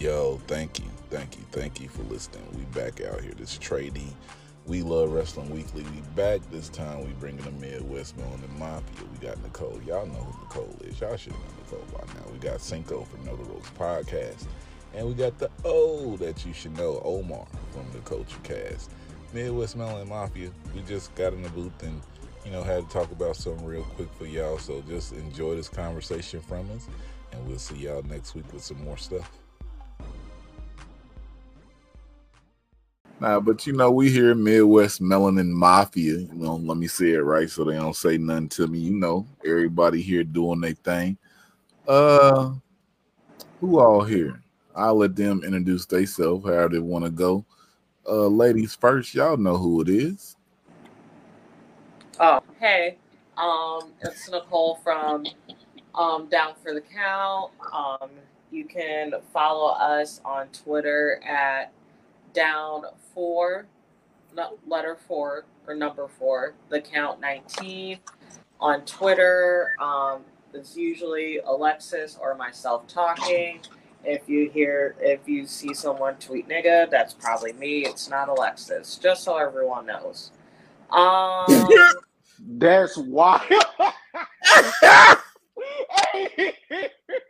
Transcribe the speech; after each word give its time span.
Yo, 0.00 0.40
thank 0.46 0.78
you, 0.78 0.86
thank 1.10 1.36
you, 1.36 1.44
thank 1.52 1.78
you 1.78 1.86
for 1.86 2.02
listening. 2.04 2.42
We 2.56 2.64
back 2.80 3.02
out 3.02 3.20
here. 3.20 3.34
This 3.36 3.58
trading. 3.58 4.10
We 4.64 4.80
love 4.80 5.12
wrestling 5.12 5.50
weekly. 5.50 5.82
We 5.82 6.00
back 6.16 6.40
this 6.50 6.70
time. 6.70 7.04
We 7.04 7.12
bringing 7.20 7.44
the 7.44 7.50
Midwest 7.50 8.16
Melon 8.16 8.42
and 8.42 8.58
Mafia. 8.58 9.06
We 9.12 9.26
got 9.26 9.42
Nicole. 9.42 9.78
Y'all 9.86 10.06
know 10.06 10.14
who 10.14 10.42
Nicole 10.42 10.74
is. 10.84 10.98
Y'all 11.02 11.18
should 11.18 11.34
know 11.34 11.38
Nicole 11.58 11.84
by 11.92 12.06
now. 12.14 12.32
We 12.32 12.38
got 12.38 12.62
Cinco 12.62 13.04
from 13.04 13.26
Know 13.26 13.36
the 13.36 13.44
Ropes 13.44 13.68
podcast, 13.78 14.46
and 14.94 15.06
we 15.06 15.12
got 15.12 15.38
the 15.38 15.50
O 15.66 16.16
that 16.16 16.46
you 16.46 16.54
should 16.54 16.74
know, 16.78 17.02
Omar 17.04 17.46
from 17.70 17.84
the 17.92 17.98
Culture 17.98 18.38
Cast. 18.42 18.90
Midwest 19.34 19.76
Melon 19.76 20.00
and 20.00 20.08
Mafia. 20.08 20.50
We 20.74 20.80
just 20.80 21.14
got 21.14 21.34
in 21.34 21.42
the 21.42 21.50
booth 21.50 21.82
and 21.82 22.00
you 22.46 22.52
know 22.52 22.62
had 22.62 22.88
to 22.88 22.90
talk 22.90 23.12
about 23.12 23.36
something 23.36 23.66
real 23.66 23.82
quick 23.82 24.08
for 24.14 24.24
y'all. 24.24 24.56
So 24.56 24.82
just 24.88 25.12
enjoy 25.12 25.56
this 25.56 25.68
conversation 25.68 26.40
from 26.40 26.70
us, 26.70 26.88
and 27.32 27.46
we'll 27.46 27.58
see 27.58 27.76
y'all 27.76 28.02
next 28.04 28.34
week 28.34 28.50
with 28.50 28.64
some 28.64 28.82
more 28.82 28.96
stuff. 28.96 29.30
Nah, 33.20 33.38
but 33.38 33.66
you 33.66 33.74
know, 33.74 33.90
we 33.90 34.10
here 34.10 34.34
Midwest 34.34 35.02
Melanin 35.02 35.50
Mafia. 35.50 36.20
You 36.20 36.30
know, 36.32 36.56
let 36.56 36.78
me 36.78 36.86
say 36.86 37.10
it 37.10 37.18
right 37.18 37.50
so 37.50 37.64
they 37.64 37.74
don't 37.74 37.94
say 37.94 38.16
nothing 38.16 38.48
to 38.50 38.66
me. 38.66 38.78
You 38.78 38.96
know, 38.96 39.26
everybody 39.44 40.00
here 40.00 40.24
doing 40.24 40.60
their 40.62 40.72
thing. 40.72 41.18
Uh 41.86 42.54
who 43.60 43.78
all 43.78 44.02
here? 44.02 44.42
I'll 44.74 44.96
let 44.96 45.14
them 45.14 45.42
introduce 45.44 45.84
themselves, 45.84 46.46
how 46.46 46.68
they 46.68 46.78
want 46.78 47.04
to 47.04 47.10
go. 47.10 47.44
Uh 48.08 48.26
ladies 48.28 48.74
first, 48.74 49.14
y'all 49.14 49.36
know 49.36 49.58
who 49.58 49.82
it 49.82 49.90
is. 49.90 50.36
Oh, 52.18 52.40
hey. 52.58 52.96
Um, 53.36 53.92
it's 54.00 54.30
Nicole 54.30 54.76
from 54.76 55.26
um 55.94 56.26
Down 56.28 56.54
for 56.62 56.72
the 56.72 56.80
Count. 56.80 57.52
Um, 57.70 58.10
you 58.50 58.64
can 58.64 59.12
follow 59.32 59.72
us 59.74 60.22
on 60.24 60.48
Twitter 60.48 61.22
at 61.22 61.72
down 62.32 62.84
four, 63.14 63.66
letter 64.66 64.96
four 65.06 65.44
or 65.66 65.74
number 65.74 66.08
four, 66.08 66.54
the 66.68 66.80
count 66.80 67.20
19. 67.20 67.98
On 68.60 68.84
Twitter, 68.84 69.72
um, 69.80 70.22
it's 70.52 70.76
usually 70.76 71.38
Alexis 71.38 72.18
or 72.20 72.34
myself 72.34 72.86
talking. 72.86 73.60
If 74.04 74.28
you 74.28 74.50
hear, 74.50 74.96
if 75.00 75.28
you 75.28 75.46
see 75.46 75.74
someone 75.74 76.16
tweet 76.16 76.48
nigga, 76.48 76.90
that's 76.90 77.14
probably 77.14 77.52
me. 77.52 77.84
It's 77.86 78.08
not 78.08 78.28
Alexis, 78.28 78.96
just 78.96 79.24
so 79.24 79.36
everyone 79.36 79.86
knows. 79.86 80.32
Um, 80.90 81.46
that's 82.58 82.96
wild. 82.96 83.42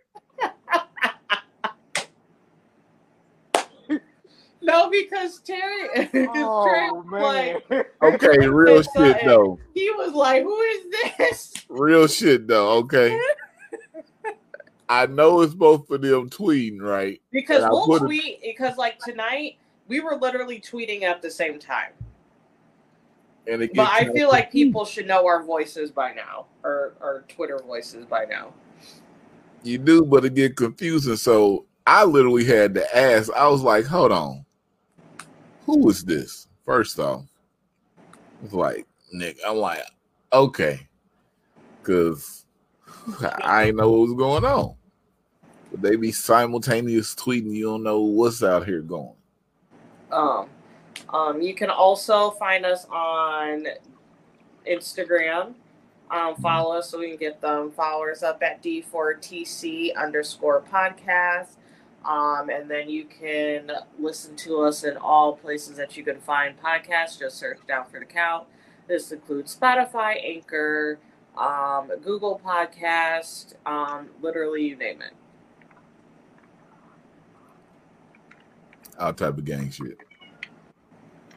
No, 4.71 4.89
because 4.89 5.41
Terry, 5.41 5.89
oh, 6.15 6.65
Terry 6.65 7.23
like, 7.23 7.93
okay, 8.03 8.47
real 8.47 8.83
shit 8.97 9.19
though. 9.25 9.59
He 9.75 9.91
was 9.91 10.13
like, 10.13 10.45
"Who 10.45 10.61
is 10.61 10.85
this?" 11.19 11.55
Real 11.69 12.07
shit 12.07 12.47
though. 12.47 12.71
Okay. 12.79 13.19
I 14.89 15.07
know 15.07 15.41
it's 15.41 15.55
both 15.55 15.91
of 15.91 16.03
them 16.03 16.31
tweeting, 16.31 16.81
right? 16.81 17.21
Because 17.33 17.63
and 17.63 17.73
we'll 17.73 17.99
tweet 17.99 18.41
because 18.43 18.77
like 18.77 18.99
tonight 18.99 19.57
we 19.89 19.99
were 19.99 20.17
literally 20.17 20.61
tweeting 20.61 21.03
at 21.03 21.21
the 21.21 21.31
same 21.31 21.59
time. 21.59 21.93
And 23.49 23.69
but 23.75 23.89
I 23.89 24.13
feel 24.13 24.29
like 24.29 24.53
people 24.53 24.85
should 24.85 25.09
know 25.09 25.27
our 25.27 25.43
voices 25.43 25.91
by 25.91 26.13
now, 26.13 26.47
or 26.63 26.95
our 27.01 27.25
Twitter 27.29 27.59
voices 27.67 28.05
by 28.05 28.25
now. 28.25 28.53
You 29.65 29.79
do, 29.79 30.05
but 30.05 30.25
it 30.25 30.35
get 30.35 30.57
confusing. 30.57 31.17
So 31.17 31.67
I 31.87 32.05
literally 32.05 32.45
had 32.45 32.75
to 32.75 32.97
ask. 32.97 33.33
I 33.33 33.49
was 33.49 33.63
like, 33.63 33.87
"Hold 33.87 34.13
on, 34.13 34.45
who 35.71 35.89
is 35.91 36.05
this? 36.05 36.49
First 36.65 36.99
off, 36.99 37.25
it's 38.45 38.53
like 38.53 38.87
Nick. 39.13 39.39
I'm 39.47 39.57
like, 39.57 39.83
okay, 40.33 40.87
because 41.79 42.47
I 43.43 43.71
know 43.71 43.91
what 43.91 44.01
was 44.01 44.15
going 44.15 44.45
on. 44.45 44.75
But 45.71 45.83
they 45.83 45.97
be 45.97 46.13
simultaneous 46.13 47.15
tweeting. 47.15 47.53
You 47.53 47.65
don't 47.67 47.83
know 47.83 48.01
what's 48.01 48.43
out 48.43 48.67
here 48.67 48.81
going. 48.81 49.15
Um, 50.11 50.49
um, 51.11 51.41
you 51.41 51.55
can 51.55 51.71
also 51.71 52.33
find 52.33 52.67
us 52.67 52.87
on 52.91 53.67
Instagram. 54.69 55.55
Um, 56.11 56.35
follow 56.37 56.77
us 56.77 56.91
so 56.91 56.99
we 56.99 57.09
can 57.09 57.19
get 57.19 57.41
them 57.41 57.71
followers 57.71 58.25
up 58.25 58.43
at 58.43 58.63
D4TC 58.63 59.95
underscore 59.95 60.63
podcast. 60.63 61.57
Um, 62.05 62.49
and 62.49 62.71
then 62.71 62.89
you 62.89 63.05
can 63.05 63.71
listen 63.99 64.35
to 64.37 64.63
us 64.63 64.85
in 64.85 64.97
all 64.97 65.37
places 65.37 65.77
that 65.77 65.97
you 65.97 66.05
can 66.05 66.21
find 66.21 66.61
podcasts. 66.61 67.19
Just 67.19 67.37
search 67.37 67.59
down 67.69 67.87
for 67.91 68.01
the 68.01 68.07
count. 68.07 68.47
This 68.89 69.13
includes 69.13 69.57
Spotify, 69.57 70.17
Anchor, 70.25 70.99
um, 71.37 71.91
Google 72.03 72.41
Podcast, 72.45 73.55
um, 73.67 74.09
literally 74.21 74.67
you 74.67 74.77
name 74.77 75.01
it. 75.03 75.13
All 78.99 79.13
type 79.13 79.39
of 79.39 79.45
gang 79.45 79.71
shit. 79.71 79.99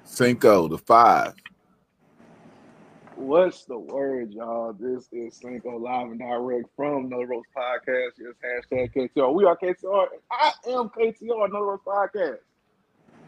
Cinco, 0.03 0.67
the 0.67 0.77
five. 0.77 1.33
What's 3.23 3.63
the 3.63 3.77
word, 3.79 4.33
y'all? 4.33 4.73
This 4.73 5.07
is 5.13 5.37
Cinco 5.37 5.77
live 5.77 6.07
and 6.07 6.19
direct 6.19 6.65
from 6.75 7.07
Know 7.07 7.23
Ropes 7.23 7.47
Podcast. 7.55 8.09
Yes, 8.19 8.35
hashtag 8.43 8.93
KTR. 8.93 9.33
We 9.33 9.45
are 9.45 9.55
KTR. 9.55 10.07
I 10.29 10.51
am 10.67 10.89
KTR, 10.89 11.49
the 11.49 11.61
Ropes 11.61 11.85
Podcast. 11.87 12.39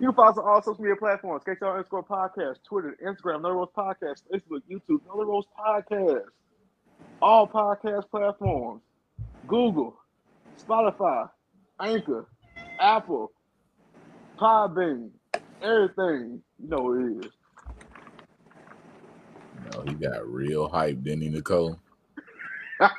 You 0.01 0.07
can 0.07 0.13
follow 0.15 0.31
us 0.31 0.37
on 0.37 0.45
all 0.45 0.61
social 0.61 0.83
media 0.83 0.97
platforms, 0.97 1.43
KTR 1.47 1.71
underscore 1.71 2.03
podcast, 2.03 2.57
Twitter, 2.67 2.97
Instagram, 3.01 3.41
Know 3.41 3.51
Ropes 3.51 3.71
Podcast, 3.73 4.23
Facebook, 4.29 4.63
YouTube, 4.69 4.99
Know 5.07 5.23
Ropes 5.23 5.47
Podcast. 5.57 6.25
All 7.21 7.47
podcast 7.47 8.09
platforms. 8.11 8.81
Google, 9.47 9.95
Spotify, 10.61 11.29
Anchor, 11.79 12.27
Apple, 12.81 13.31
Podbean, 14.37 15.11
everything. 15.61 16.41
You 16.59 16.67
know 16.67 16.93
it 16.93 17.25
is. 17.25 17.31
No, 19.71 19.83
he 19.87 19.93
got 19.93 20.27
real 20.27 20.67
hype, 20.67 21.03
didn't 21.03 21.21
he, 21.21 21.29
Nicole? 21.29 21.79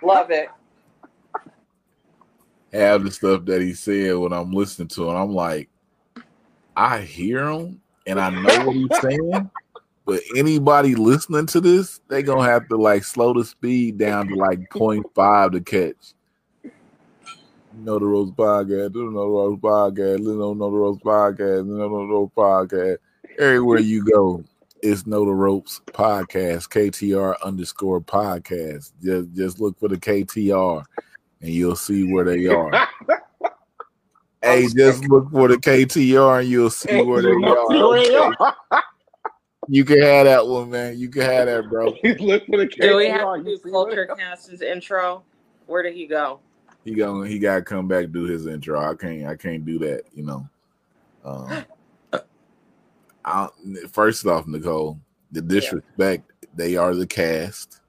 Love 0.03 0.31
it. 0.31 0.49
Have 2.73 3.05
the 3.05 3.11
stuff 3.11 3.45
that 3.47 3.63
he 3.63 3.75
said 3.75 4.17
when 4.17 4.33
I'm 4.33 4.53
listening 4.53 4.89
to 4.89 5.11
him. 5.11 5.17
I'm 5.17 5.33
like, 5.33 5.69
I 6.77 7.01
hear 7.01 7.49
him 7.49 7.81
and 8.07 8.21
I 8.21 8.31
know 8.31 8.67
what 8.67 8.77
he's 8.77 9.01
saying, 9.01 9.51
but 10.05 10.21
anybody 10.37 10.95
listening 10.95 11.47
to 11.47 11.61
this, 11.61 12.01
they 12.09 12.23
gonna 12.23 12.45
have 12.45 12.69
to 12.69 12.77
like 12.77 13.05
slow 13.05 13.33
the 13.33 13.45
speed 13.45 13.99
down 13.99 14.29
to 14.29 14.35
like 14.35 14.61
0.5 14.71 15.53
to 15.53 15.61
catch. 15.61 16.15
You 16.63 17.83
know 17.83 17.99
the 17.99 18.07
Ropes 18.07 18.33
Podcast, 18.33 18.95
you 18.95 19.11
know 19.11 19.21
the 19.21 19.29
Ropes 19.29 19.63
Podcast, 19.63 20.19
you 20.21 20.35
know 20.35 20.55
the 20.55 20.71
Ropes 20.71 21.03
Podcast, 21.03 21.67
you 21.67 21.77
know 21.77 21.89
the 21.89 22.13
Ropes 22.13 22.35
Podcast. 22.35 22.97
Everywhere 23.39 23.81
you 23.81 24.05
go, 24.05 24.45
it's 24.83 25.07
Know 25.07 25.25
the 25.25 25.33
Ropes 25.33 25.81
podcast, 25.87 26.69
KTR 26.69 27.37
underscore 27.43 28.01
podcast. 28.01 28.93
Just 29.03 29.33
just 29.35 29.61
look 29.61 29.79
for 29.79 29.89
the 29.89 29.97
KTR 29.97 30.85
and 31.41 31.51
you'll 31.51 31.77
see 31.77 32.13
where 32.13 32.25
they 32.25 32.47
are. 32.47 32.71
hey, 34.43 34.67
just 34.77 35.05
look 35.09 35.31
for 35.31 35.49
the 35.49 35.57
KTR 35.57 36.41
and 36.41 36.49
you'll 36.49 36.71
see 36.71 37.03
where 37.03 37.23
they 37.23 37.31
are. 37.31 38.55
You 39.69 39.85
can 39.85 40.01
have 40.01 40.27
that 40.27 40.47
one, 40.47 40.71
man. 40.71 40.99
You 40.99 41.09
can 41.09 41.23
have 41.23 41.47
that, 41.47 41.69
bro. 41.69 41.87
look 42.21 42.47
for 42.47 42.59
the 42.59 42.67
KTR. 42.67 42.81
Do 42.81 42.97
we 42.97 43.09
have 43.09 43.35
to 43.37 43.43
do 43.43 43.59
Culture 43.71 44.07
Cast's 44.17 44.63
intro? 44.63 45.25
Where 45.67 45.83
did 45.83 45.95
he 45.95 46.07
go? 46.07 46.41
He 46.85 46.95
going 46.95 47.29
he 47.29 47.41
gotta 47.41 47.63
come 47.63 47.89
back 47.89 48.13
do 48.13 48.25
his 48.25 48.47
intro. 48.47 48.79
I 48.79 48.95
can't 48.95 49.27
I 49.27 49.35
can't 49.35 49.65
do 49.65 49.79
that, 49.81 50.03
you 50.15 50.23
know. 50.23 50.49
Um, 51.27 51.65
I, 53.27 53.49
first 53.93 54.25
off, 54.27 54.47
Nicole, 54.47 55.01
the 55.33 55.43
disrespect. 55.43 56.33
Yeah. 56.41 56.49
They 56.55 56.77
are 56.77 56.95
the 56.95 57.07
cast. 57.07 57.81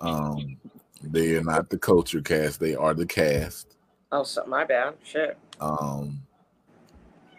Um, 0.00 0.58
they 1.02 1.34
are 1.36 1.42
not 1.42 1.70
the 1.70 1.78
culture 1.78 2.20
cast. 2.20 2.60
They 2.60 2.74
are 2.74 2.94
the 2.94 3.06
cast. 3.06 3.76
Oh, 4.12 4.22
so 4.22 4.44
my 4.46 4.64
bad. 4.64 4.94
Shit. 5.02 5.36
Um, 5.60 6.22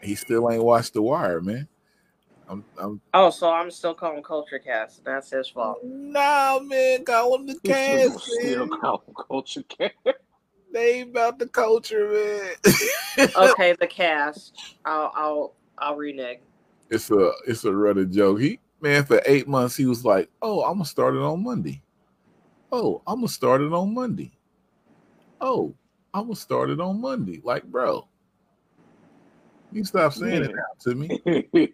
he 0.01 0.15
still 0.15 0.51
ain't 0.51 0.63
watched 0.63 0.93
The 0.93 1.01
Wire, 1.01 1.39
man. 1.39 1.67
I'm, 2.49 2.63
I'm, 2.77 3.01
oh, 3.13 3.29
so 3.29 3.51
I'm 3.51 3.69
still 3.71 3.93
calling 3.93 4.23
Culture 4.23 4.59
Cast. 4.59 5.03
That's 5.03 5.29
his 5.29 5.49
fault. 5.49 5.79
Nah, 5.83 6.59
man, 6.59 7.03
call 7.03 7.35
him 7.35 7.45
the 7.45 7.59
cast. 7.65 8.21
Still 8.21 8.67
call 8.69 9.03
him 9.05 9.13
Culture 9.27 9.63
Cast. 9.69 10.17
They 10.73 10.99
ain't 10.99 11.09
about 11.11 11.39
the 11.39 11.47
culture, 11.47 12.09
man. 12.09 13.29
okay, 13.35 13.73
the 13.79 13.87
cast. 13.87 14.75
I'll 14.85 15.11
I'll 15.15 15.53
I'll 15.77 15.95
renege 15.95 16.39
it's 16.89 17.11
a 17.11 17.31
it's 17.47 17.65
a 17.65 17.73
running 17.73 18.11
joke. 18.11 18.39
He 18.39 18.59
man 18.81 19.05
for 19.05 19.21
eight 19.25 19.47
months 19.47 19.75
he 19.75 19.85
was 19.85 20.05
like, 20.05 20.29
"Oh, 20.41 20.63
I'm 20.63 20.73
gonna 20.73 20.85
start 20.85 21.15
it 21.15 21.21
on 21.21 21.43
Monday. 21.43 21.81
Oh, 22.71 23.01
I'm 23.07 23.17
gonna 23.17 23.27
start 23.27 23.61
it 23.61 23.73
on 23.73 23.93
Monday. 23.93 24.31
Oh, 25.41 25.73
I'm 26.13 26.23
gonna 26.23 26.35
start 26.35 26.69
it 26.69 26.79
on 26.79 27.01
Monday." 27.01 27.41
Like, 27.43 27.63
bro, 27.63 28.07
You 29.71 29.83
stop 29.83 30.13
saying 30.13 30.43
it 30.43 30.51
out 30.51 30.79
to 30.81 30.95
me. 30.95 31.73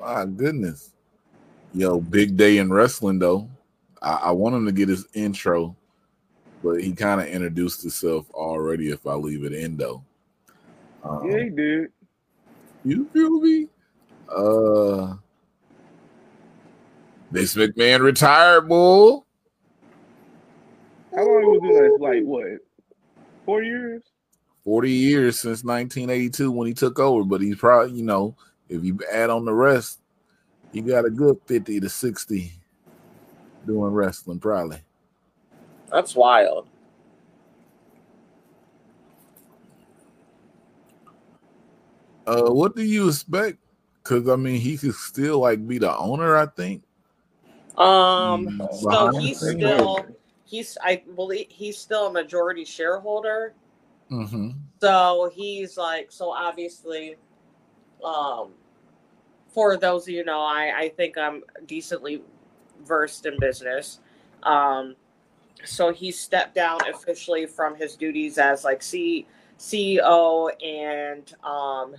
My 0.00 0.24
goodness. 0.24 0.92
Yo, 1.72 2.00
big 2.00 2.36
day 2.36 2.58
in 2.58 2.72
wrestling 2.72 3.18
though. 3.18 3.48
I, 4.02 4.14
I 4.14 4.30
want 4.32 4.56
him 4.56 4.66
to 4.66 4.72
get 4.72 4.88
his 4.88 5.06
intro, 5.14 5.76
but 6.62 6.82
he 6.82 6.92
kind 6.92 7.20
of 7.20 7.28
introduced 7.28 7.82
himself 7.82 8.28
already 8.32 8.90
if 8.90 9.06
I 9.06 9.14
leave 9.14 9.44
it 9.44 9.52
in 9.52 9.76
though. 9.76 10.02
Um, 11.04 11.30
yeah, 11.30 11.44
he 11.44 11.50
did. 11.50 11.92
You 12.84 13.08
feel 13.12 13.40
me? 13.40 13.68
Uh 14.28 15.14
Vince 17.30 17.54
McMahon 17.54 18.00
retired, 18.00 18.68
bull. 18.68 19.26
How 21.14 21.24
long 21.24 21.42
was 21.42 21.60
it? 21.64 22.00
Like, 22.00 22.14
like 22.14 22.24
what? 22.24 22.58
Four 23.46 23.62
years? 23.62 24.02
40 24.64 24.90
years 24.90 25.40
since 25.40 25.64
1982 25.64 26.52
when 26.52 26.68
he 26.68 26.74
took 26.74 26.98
over, 26.98 27.24
but 27.24 27.40
he's 27.40 27.56
probably, 27.56 27.96
you 27.96 28.04
know, 28.04 28.36
if 28.68 28.84
you 28.84 28.98
add 29.10 29.30
on 29.30 29.44
the 29.44 29.52
rest, 29.52 30.00
he 30.72 30.80
got 30.80 31.04
a 31.04 31.10
good 31.10 31.36
50 31.46 31.80
to 31.80 31.88
60 31.88 32.52
doing 33.66 33.92
wrestling, 33.92 34.38
probably. 34.38 34.78
That's 35.90 36.14
wild. 36.14 36.68
Uh, 42.26 42.50
what 42.50 42.76
do 42.76 42.82
you 42.82 43.08
expect? 43.08 43.58
Because 44.02 44.28
I 44.28 44.36
mean, 44.36 44.60
he 44.60 44.76
could 44.76 44.94
still 44.94 45.40
like 45.40 45.66
be 45.66 45.78
the 45.78 45.96
owner. 45.96 46.36
I 46.36 46.46
think. 46.46 46.82
Um. 47.76 48.60
Mm, 48.60 48.74
so 48.74 49.18
he's 49.18 49.38
still 49.38 50.06
he's 50.44 50.78
I 50.82 51.02
believe 51.14 51.46
he's 51.48 51.78
still 51.78 52.08
a 52.08 52.12
majority 52.12 52.64
shareholder. 52.64 53.54
Mm-hmm. 54.10 54.50
So 54.80 55.30
he's 55.34 55.76
like 55.76 56.12
so 56.12 56.30
obviously, 56.30 57.16
um, 58.04 58.50
for 59.48 59.76
those 59.76 60.02
of 60.04 60.10
you 60.10 60.24
know, 60.24 60.40
I 60.40 60.72
I 60.76 60.88
think 60.90 61.16
I'm 61.16 61.42
decently 61.66 62.22
versed 62.84 63.26
in 63.26 63.38
business. 63.38 64.00
Um, 64.42 64.96
so 65.64 65.92
he 65.92 66.10
stepped 66.10 66.54
down 66.54 66.78
officially 66.88 67.46
from 67.46 67.74
his 67.74 67.96
duties 67.96 68.38
as 68.38 68.64
like 68.64 68.82
C 68.82 69.26
CEO 69.58 70.50
and 70.64 71.32
um 71.44 71.94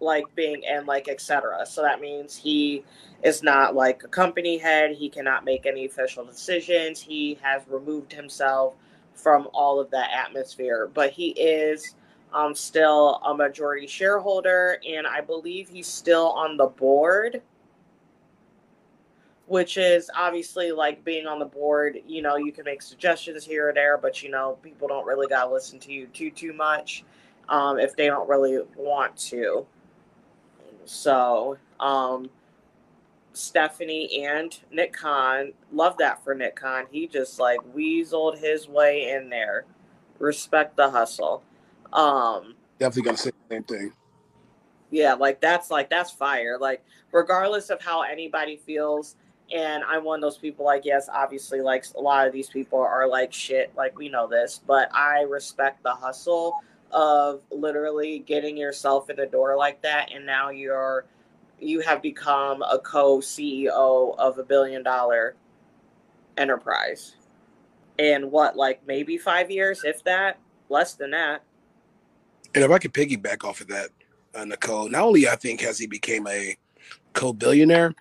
like 0.00 0.24
being 0.34 0.62
and 0.66 0.86
like 0.86 1.08
etc. 1.08 1.64
So 1.66 1.82
that 1.82 2.00
means 2.00 2.36
he 2.36 2.84
is 3.22 3.42
not 3.42 3.74
like 3.74 4.02
a 4.04 4.08
company 4.08 4.58
head. 4.58 4.92
He 4.92 5.08
cannot 5.08 5.44
make 5.44 5.66
any 5.66 5.86
official 5.86 6.24
decisions. 6.24 7.00
He 7.00 7.38
has 7.42 7.62
removed 7.68 8.12
himself 8.12 8.74
from 9.14 9.48
all 9.54 9.80
of 9.80 9.90
that 9.90 10.10
atmosphere, 10.12 10.90
but 10.92 11.10
he 11.10 11.28
is 11.30 11.94
um, 12.32 12.54
still 12.54 13.20
a 13.24 13.34
majority 13.34 13.86
shareholder, 13.86 14.78
and 14.86 15.06
I 15.06 15.22
believe 15.22 15.68
he's 15.68 15.86
still 15.86 16.30
on 16.32 16.56
the 16.56 16.66
board. 16.66 17.42
Which 19.46 19.76
is 19.76 20.10
obviously 20.12 20.72
like 20.72 21.04
being 21.04 21.28
on 21.28 21.38
the 21.38 21.44
board, 21.44 21.98
you 22.04 22.20
know, 22.20 22.34
you 22.34 22.50
can 22.50 22.64
make 22.64 22.82
suggestions 22.82 23.44
here 23.44 23.68
or 23.68 23.72
there, 23.72 23.96
but 23.96 24.20
you 24.20 24.28
know, 24.28 24.58
people 24.60 24.88
don't 24.88 25.06
really 25.06 25.28
gotta 25.28 25.52
listen 25.52 25.78
to 25.80 25.92
you 25.92 26.08
too 26.08 26.32
too 26.32 26.52
much 26.52 27.04
um, 27.48 27.78
if 27.78 27.94
they 27.94 28.06
don't 28.06 28.28
really 28.28 28.58
want 28.76 29.16
to. 29.16 29.64
So, 30.86 31.58
um, 31.80 32.30
Stephanie 33.32 34.24
and 34.24 34.58
Nick 34.70 34.94
Khan, 34.94 35.52
love 35.72 35.98
that 35.98 36.24
for 36.24 36.34
Nick 36.34 36.56
Khan. 36.56 36.84
He 36.90 37.06
just 37.06 37.38
like 37.38 37.60
weaseled 37.74 38.38
his 38.38 38.66
way 38.68 39.10
in 39.10 39.28
there. 39.28 39.66
Respect 40.18 40.76
the 40.76 40.90
hustle. 40.90 41.42
Um, 41.92 42.54
Definitely 42.78 43.02
gonna 43.02 43.16
say 43.18 43.30
the 43.30 43.54
same 43.54 43.64
thing. 43.64 43.92
Yeah, 44.90 45.14
like 45.14 45.40
that's 45.40 45.70
like 45.70 45.90
that's 45.90 46.10
fire. 46.10 46.56
Like 46.58 46.82
regardless 47.12 47.68
of 47.68 47.82
how 47.82 48.02
anybody 48.02 48.56
feels, 48.56 49.16
and 49.52 49.84
I'm 49.84 50.04
one 50.04 50.20
of 50.20 50.22
those 50.22 50.38
people. 50.38 50.64
Like 50.64 50.84
yes, 50.84 51.08
obviously, 51.12 51.60
like 51.60 51.84
a 51.94 52.00
lot 52.00 52.26
of 52.26 52.32
these 52.32 52.48
people 52.48 52.78
are 52.78 53.08
like 53.08 53.32
shit. 53.32 53.72
Like 53.76 53.98
we 53.98 54.08
know 54.08 54.26
this, 54.26 54.62
but 54.66 54.88
I 54.94 55.22
respect 55.22 55.82
the 55.82 55.92
hustle 55.92 56.54
of 56.92 57.40
literally 57.50 58.20
getting 58.20 58.56
yourself 58.56 59.10
in 59.10 59.16
the 59.16 59.26
door 59.26 59.56
like 59.56 59.82
that 59.82 60.10
and 60.12 60.24
now 60.24 60.50
you're 60.50 61.04
you 61.58 61.80
have 61.80 62.02
become 62.02 62.62
a 62.62 62.78
co-CEO 62.78 64.16
of 64.18 64.38
a 64.38 64.42
billion 64.42 64.82
dollar 64.82 65.34
enterprise. 66.36 67.16
And 67.98 68.30
what 68.30 68.56
like 68.56 68.86
maybe 68.86 69.16
5 69.16 69.50
years 69.50 69.82
if 69.84 70.04
that, 70.04 70.38
less 70.68 70.94
than 70.94 71.12
that. 71.12 71.42
And 72.54 72.62
if 72.62 72.70
I 72.70 72.78
could 72.78 72.92
piggyback 72.92 73.44
off 73.44 73.60
of 73.60 73.68
that, 73.68 73.90
uh, 74.34 74.44
Nicole, 74.44 74.88
not 74.88 75.02
only 75.02 75.28
I 75.28 75.36
think 75.36 75.60
has 75.62 75.78
he 75.78 75.86
became 75.86 76.26
a 76.26 76.56
co-billionaire, 77.14 77.94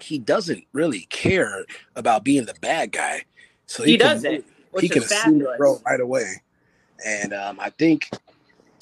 he 0.00 0.18
doesn't 0.18 0.64
really 0.72 1.06
care 1.10 1.64
about 1.94 2.24
being 2.24 2.44
the 2.44 2.54
bad 2.60 2.92
guy. 2.92 3.22
So 3.66 3.84
he, 3.84 3.92
he 3.92 3.96
doesn't. 3.96 4.44
Can, 4.72 4.80
he 4.80 4.88
can 4.88 5.02
assume 5.02 5.38
the 5.38 5.56
role 5.58 5.80
right 5.86 6.00
away. 6.00 6.42
And 7.04 7.32
um, 7.32 7.58
I 7.60 7.70
think, 7.70 8.10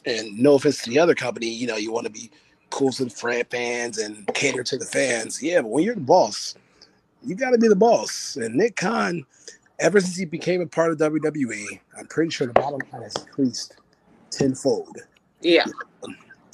and 0.04 0.38
no 0.38 0.54
offense 0.54 0.82
to 0.82 0.90
the 0.90 0.98
other 0.98 1.14
company, 1.14 1.48
you 1.48 1.66
know, 1.66 1.76
you 1.76 1.92
want 1.92 2.06
to 2.06 2.12
be 2.12 2.30
cool 2.70 2.92
to 2.92 3.04
the 3.04 3.46
fans 3.50 3.98
and 3.98 4.26
cater 4.34 4.62
to 4.62 4.78
the 4.78 4.84
fans. 4.84 5.42
Yeah, 5.42 5.62
but 5.62 5.68
when 5.68 5.84
you're 5.84 5.94
the 5.94 6.00
boss, 6.00 6.54
you 7.24 7.34
got 7.34 7.50
to 7.50 7.58
be 7.58 7.68
the 7.68 7.76
boss. 7.76 8.36
And 8.36 8.54
Nick 8.54 8.76
Khan, 8.76 9.24
ever 9.78 10.00
since 10.00 10.16
he 10.16 10.24
became 10.24 10.60
a 10.60 10.66
part 10.66 10.92
of 10.92 10.98
WWE, 10.98 11.80
I'm 11.98 12.06
pretty 12.06 12.30
sure 12.30 12.46
the 12.46 12.52
bottom 12.52 12.80
line 12.92 13.02
has 13.02 13.16
increased 13.16 13.76
tenfold. 14.30 14.98
Yeah. 15.40 15.66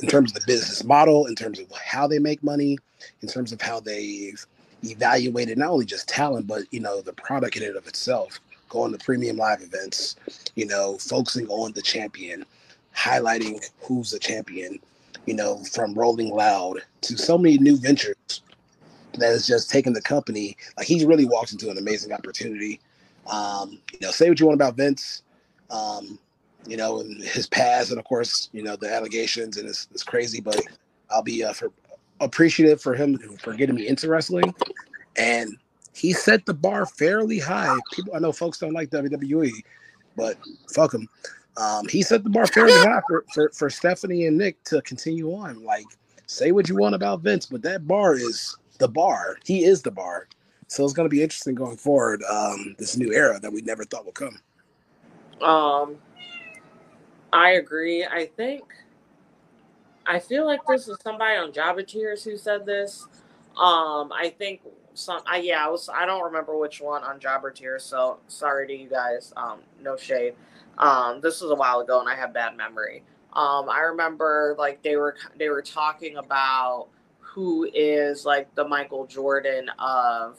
In 0.00 0.08
terms 0.08 0.34
of 0.34 0.40
the 0.40 0.46
business 0.46 0.84
model, 0.84 1.26
in 1.26 1.34
terms 1.34 1.58
of 1.58 1.70
how 1.72 2.06
they 2.06 2.18
make 2.18 2.42
money, 2.42 2.78
in 3.22 3.28
terms 3.28 3.52
of 3.52 3.60
how 3.60 3.80
they've 3.80 4.44
evaluated 4.84 5.58
not 5.58 5.70
only 5.70 5.86
just 5.86 6.08
talent, 6.08 6.46
but 6.46 6.62
you 6.70 6.80
know 6.80 7.00
the 7.00 7.12
product 7.12 7.56
in 7.56 7.62
and 7.62 7.76
of 7.76 7.86
itself 7.86 8.40
going 8.76 8.92
to 8.92 9.04
premium 9.04 9.38
live 9.38 9.62
events, 9.62 10.16
you 10.54 10.66
know, 10.66 10.98
focusing 10.98 11.48
on 11.48 11.72
the 11.72 11.80
champion, 11.80 12.44
highlighting 12.94 13.64
who's 13.80 14.10
the 14.10 14.18
champion, 14.18 14.78
you 15.24 15.34
know, 15.34 15.62
from 15.72 15.94
Rolling 15.94 16.30
Loud 16.30 16.82
to 17.02 17.16
so 17.16 17.38
many 17.38 17.56
new 17.56 17.78
ventures 17.78 18.42
that 19.14 19.28
has 19.28 19.46
just 19.46 19.70
taken 19.70 19.94
the 19.94 20.02
company. 20.02 20.56
Like 20.76 20.86
he's 20.86 21.06
really 21.06 21.24
walked 21.24 21.52
into 21.52 21.70
an 21.70 21.78
amazing 21.78 22.12
opportunity. 22.12 22.80
Um, 23.26 23.78
you 23.92 23.98
know, 24.02 24.10
say 24.10 24.28
what 24.28 24.38
you 24.38 24.46
want 24.46 24.60
about 24.60 24.76
Vince, 24.76 25.22
um, 25.70 26.18
you 26.66 26.76
know, 26.76 27.00
and 27.00 27.22
his 27.22 27.46
past, 27.46 27.90
and 27.90 27.98
of 27.98 28.04
course, 28.04 28.50
you 28.52 28.62
know, 28.62 28.76
the 28.76 28.92
allegations, 28.92 29.56
and 29.56 29.68
it's, 29.68 29.88
it's 29.90 30.02
crazy, 30.02 30.40
but 30.42 30.60
I'll 31.10 31.22
be 31.22 31.42
uh, 31.42 31.54
for 31.54 31.72
appreciative 32.20 32.80
for 32.80 32.94
him 32.94 33.18
for 33.38 33.54
getting 33.54 33.74
me 33.74 33.88
into 33.88 34.08
wrestling. 34.08 34.54
And 35.16 35.56
he 35.96 36.12
set 36.12 36.44
the 36.44 36.52
bar 36.52 36.84
fairly 36.84 37.38
high. 37.38 37.74
People, 37.92 38.14
I 38.14 38.18
know 38.18 38.30
folks 38.30 38.58
don't 38.58 38.74
like 38.74 38.90
WWE, 38.90 39.50
but 40.14 40.36
fuck 40.72 40.92
him. 40.92 41.08
Um, 41.56 41.88
he 41.88 42.02
set 42.02 42.22
the 42.22 42.28
bar 42.28 42.46
fairly 42.46 42.72
high 42.72 43.00
for, 43.08 43.24
for, 43.32 43.50
for 43.54 43.70
Stephanie 43.70 44.26
and 44.26 44.36
Nick 44.36 44.62
to 44.64 44.82
continue 44.82 45.32
on. 45.34 45.64
Like, 45.64 45.86
say 46.26 46.52
what 46.52 46.68
you 46.68 46.76
want 46.76 46.94
about 46.94 47.22
Vince, 47.22 47.46
but 47.46 47.62
that 47.62 47.86
bar 47.86 48.14
is 48.14 48.58
the 48.78 48.88
bar. 48.88 49.38
He 49.46 49.64
is 49.64 49.80
the 49.80 49.90
bar. 49.90 50.28
So 50.68 50.84
it's 50.84 50.92
going 50.92 51.08
to 51.08 51.14
be 51.14 51.22
interesting 51.22 51.54
going 51.54 51.78
forward. 51.78 52.22
Um, 52.30 52.76
this 52.78 52.98
new 52.98 53.12
era 53.14 53.40
that 53.40 53.50
we 53.50 53.62
never 53.62 53.84
thought 53.84 54.04
would 54.04 54.14
come. 54.14 54.38
Um, 55.40 55.96
I 57.32 57.52
agree. 57.52 58.04
I 58.04 58.26
think 58.36 58.64
I 60.06 60.18
feel 60.18 60.44
like 60.44 60.60
this 60.68 60.88
is 60.88 60.98
somebody 61.02 61.36
on 61.38 61.52
Jobber 61.52 61.82
Tier 61.82 62.16
who 62.22 62.36
said 62.36 62.66
this. 62.66 63.06
Um, 63.56 64.12
I 64.12 64.34
think 64.36 64.60
some 64.96 65.20
I 65.26 65.38
yeah, 65.38 65.64
I 65.64 65.68
was 65.68 65.88
I 65.88 66.06
don't 66.06 66.24
remember 66.24 66.56
which 66.56 66.80
one 66.80 67.02
on 67.04 67.20
Jobber 67.20 67.50
Tier, 67.50 67.78
so 67.78 68.18
sorry 68.28 68.66
to 68.66 68.74
you 68.74 68.88
guys. 68.88 69.32
Um, 69.36 69.60
no 69.82 69.96
shade. 69.96 70.34
Um, 70.78 71.20
this 71.20 71.40
was 71.40 71.50
a 71.50 71.54
while 71.54 71.80
ago 71.80 72.00
and 72.00 72.08
I 72.08 72.14
have 72.14 72.32
bad 72.32 72.56
memory. 72.56 73.02
Um, 73.32 73.68
I 73.68 73.80
remember 73.80 74.54
like 74.58 74.82
they 74.82 74.96
were 74.96 75.16
they 75.38 75.50
were 75.50 75.62
talking 75.62 76.16
about 76.16 76.88
who 77.18 77.68
is 77.74 78.24
like 78.24 78.54
the 78.54 78.66
Michael 78.66 79.06
Jordan 79.06 79.68
of 79.78 80.38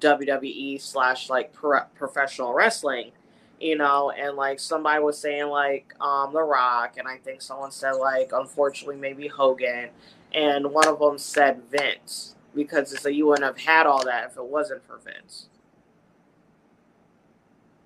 WWE 0.00 0.80
slash 0.80 1.28
like 1.28 1.52
pro- 1.52 1.84
professional 1.94 2.54
wrestling, 2.54 3.12
you 3.60 3.76
know, 3.76 4.10
and 4.10 4.36
like 4.36 4.58
somebody 4.58 5.02
was 5.02 5.18
saying 5.18 5.48
like 5.48 5.92
um 6.00 6.32
The 6.32 6.42
Rock, 6.42 6.96
and 6.96 7.06
I 7.06 7.18
think 7.18 7.42
someone 7.42 7.70
said 7.70 7.92
like 7.92 8.30
unfortunately 8.32 8.96
maybe 8.96 9.28
Hogan, 9.28 9.90
and 10.32 10.72
one 10.72 10.88
of 10.88 10.98
them 10.98 11.18
said 11.18 11.62
Vince 11.70 12.36
because 12.54 12.92
it's 12.92 13.04
like 13.04 13.14
you 13.14 13.26
wouldn't 13.26 13.44
have 13.46 13.58
had 13.58 13.86
all 13.86 14.04
that 14.04 14.30
if 14.30 14.36
it 14.36 14.44
wasn't 14.44 14.84
for 14.84 14.98
Vince. 14.98 15.48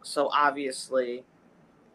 So 0.02 0.30
obviously, 0.32 1.25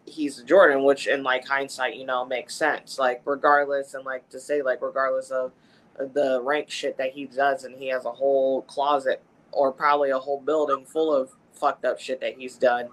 he's 0.05 0.41
Jordan, 0.43 0.83
which 0.83 1.07
in 1.07 1.23
like 1.23 1.47
hindsight, 1.47 1.95
you 1.95 2.05
know, 2.05 2.25
makes 2.25 2.55
sense. 2.55 2.99
Like 2.99 3.21
regardless, 3.25 3.93
and 3.93 4.05
like 4.05 4.27
to 4.29 4.39
say 4.39 4.61
like 4.61 4.81
regardless 4.81 5.31
of 5.31 5.51
the 5.97 6.41
rank 6.43 6.69
shit 6.69 6.97
that 6.97 7.11
he 7.11 7.25
does, 7.25 7.63
and 7.63 7.75
he 7.77 7.87
has 7.87 8.05
a 8.05 8.11
whole 8.11 8.63
closet 8.63 9.21
or 9.51 9.71
probably 9.71 10.09
a 10.09 10.19
whole 10.19 10.39
building 10.39 10.85
full 10.85 11.13
of 11.13 11.31
fucked 11.53 11.85
up 11.85 11.99
shit 11.99 12.19
that 12.21 12.35
he's 12.37 12.55
done. 12.55 12.89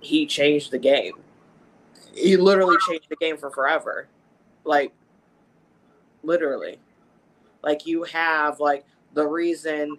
He 0.00 0.26
changed 0.26 0.70
the 0.70 0.78
game. 0.78 1.14
he 2.14 2.36
literally 2.36 2.76
changed 2.88 3.08
the 3.08 3.16
game 3.16 3.36
for 3.36 3.50
forever. 3.50 4.08
Like 4.64 4.92
literally. 6.22 6.78
Like 7.62 7.86
you 7.86 8.02
have 8.04 8.60
like 8.60 8.84
the 9.14 9.26
reason 9.26 9.98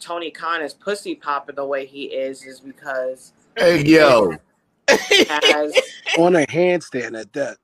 Tony 0.00 0.30
Khan 0.30 0.62
is 0.62 0.74
pussy 0.74 1.14
popping 1.14 1.56
the 1.56 1.64
way 1.64 1.86
he 1.86 2.04
is 2.04 2.44
is 2.44 2.60
because 2.60 3.32
Hey 3.56 3.84
yo, 3.84 4.36
has 5.28 5.74
On 6.18 6.36
a 6.36 6.46
handstand 6.46 7.18
at 7.18 7.32
that. 7.32 7.58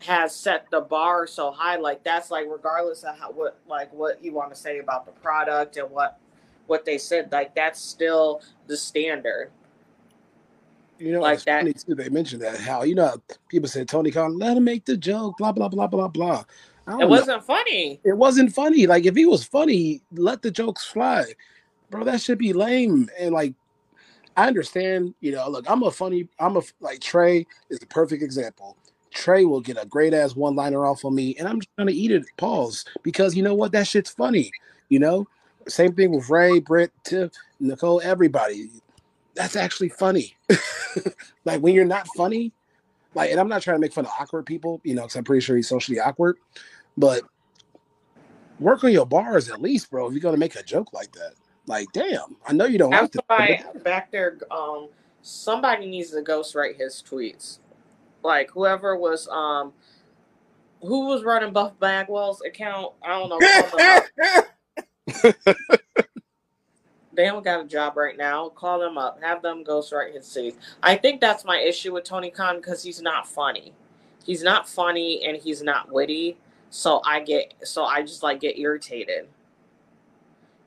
has 0.00 0.34
set 0.34 0.66
the 0.70 0.80
bar 0.80 1.26
so 1.26 1.50
high. 1.50 1.76
Like 1.76 2.04
that's 2.04 2.30
like 2.30 2.46
regardless 2.48 3.02
of 3.02 3.18
how 3.18 3.32
what 3.32 3.58
like 3.66 3.92
what 3.92 4.22
you 4.22 4.32
want 4.32 4.50
to 4.54 4.56
say 4.56 4.78
about 4.78 5.06
the 5.06 5.12
product 5.12 5.76
and 5.76 5.90
what 5.90 6.18
what 6.66 6.84
they 6.84 6.98
said, 6.98 7.30
like 7.32 7.54
that's 7.54 7.80
still 7.80 8.40
the 8.66 8.76
standard. 8.76 9.50
You 10.98 11.12
know, 11.12 11.20
Like 11.20 11.42
that. 11.44 11.64
too. 11.84 11.94
They 11.96 12.08
mentioned 12.08 12.42
that 12.42 12.60
how 12.60 12.84
you 12.84 12.94
know 12.94 13.16
people 13.48 13.68
said 13.68 13.88
Tony 13.88 14.10
Khan, 14.10 14.38
let 14.38 14.56
him 14.56 14.64
make 14.64 14.84
the 14.84 14.96
joke, 14.96 15.36
blah 15.38 15.50
blah 15.50 15.68
blah 15.68 15.88
blah 15.88 16.08
blah. 16.08 16.44
It 16.86 16.98
know. 16.98 17.06
wasn't 17.06 17.44
funny. 17.44 18.00
It 18.04 18.16
wasn't 18.16 18.52
funny. 18.52 18.86
Like 18.86 19.06
if 19.06 19.14
he 19.14 19.24
was 19.24 19.44
funny, 19.44 20.02
let 20.12 20.42
the 20.42 20.50
jokes 20.50 20.84
fly, 20.84 21.24
bro. 21.90 22.04
That 22.04 22.20
should 22.20 22.38
be 22.38 22.52
lame. 22.52 23.08
And 23.18 23.32
like, 23.32 23.54
I 24.36 24.46
understand. 24.46 25.14
You 25.20 25.32
know, 25.32 25.48
look, 25.48 25.64
I'm 25.68 25.82
a 25.82 25.90
funny. 25.90 26.28
I'm 26.38 26.56
a 26.56 26.62
like 26.80 27.00
Trey 27.00 27.46
is 27.70 27.78
the 27.78 27.86
perfect 27.86 28.22
example. 28.22 28.76
Trey 29.12 29.44
will 29.44 29.60
get 29.60 29.80
a 29.80 29.86
great 29.86 30.14
ass 30.14 30.34
one 30.34 30.56
liner 30.56 30.84
off 30.86 31.04
of 31.04 31.12
me, 31.12 31.36
and 31.38 31.46
I'm 31.46 31.60
just 31.60 31.76
gonna 31.76 31.92
eat 31.92 32.10
it. 32.10 32.24
Pause 32.36 32.84
because 33.02 33.36
you 33.36 33.42
know 33.42 33.54
what? 33.54 33.72
That 33.72 33.86
shit's 33.86 34.10
funny. 34.10 34.50
You 34.88 34.98
know, 34.98 35.28
same 35.68 35.94
thing 35.94 36.14
with 36.14 36.28
Ray, 36.28 36.58
Britt, 36.58 36.92
Tiff, 37.04 37.30
Nicole, 37.60 38.00
everybody. 38.02 38.70
That's 39.34 39.56
actually 39.56 39.88
funny. 39.88 40.36
like 41.44 41.60
when 41.60 41.74
you're 41.74 41.84
not 41.84 42.06
funny, 42.16 42.52
like, 43.14 43.30
and 43.30 43.38
I'm 43.40 43.48
not 43.48 43.62
trying 43.62 43.76
to 43.76 43.80
make 43.80 43.92
fun 43.92 44.06
of 44.06 44.12
awkward 44.18 44.46
people, 44.46 44.80
you 44.84 44.94
know, 44.94 45.02
because 45.02 45.16
I'm 45.16 45.24
pretty 45.24 45.40
sure 45.40 45.56
he's 45.56 45.68
socially 45.68 46.00
awkward, 46.00 46.36
but 46.96 47.22
work 48.58 48.84
on 48.84 48.92
your 48.92 49.06
bars 49.06 49.50
at 49.50 49.60
least, 49.60 49.90
bro. 49.90 50.06
If 50.06 50.12
you're 50.12 50.20
gonna 50.20 50.36
make 50.36 50.56
a 50.56 50.62
joke 50.62 50.92
like 50.92 51.12
that, 51.12 51.32
like, 51.66 51.88
damn, 51.92 52.36
I 52.46 52.52
know 52.52 52.64
you 52.66 52.78
don't 52.78 52.92
Have 52.92 53.02
have 53.02 53.10
to. 53.12 53.22
somebody 53.28 53.60
back 53.84 54.10
there. 54.10 54.38
Um, 54.50 54.88
somebody 55.22 55.86
needs 55.86 56.10
to 56.10 56.22
ghostwrite 56.22 56.76
his 56.78 57.02
tweets. 57.08 57.58
Like 58.22 58.50
whoever 58.50 58.96
was 58.96 59.28
um, 59.28 59.72
who 60.80 61.06
was 61.06 61.24
running 61.24 61.52
Buff 61.52 61.78
Bagwell's 61.78 62.42
account? 62.42 62.92
I 63.02 63.18
don't 63.18 63.28
know. 63.28 63.38
They 67.14 67.26
haven't 67.26 67.44
got 67.44 67.60
a 67.60 67.68
job 67.68 67.96
right 67.96 68.16
now. 68.16 68.48
Call 68.50 68.78
them 68.78 68.96
up. 68.96 69.22
Have 69.22 69.42
them 69.42 69.64
ghostwrite 69.64 70.14
his 70.14 70.24
tweets. 70.26 70.54
I 70.82 70.96
think 70.96 71.20
that's 71.20 71.44
my 71.44 71.58
issue 71.58 71.92
with 71.92 72.04
Tony 72.04 72.30
Khan 72.30 72.56
because 72.56 72.82
he's 72.82 73.02
not 73.02 73.26
funny. 73.28 73.72
He's 74.24 74.42
not 74.42 74.68
funny 74.68 75.24
and 75.24 75.36
he's 75.36 75.62
not 75.62 75.90
witty. 75.92 76.38
So 76.70 77.02
I 77.04 77.20
get 77.20 77.52
so 77.64 77.84
I 77.84 78.02
just 78.02 78.22
like 78.22 78.40
get 78.40 78.58
irritated. 78.58 79.28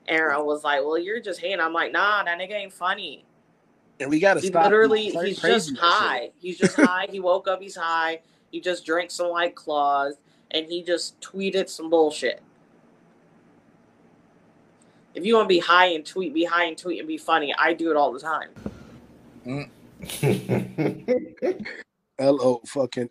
Aaron 0.08 0.46
was 0.46 0.62
like, 0.62 0.84
"Well, 0.84 0.98
you're 0.98 1.20
just 1.20 1.40
hating." 1.40 1.58
I'm 1.58 1.72
like, 1.72 1.90
"Nah, 1.90 2.22
that 2.22 2.38
nigga 2.38 2.52
ain't 2.52 2.72
funny." 2.72 3.24
and 3.98 4.10
we 4.10 4.20
gotta 4.20 4.40
He 4.40 4.48
stop. 4.48 4.64
literally, 4.64 5.08
he's 5.08 5.40
just 5.40 5.76
high. 5.78 6.30
He's 6.38 6.58
just 6.58 6.76
high. 6.76 7.06
He 7.10 7.18
woke 7.18 7.48
up, 7.48 7.62
he's 7.62 7.76
high. 7.76 8.20
He 8.50 8.60
just 8.60 8.84
drank 8.84 9.10
some 9.10 9.30
white 9.30 9.54
claws, 9.54 10.16
and 10.50 10.66
he 10.66 10.82
just 10.82 11.18
tweeted 11.20 11.68
some 11.68 11.88
bullshit. 11.88 12.42
If 15.16 15.24
you 15.24 15.34
want 15.34 15.46
to 15.46 15.48
be 15.48 15.58
high 15.58 15.86
and 15.86 16.04
tweet, 16.04 16.34
be 16.34 16.44
high 16.44 16.64
and 16.64 16.76
tweet 16.76 16.98
and 16.98 17.08
be 17.08 17.16
funny. 17.16 17.54
I 17.58 17.72
do 17.72 17.90
it 17.90 17.96
all 17.96 18.12
the 18.12 18.20
time. 18.20 18.50
Mm. 19.46 19.70
L 22.18 22.38
O 22.42 22.60
fucking 22.66 23.08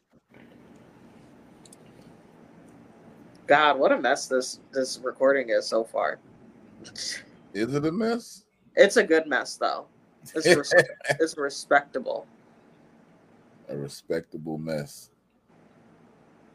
God, 3.48 3.80
what 3.80 3.92
a 3.92 4.00
mess 4.00 4.28
this 4.28 4.60
this 4.72 5.00
recording 5.04 5.50
is 5.50 5.66
so 5.66 5.84
far. 5.84 6.20
is 7.56 7.74
it 7.74 7.86
a 7.86 7.92
mess? 7.92 8.46
It's 8.76 8.98
a 8.98 9.04
good 9.04 9.26
mess 9.26 9.58
though. 9.58 9.88
It's 10.36 10.46
res- 10.46 10.74
it's 11.20 11.36
respectable. 11.38 12.28
A 13.70 13.76
respectable 13.76 14.60
mess. 14.60 15.10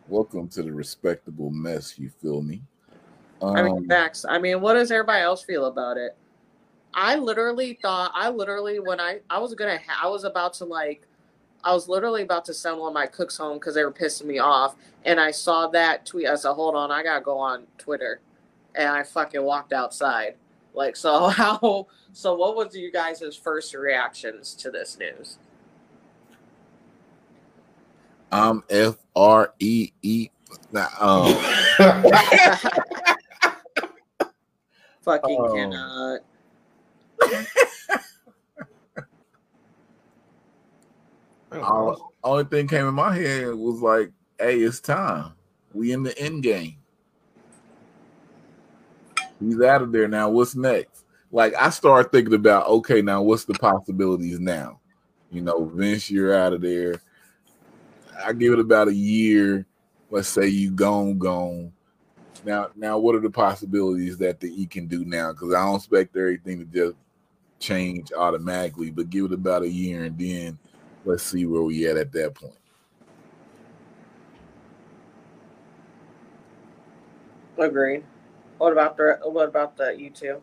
Welcome 0.08 0.46
to 0.50 0.62
the 0.62 0.72
respectable 0.72 1.50
mess. 1.50 1.98
You 1.98 2.08
feel 2.08 2.40
me? 2.40 2.62
I 3.42 3.62
mean, 3.62 3.76
Um, 3.76 3.88
facts. 3.88 4.24
I 4.28 4.38
mean, 4.38 4.60
what 4.60 4.74
does 4.74 4.90
everybody 4.90 5.22
else 5.22 5.42
feel 5.42 5.66
about 5.66 5.96
it? 5.96 6.16
I 6.92 7.16
literally 7.16 7.78
thought 7.80 8.10
I 8.14 8.30
literally 8.30 8.80
when 8.80 9.00
I 9.00 9.20
I 9.30 9.38
was 9.38 9.54
gonna 9.54 9.78
ha- 9.78 10.06
I 10.06 10.08
was 10.08 10.24
about 10.24 10.54
to 10.54 10.64
like 10.64 11.06
I 11.62 11.72
was 11.72 11.88
literally 11.88 12.22
about 12.22 12.44
to 12.46 12.54
send 12.54 12.78
one 12.78 12.88
of 12.88 12.94
my 12.94 13.06
cooks 13.06 13.36
home 13.36 13.58
because 13.58 13.74
they 13.74 13.84
were 13.84 13.92
pissing 13.92 14.24
me 14.26 14.38
off, 14.38 14.76
and 15.04 15.20
I 15.20 15.30
saw 15.30 15.68
that 15.68 16.06
tweet. 16.06 16.26
I 16.26 16.34
said, 16.34 16.52
"Hold 16.54 16.74
on, 16.74 16.90
I 16.90 17.02
gotta 17.02 17.20
go 17.20 17.38
on 17.38 17.66
Twitter," 17.78 18.20
and 18.74 18.88
I 18.88 19.02
fucking 19.02 19.42
walked 19.42 19.72
outside. 19.72 20.34
Like, 20.74 20.96
so 20.96 21.28
how? 21.28 21.86
So, 22.12 22.34
what 22.34 22.56
was 22.56 22.74
you 22.74 22.90
guys' 22.90 23.36
first 23.36 23.74
reactions 23.74 24.54
to 24.54 24.70
this 24.70 24.98
news? 24.98 25.38
I'm 28.32 28.62
F 28.70 28.96
R 29.14 29.52
E 29.58 29.92
E. 30.02 30.30
Nah, 30.72 30.88
um, 30.98 31.36
fucking 35.02 35.36
Oh. 35.38 35.54
cannot. 35.54 36.20
all, 41.62 42.12
only 42.22 42.44
thing 42.44 42.68
came 42.68 42.86
in 42.86 42.94
my 42.94 43.14
head 43.14 43.54
was 43.54 43.80
like, 43.80 44.10
"Hey, 44.38 44.60
it's 44.60 44.80
time. 44.80 45.32
We 45.72 45.92
in 45.92 46.02
the 46.02 46.16
end 46.18 46.42
game. 46.42 46.76
He's 49.38 49.60
out 49.60 49.82
of 49.82 49.92
there 49.92 50.08
now. 50.08 50.30
What's 50.30 50.54
next?" 50.54 51.04
Like 51.32 51.54
I 51.54 51.70
started 51.70 52.10
thinking 52.10 52.34
about, 52.34 52.66
okay, 52.66 53.02
now 53.02 53.22
what's 53.22 53.44
the 53.44 53.54
possibilities 53.54 54.40
now? 54.40 54.80
You 55.30 55.42
know, 55.42 55.64
Vince, 55.64 56.10
you're 56.10 56.34
out 56.34 56.52
of 56.52 56.60
there. 56.60 57.00
I 58.24 58.32
give 58.32 58.52
it 58.52 58.58
about 58.58 58.88
a 58.88 58.94
year. 58.94 59.64
Let's 60.10 60.28
say 60.28 60.48
you 60.48 60.72
gone, 60.72 61.18
gone. 61.18 61.72
Now, 62.44 62.68
now, 62.74 62.98
what 62.98 63.14
are 63.14 63.20
the 63.20 63.30
possibilities 63.30 64.16
that 64.18 64.40
the 64.40 64.48
E 64.62 64.66
can 64.66 64.86
do 64.86 65.04
now? 65.04 65.32
Because 65.32 65.54
I 65.54 65.64
don't 65.64 65.76
expect 65.76 66.16
everything 66.16 66.58
to 66.58 66.64
just 66.64 66.96
change 67.58 68.12
automatically, 68.12 68.90
but 68.90 69.10
give 69.10 69.26
it 69.26 69.32
about 69.32 69.62
a 69.62 69.68
year 69.68 70.04
and 70.04 70.18
then 70.18 70.58
let's 71.04 71.22
see 71.22 71.44
where 71.44 71.62
we 71.62 71.86
at 71.86 71.96
at 71.96 72.12
that 72.12 72.34
point. 72.34 72.54
Agreed. 77.58 78.04
What 78.56 78.72
about 78.72 78.96
the 78.96 79.18
what 79.24 79.48
about 79.48 79.76
the 79.76 79.94
you 79.98 80.10
two? 80.10 80.40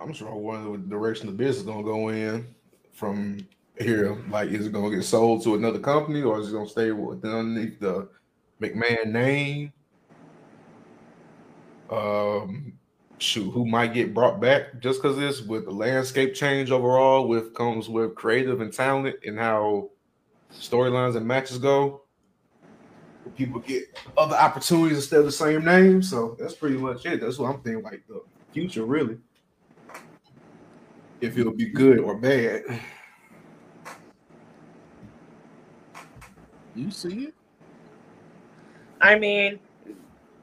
I'm 0.00 0.12
sure 0.12 0.34
one 0.34 0.66
of 0.66 0.88
direction 0.88 1.28
the 1.28 1.32
business 1.32 1.58
is 1.58 1.62
gonna 1.62 1.84
go 1.84 2.08
in 2.08 2.46
from 2.92 3.46
here. 3.78 4.16
Like, 4.28 4.50
is 4.50 4.66
it 4.66 4.72
gonna 4.72 4.94
get 4.94 5.04
sold 5.04 5.44
to 5.44 5.54
another 5.54 5.78
company, 5.78 6.22
or 6.22 6.40
is 6.40 6.48
it 6.48 6.52
gonna 6.52 6.68
stay 6.68 6.90
with 6.90 7.24
underneath 7.24 7.78
the 7.78 8.08
McMahon 8.60 9.06
name? 9.06 9.72
Um, 11.90 12.72
shoot, 13.18 13.50
who 13.50 13.66
might 13.66 13.94
get 13.94 14.14
brought 14.14 14.40
back 14.40 14.80
just 14.80 15.02
because 15.02 15.16
this 15.16 15.42
with 15.42 15.64
the 15.64 15.70
landscape 15.70 16.34
change 16.34 16.70
overall, 16.70 17.28
with 17.28 17.54
comes 17.54 17.88
with 17.88 18.14
creative 18.14 18.60
and 18.60 18.72
talent 18.72 19.16
and 19.24 19.38
how 19.38 19.90
storylines 20.52 21.16
and 21.16 21.26
matches 21.26 21.58
go. 21.58 22.02
People 23.36 23.60
get 23.60 23.84
other 24.16 24.36
opportunities 24.36 24.98
instead 24.98 25.20
of 25.20 25.26
the 25.26 25.32
same 25.32 25.64
name, 25.64 26.02
so 26.02 26.36
that's 26.38 26.54
pretty 26.54 26.76
much 26.76 27.06
it. 27.06 27.20
That's 27.20 27.38
what 27.38 27.54
I'm 27.54 27.60
thinking. 27.62 27.82
Like 27.82 28.04
the 28.06 28.22
future, 28.52 28.84
really 28.84 29.18
if 31.24 31.38
it'll 31.38 31.54
be 31.54 31.70
good 31.70 31.98
or 31.98 32.16
bad. 32.16 32.62
You 36.74 36.90
see 36.90 37.24
it? 37.26 37.34
I 39.00 39.18
mean, 39.18 39.58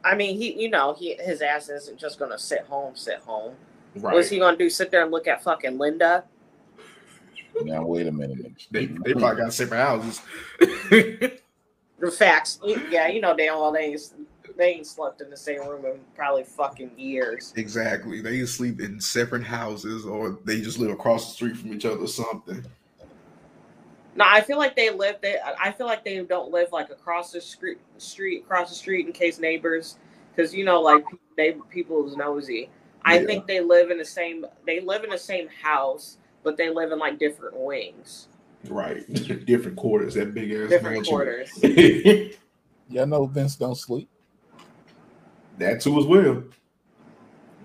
I 0.03 0.15
mean, 0.15 0.37
he, 0.37 0.53
you 0.59 0.69
know, 0.69 0.93
he 0.93 1.15
his 1.15 1.41
ass 1.41 1.69
isn't 1.69 1.99
just 1.99 2.19
gonna 2.19 2.39
sit 2.39 2.61
home, 2.61 2.95
sit 2.95 3.19
home. 3.19 3.55
What's 3.93 4.29
he 4.29 4.39
gonna 4.39 4.57
do? 4.57 4.69
Sit 4.69 4.91
there 4.91 5.03
and 5.03 5.11
look 5.11 5.27
at 5.27 5.43
fucking 5.43 5.77
Linda? 5.77 6.23
Now 7.63 7.85
wait 7.85 8.07
a 8.07 8.11
minute. 8.11 8.67
They, 8.71 8.85
they 8.85 9.13
probably 9.13 9.43
got 9.43 9.53
separate 9.53 9.77
houses. 9.77 10.21
The 12.01 12.09
facts, 12.09 12.59
yeah, 12.89 13.07
you 13.09 13.21
know 13.21 13.37
damn 13.37 13.59
well 13.59 13.71
they 13.71 13.81
ain't, 13.81 14.01
they 14.57 14.69
ain't 14.73 14.87
slept 14.87 15.21
in 15.21 15.29
the 15.29 15.37
same 15.37 15.59
room 15.67 15.85
in 15.85 15.99
probably 16.15 16.43
fucking 16.43 16.91
years. 16.97 17.53
exactly. 17.55 18.21
They 18.21 18.43
sleep 18.47 18.81
in 18.81 18.99
separate 18.99 19.43
houses 19.43 20.05
or 20.05 20.39
they 20.43 20.61
just 20.61 20.79
live 20.79 20.89
across 20.89 21.27
the 21.27 21.33
street 21.33 21.57
from 21.57 21.73
each 21.73 21.85
other 21.85 21.99
or 21.99 22.07
something. 22.07 22.65
No, 24.15 24.25
I 24.27 24.41
feel 24.41 24.57
like 24.57 24.75
they 24.75 24.89
live. 24.89 25.17
They, 25.21 25.37
I 25.59 25.71
feel 25.71 25.87
like 25.87 26.03
they 26.03 26.19
don't 26.23 26.51
live 26.51 26.71
like 26.71 26.89
across 26.89 27.31
the 27.31 27.39
street, 27.39 27.77
street 27.97 28.43
across 28.43 28.69
the 28.69 28.75
street 28.75 29.07
in 29.07 29.13
case 29.13 29.39
neighbors, 29.39 29.97
because 30.35 30.53
you 30.53 30.65
know, 30.65 30.81
like 30.81 31.05
they 31.37 31.53
people 31.69 32.05
is 32.07 32.17
nosy. 32.17 32.69
I 33.05 33.19
Yeah. 33.19 33.25
think 33.25 33.47
they 33.47 33.61
live 33.61 33.89
in 33.89 33.97
the 33.97 34.05
same. 34.05 34.45
They 34.67 34.79
live 34.81 35.03
in 35.03 35.09
the 35.09 35.17
same 35.17 35.47
house, 35.47 36.17
but 36.43 36.57
they 36.57 36.69
live 36.69 36.91
in 36.91 36.99
like 36.99 37.19
different 37.19 37.55
wings. 37.57 38.27
Right. 38.69 39.01
Different 39.45 39.75
quarters, 39.75 40.13
that 40.13 40.35
big 40.35 40.51
ass 40.51 40.69
Different 40.69 40.97
mansion. 40.97 41.11
quarters. 41.15 41.49
Y'all 42.89 43.07
know 43.07 43.25
Vince 43.25 43.55
don't 43.55 43.73
sleep. 43.75 44.07
that 45.57 45.81
too 45.81 45.97
as 45.99 46.05
well. 46.05 46.43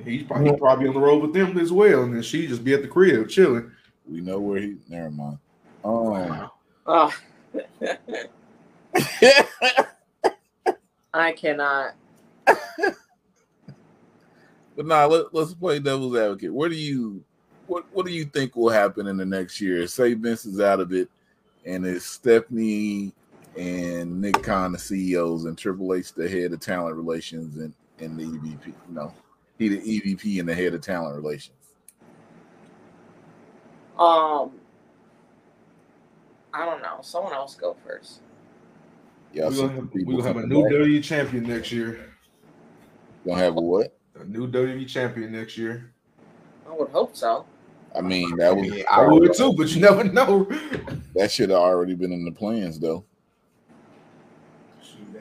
He's 0.05 0.23
probably, 0.23 0.53
he 0.53 0.57
probably 0.57 0.89
on 0.89 0.95
the 0.95 1.01
road 1.01 1.21
with 1.23 1.35
them 1.35 1.59
as 1.59 1.71
well, 1.73 2.05
and 2.05 2.15
then 2.15 2.23
she 2.23 2.47
just 2.47 2.65
be 2.65 2.73
at 2.73 2.81
the 2.83 2.89
crib 2.89 3.29
chilling. 3.29 3.71
We 4.09 4.21
know 4.23 4.39
where 4.39 4.59
he. 4.61 4.77
Never 4.89 5.11
mind. 5.11 5.39
Um, 5.87 6.51
Oh, 6.89 7.13
I 11.15 11.33
cannot. 11.33 11.95
But 14.77 14.87
nah, 14.87 15.07
let, 15.07 15.35
let's 15.35 15.55
play 15.55 15.79
devil's 15.81 16.17
advocate. 16.17 16.53
What 16.53 16.71
do 16.71 16.77
you 16.77 17.25
what 17.67 17.85
what 17.93 18.07
do 18.07 18.13
you 18.13 18.25
think 18.25 18.55
will 18.55 18.69
happen 18.69 19.07
in 19.09 19.17
the 19.17 19.25
next 19.25 19.61
year? 19.61 19.87
Say 19.87 20.15
Vince 20.15 20.45
is 20.45 20.61
out 20.61 20.81
of 20.81 20.93
it 20.93 21.09
and 21.65 21.85
it's 21.85 22.05
Stephanie 22.05 23.13
and 23.57 24.21
Nick 24.21 24.43
Khan 24.43 24.73
the 24.73 24.79
CEOs 24.79 25.47
and 25.47 25.57
Triple 25.59 25.95
H 25.95 26.13
the 26.13 26.29
head 26.29 26.53
of 26.53 26.61
talent 26.61 26.95
relations 26.97 27.57
and, 27.57 27.75
and 27.99 28.19
the 28.19 28.25
EVP. 28.25 28.67
You 28.67 28.75
know, 28.95 29.15
he 29.59 29.69
the 29.69 29.79
EVP 29.79 30.39
and 30.39 30.49
the 30.49 30.55
head 30.55 30.75
of 30.75 30.83
talent 30.83 31.17
relations. 31.17 31.57
Um, 33.99 34.53
I 36.57 36.65
don't 36.65 36.81
know. 36.81 36.99
Someone 37.03 37.35
else 37.35 37.55
go 37.55 37.77
first. 37.87 38.21
Y'all 39.35 39.51
We're 39.51 39.57
gonna 39.57 39.75
have, 39.75 39.89
we 39.93 40.05
gonna 40.05 40.23
have 40.23 40.37
a 40.39 40.47
new 40.47 40.63
back. 40.63 40.73
WWE 40.73 41.05
champion 41.05 41.45
next 41.45 41.71
year. 41.71 42.13
Gonna 43.27 43.39
have 43.39 43.57
a 43.59 43.61
what? 43.61 43.99
A 44.19 44.25
new 44.25 44.49
WWE 44.51 44.89
champion 44.89 45.33
next 45.33 45.59
year. 45.59 45.93
I 46.67 46.75
would 46.75 46.89
hope 46.89 47.15
so. 47.15 47.45
I 47.95 48.01
mean, 48.01 48.37
that 48.37 48.57
was 48.57 48.85
I 48.91 49.07
would 49.07 49.35
too, 49.35 49.53
but 49.53 49.69
you 49.75 49.83
never 49.83 50.05
know. 50.05 50.49
That 51.15 51.31
should 51.31 51.51
have 51.51 51.59
already 51.59 51.95
been 51.95 52.13
in 52.13 52.25
the 52.25 52.33
plans 52.33 52.79
though. 52.79 53.05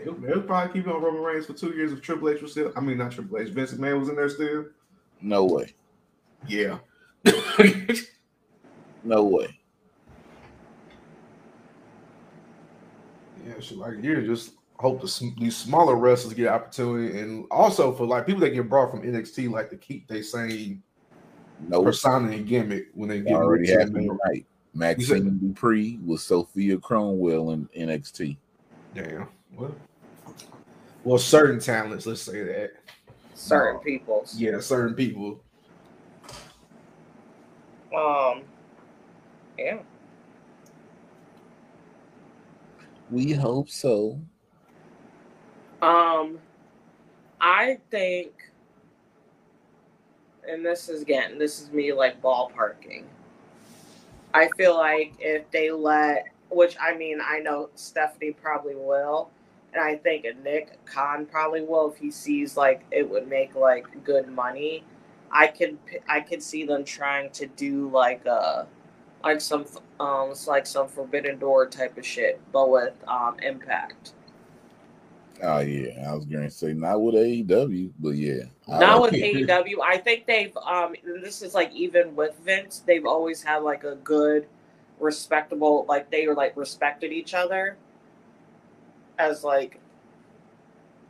They'll, 0.04 0.14
they'll 0.14 0.42
probably 0.42 0.74
keep 0.74 0.88
on 0.88 1.02
Roman 1.02 1.22
Reigns 1.22 1.48
for 1.48 1.54
two 1.54 1.72
years 1.72 1.92
if 1.92 2.02
Triple 2.02 2.30
H 2.30 2.42
was 2.42 2.52
still. 2.52 2.72
I 2.76 2.80
mean, 2.80 2.98
not 2.98 3.12
Triple 3.12 3.40
H. 3.40 3.50
Vince 3.50 3.74
McMahon 3.74 4.00
was 4.00 4.10
in 4.10 4.16
there 4.16 4.30
still. 4.30 4.66
No 5.22 5.46
way. 5.46 5.74
Yeah. 6.48 6.78
No 9.04 9.24
way. 9.24 9.60
Yeah, 13.56 13.62
shit, 13.62 13.78
like 13.78 14.04
you 14.04 14.26
just 14.26 14.54
hope 14.78 15.02
the, 15.02 15.34
these 15.40 15.56
smaller 15.56 15.96
wrestlers 15.96 16.34
get 16.34 16.48
opportunity, 16.48 17.20
and 17.20 17.46
also 17.50 17.94
for 17.94 18.06
like 18.06 18.26
people 18.26 18.42
that 18.42 18.52
get 18.52 18.70
brought 18.70 18.92
from 18.92 19.02
NXT, 19.02 19.50
like 19.50 19.70
to 19.70 19.78
keep 19.78 20.08
they 20.08 20.22
same 20.22 20.84
No 21.68 21.82
persona 21.82 22.32
and 22.32 22.46
gimmick 22.46 22.88
when 22.94 23.10
they 23.10 23.22
get 23.22 23.34
already 23.34 23.68
to 23.68 23.74
the 23.74 23.80
happened 23.80 23.96
main- 23.96 24.20
tonight. 24.26 24.46
Maxxine 24.74 25.40
Dupri 25.42 26.06
was 26.06 26.22
Sofia 26.22 26.78
Cromwell 26.78 27.52
in 27.52 27.70
NXT. 27.78 28.36
Damn. 28.94 29.30
Well, 29.56 29.74
well, 31.06 31.18
certain 31.18 31.60
talents, 31.62 32.06
let's 32.06 32.22
say 32.22 32.44
that. 32.44 32.74
Certain 33.36 33.80
people. 33.80 34.26
Yeah, 34.36 34.60
certain 34.60 34.96
people. 34.96 35.40
Um. 37.96 38.42
Yeah. 39.58 39.78
We 43.12 43.34
hope 43.34 43.70
so. 43.70 44.20
Um, 45.82 46.40
I 47.40 47.78
think, 47.92 48.32
and 50.48 50.66
this 50.66 50.90
is 50.90 51.02
again, 51.02 51.38
this 51.38 51.62
is 51.62 51.72
me 51.72 51.94
like 51.94 52.22
ballparking. 52.22 53.04
I 54.34 54.50
feel 54.58 54.76
like 54.76 55.14
if 55.20 55.50
they 55.52 55.72
let, 55.72 56.26
which 56.50 56.76
I 56.82 56.96
mean, 56.96 57.20
I 57.22 57.40
know 57.40 57.70
Stephanie 57.76 58.32
probably 58.32 58.76
will, 58.76 59.30
and 59.74 59.84
I 59.84 59.98
think 59.98 60.26
Nick 60.44 60.84
Khan 60.86 61.26
probably 61.26 61.62
will 61.62 61.92
if 61.92 61.98
he 61.98 62.10
sees 62.10 62.58
like 62.58 62.86
it 62.92 63.08
would 63.10 63.28
make 63.28 63.56
like 63.56 64.04
good 64.04 64.28
money. 64.28 64.84
I 65.32 65.48
could 65.48 65.78
I 66.08 66.22
could 66.22 66.42
see 66.42 66.66
them 66.66 66.84
trying 66.84 67.30
to 67.32 67.46
do 67.46 67.90
like 67.90 68.26
a 68.26 68.68
like 69.26 69.42
some 69.42 69.66
um 70.00 70.32
it's 70.32 70.48
like 70.48 70.68
some 70.68 70.88
Forbidden 70.88 71.40
Door 71.40 71.70
type 71.70 71.98
of 71.98 72.06
shit, 72.06 72.40
but 72.54 72.70
with 72.70 72.94
um 73.08 73.38
Impact. 73.42 74.14
Oh 75.44 75.60
yeah, 75.60 76.10
I 76.10 76.14
was 76.16 76.26
going 76.26 76.46
to 76.46 76.50
say 76.52 76.74
not 76.74 77.02
with 77.02 77.16
AEW, 77.16 77.92
but 78.00 78.12
yeah, 78.12 78.44
Not 78.68 79.02
like 79.02 79.12
with 79.12 79.22
it. 79.22 79.48
AEW. 79.48 79.76
I 79.84 79.98
think 79.98 80.28
they've 80.28 80.56
um 80.58 80.96
this 81.22 81.42
is 81.42 81.54
like 81.54 81.74
even 81.74 82.16
with 82.16 82.38
Vince, 82.46 82.84
they've 82.86 83.06
always 83.06 83.42
had 83.44 83.58
like 83.58 83.84
a 83.84 83.96
good, 83.96 84.48
respectable 85.00 85.86
like 85.90 86.10
they 86.10 86.28
were 86.28 86.36
like 86.36 86.56
respected 86.56 87.12
each 87.12 87.34
other 87.34 87.78
as 89.20 89.44
like 89.44 89.80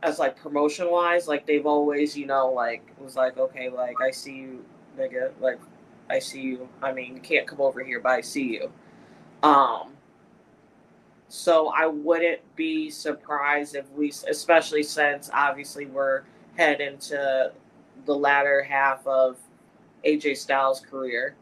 as 0.02 0.18
like 0.18 0.36
promotion 0.36 0.90
wise. 0.90 1.28
Like 1.28 1.46
they've 1.46 1.66
always, 1.66 2.16
you 2.16 2.26
know, 2.26 2.50
like 2.50 2.82
was 2.98 3.14
like, 3.14 3.36
okay, 3.38 3.68
like 3.68 4.00
I 4.00 4.10
see 4.10 4.36
you, 4.36 4.64
nigga, 4.98 5.32
like 5.40 5.58
I 6.08 6.18
see 6.18 6.40
you. 6.40 6.68
I 6.82 6.92
mean, 6.92 7.14
you 7.16 7.20
can't 7.20 7.46
come 7.46 7.60
over 7.60 7.82
here, 7.82 8.00
but 8.00 8.12
I 8.12 8.20
see 8.20 8.44
you. 8.44 8.72
Um 9.42 9.92
so 11.28 11.68
I 11.68 11.86
wouldn't 11.86 12.40
be 12.54 12.88
surprised 12.88 13.74
if 13.74 13.90
we, 13.90 14.12
especially 14.28 14.84
since 14.84 15.28
obviously 15.32 15.86
we're 15.86 16.22
head 16.56 16.80
into 16.80 17.52
the 18.04 18.14
latter 18.14 18.62
half 18.62 19.04
of 19.06 19.36
AJ 20.04 20.36
Styles' 20.36 20.80
career. 20.80 21.34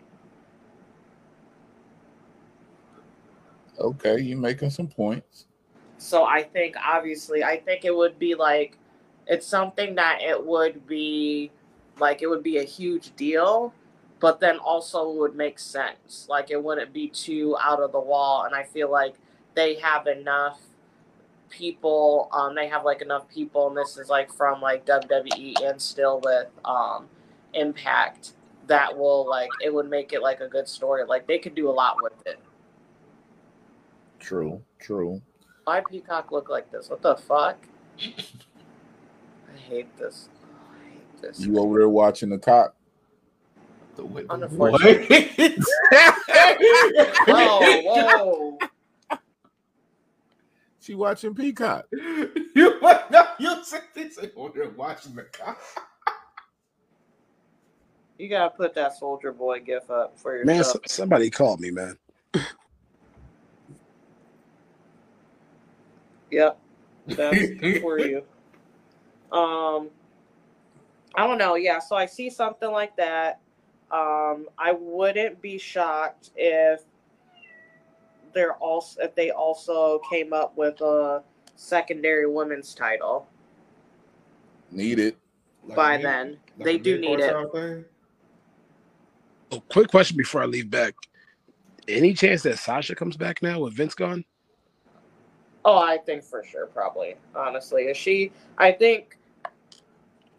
Okay, 3.79 4.21
you're 4.21 4.39
making 4.39 4.71
some 4.71 4.89
points. 4.89 5.47
So 5.99 6.25
I 6.25 6.43
think 6.43 6.77
obviously 6.85 7.45
I 7.45 7.59
think 7.59 7.85
it 7.85 7.95
would 7.95 8.19
be 8.19 8.35
like 8.35 8.79
it's 9.27 9.47
something 9.47 9.95
that 9.95 10.21
it 10.23 10.45
would 10.45 10.87
be 10.87 11.51
like 11.99 12.23
it 12.23 12.27
would 12.27 12.43
be 12.43 12.59
a 12.59 12.65
huge 12.65 13.15
deal, 13.17 13.73
but 14.25 14.41
then 14.41 14.57
also 14.57 15.11
would 15.11 15.37
make 15.37 15.59
sense. 15.59 16.27
Like 16.31 16.51
it 16.51 16.65
wouldn't 16.65 16.95
be 16.95 17.09
too 17.09 17.59
out 17.63 17.83
of 17.83 17.93
the 17.93 18.01
wall 18.01 18.45
and 18.45 18.55
I 18.55 18.65
feel 18.65 18.91
like 18.91 19.17
they 19.53 19.75
have 19.75 20.07
enough 20.07 20.59
people 21.51 22.31
um 22.33 22.55
they 22.55 22.67
have 22.67 22.87
like 22.87 23.03
enough 23.03 23.29
people 23.29 23.69
and 23.69 23.77
this 23.77 23.99
is 23.99 24.09
like 24.09 24.33
from 24.33 24.63
like 24.63 24.87
WWE 24.87 25.69
and 25.69 25.79
still 25.79 26.23
with 26.25 26.49
um 26.65 27.07
Impact 27.53 28.33
that 28.67 28.97
will 28.97 29.29
like 29.29 29.51
it 29.63 29.75
would 29.75 29.91
make 29.91 30.15
it 30.15 30.23
like 30.23 30.41
a 30.41 30.49
good 30.49 30.69
story. 30.69 31.05
Like 31.05 31.27
they 31.27 31.39
could 31.39 31.55
do 31.55 31.69
a 31.69 31.75
lot 31.83 31.99
with 32.03 32.15
it. 32.25 32.41
True, 34.21 34.63
true. 34.79 35.21
Why 35.65 35.83
Peacock 35.87 36.33
look 36.33 36.49
like 36.49 36.73
this? 36.73 36.89
What 36.89 37.03
the 37.03 37.17
fuck? 37.17 37.59
I 38.01 39.59
hate 39.69 39.95
this. 39.99 40.31
I 40.73 40.95
hate 40.95 41.21
this. 41.21 41.41
You 41.41 41.59
over 41.59 41.79
there 41.81 41.91
watching 41.91 42.31
the 42.31 42.39
cock? 42.39 42.75
The 43.97 44.05
way- 44.05 44.27
Unfortunately. 44.29 45.57
Oh, 47.29 48.59
whoa. 49.09 49.19
She 50.81 50.95
watching 50.95 51.35
Peacock. 51.35 51.87
you 51.93 52.81
no, 52.81 53.27
you 53.39 53.65
said 53.65 53.83
this 53.95 54.19
over 54.37 54.59
there 54.59 54.69
watching 54.71 55.15
the 55.15 55.23
cop. 55.23 55.59
You 58.19 58.29
gotta 58.29 58.51
put 58.51 58.75
that 58.75 58.97
Soldier 58.99 59.33
Boy 59.33 59.61
gif 59.61 59.91
up 59.91 60.19
for 60.19 60.37
your 60.37 60.45
Man, 60.45 60.61
s- 60.61 60.77
somebody 60.87 61.31
called 61.31 61.61
me, 61.61 61.71
man. 61.71 61.97
Yep. 66.31 66.59
That's 67.07 67.39
for 67.81 67.99
you. 68.01 68.23
Um 69.33 69.89
I 71.17 71.27
don't 71.27 71.39
know, 71.39 71.55
yeah. 71.55 71.79
So 71.79 71.97
I 71.97 72.07
see 72.07 72.29
something 72.29 72.71
like 72.71 72.97
that. 72.97 73.41
Um, 73.91 74.49
I 74.59 74.73
wouldn't 74.73 75.41
be 75.41 75.59
shocked 75.59 76.31
if 76.37 76.81
they're 78.33 78.55
also 78.55 79.01
if 79.03 79.15
they 79.15 79.31
also 79.31 80.01
came 80.11 80.33
up 80.33 80.57
with 80.57 80.81
a 80.81 81.23
secondary 81.57 82.27
women's 82.27 82.75
title 82.75 83.29
Need 84.71 84.99
it. 84.99 85.17
by 85.77 85.99
then. 85.99 86.39
they 86.59 86.79
do 86.79 86.99
need 86.99 87.21
it. 87.21 87.33
Oh, 89.53 89.63
quick 89.69 89.89
question 89.89 90.17
before 90.17 90.43
I 90.43 90.47
leave 90.47 90.69
back. 90.69 90.95
Any 91.87 92.13
chance 92.13 92.43
that 92.43 92.59
Sasha 92.59 92.95
comes 92.95 93.17
back 93.17 93.41
now 93.43 93.61
with 93.61 93.75
Vince 93.75 93.95
gone? 93.95 94.25
Oh, 95.65 95.79
I 95.79 95.99
think 95.99 96.25
for 96.25 96.43
sure, 96.43 96.67
probably. 96.67 97.15
Honestly, 97.35 97.85
is 97.85 97.97
she? 97.97 98.33
I 98.59 98.73
think 98.73 99.17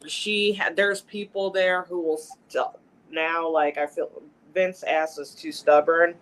she 0.06 0.52
had. 0.54 0.76
There's 0.76 1.02
people 1.02 1.50
there 1.50 1.84
who 1.84 2.02
will 2.02 2.18
still 2.18 2.78
now. 3.12 3.48
Like 3.50 3.78
I 3.78 3.88
feel 3.88 4.10
Vince 4.54 4.84
ass 4.84 5.18
is 5.18 5.32
too 5.32 5.52
stubborn, 5.52 6.16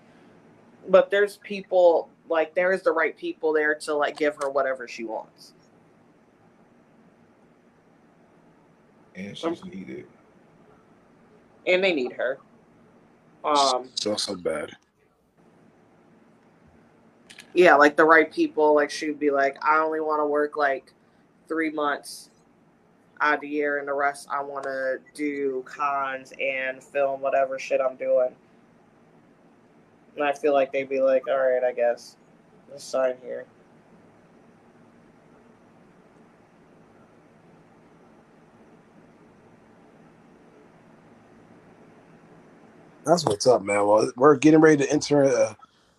but 0.89 1.09
there's 1.09 1.37
people 1.37 2.09
like 2.29 2.53
there 2.55 2.71
is 2.71 2.81
the 2.83 2.91
right 2.91 3.15
people 3.17 3.53
there 3.53 3.75
to 3.75 3.93
like 3.93 4.17
give 4.17 4.35
her 4.41 4.49
whatever 4.49 4.87
she 4.87 5.03
wants. 5.03 5.53
And 9.15 9.37
she's 9.37 9.63
needed. 9.63 10.07
and 11.67 11.83
they 11.83 11.93
need 11.93 12.13
her. 12.13 12.39
Um, 13.43 13.89
So 13.95 14.15
so 14.15 14.35
bad. 14.35 14.71
yeah, 17.53 17.75
like 17.75 17.95
the 17.95 18.05
right 18.05 18.31
people. 18.31 18.73
Like 18.73 18.89
she'd 18.89 19.19
be 19.19 19.29
like, 19.29 19.57
I 19.63 19.77
only 19.79 19.99
want 19.99 20.21
to 20.21 20.25
work 20.25 20.57
like 20.57 20.91
three 21.47 21.69
months 21.69 22.29
year, 23.41 23.79
and 23.79 23.87
the 23.87 23.93
rest 23.93 24.27
I 24.29 24.41
want 24.41 24.63
to 24.63 24.99
do 25.13 25.63
cons 25.65 26.33
and 26.41 26.83
film 26.83 27.21
whatever 27.21 27.57
shit 27.59 27.81
I'm 27.81 27.95
doing. 27.95 28.29
And 30.15 30.23
I 30.23 30.33
feel 30.33 30.53
like 30.53 30.71
they'd 30.71 30.89
be 30.89 31.01
like, 31.01 31.27
all 31.27 31.37
right, 31.37 31.63
I 31.63 31.71
guess, 31.71 32.17
let's 32.69 32.83
sign 32.83 33.15
here. 33.23 33.45
That's 43.05 43.25
what's 43.25 43.47
up, 43.47 43.63
man. 43.63 43.85
Well, 43.85 44.11
we're 44.15 44.37
getting 44.37 44.61
ready 44.61 44.85
to 44.85 44.91
enter 44.91 45.23
a, 45.23 45.57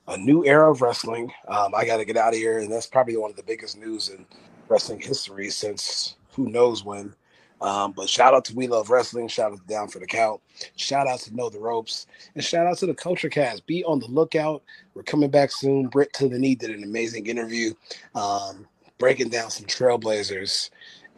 a 0.09 0.17
new 0.17 0.45
era 0.47 0.71
of 0.71 0.81
wrestling. 0.81 1.31
Um, 1.49 1.75
I 1.75 1.85
got 1.85 1.99
to 1.99 2.05
get 2.05 2.17
out 2.17 2.33
of 2.33 2.39
here, 2.39 2.61
and 2.61 2.73
that's 2.73 2.87
probably 2.87 3.17
one 3.17 3.31
of 3.31 3.37
the 3.37 3.43
biggest 3.43 3.77
news 3.77 4.09
in 4.09 4.25
wrestling 4.69 5.01
history 5.01 5.51
since 5.51 6.17
who 6.35 6.49
knows 6.49 6.85
when. 6.85 7.15
Um, 7.61 7.93
but 7.93 8.09
shout 8.09 8.35
out 8.35 8.45
to 8.47 8.55
We 8.55 8.67
Love 8.67 8.91
Wrestling. 8.91 9.29
Shout 9.29 9.53
out 9.53 9.59
to 9.59 9.67
Down 9.67 9.89
for 9.89 9.99
the 9.99 10.07
Count. 10.07 10.41
Shout 10.77 11.07
out 11.07 11.21
to 11.21 11.35
Know 11.35 11.49
the 11.49 11.59
Ropes. 11.59 12.07
And 12.35 12.45
shout 12.45 12.67
out 12.67 12.77
to 12.79 12.87
the 12.87 12.95
Culture 12.95 13.31
Cast. 13.31 13.67
Be 13.67 13.83
on 13.85 14.01
the 14.01 14.09
lookout. 14.09 14.63
We're 14.93 15.03
coming 15.03 15.31
back 15.31 15.51
soon. 15.51 15.89
Britt 15.89 16.13
to 16.15 16.29
the 16.29 16.39
Knee 16.39 16.55
did 16.57 16.71
an 16.71 16.83
amazing 16.83 17.27
interview 17.27 17.73
um, 18.15 18.67
breaking 18.99 19.31
down 19.31 19.51
some 19.51 19.67
trailblazers 19.67 20.71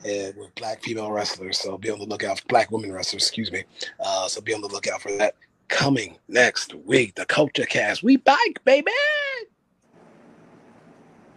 and 0.05 0.37
with 0.37 0.55
black 0.55 0.83
female 0.83 1.11
wrestlers. 1.11 1.59
So 1.59 1.79
be 1.79 1.91
on 1.91 1.99
the 1.99 2.07
lookout. 2.07 2.39
for 2.39 2.47
Black 2.47 2.71
women 2.71 2.93
wrestlers, 2.93 3.23
excuse 3.23 3.51
me. 3.51 3.65
Uh, 3.99 4.29
so 4.29 4.41
be 4.41 4.55
on 4.55 4.61
the 4.61 4.69
lookout 4.69 5.03
for 5.03 5.11
that 5.17 5.35
coming 5.69 6.17
next 6.29 6.75
week. 6.75 7.15
The 7.15 7.27
Culture 7.27 7.67
Cast. 7.67 8.03
We 8.03 8.19
bike, 8.19 8.61
baby. 8.65 8.93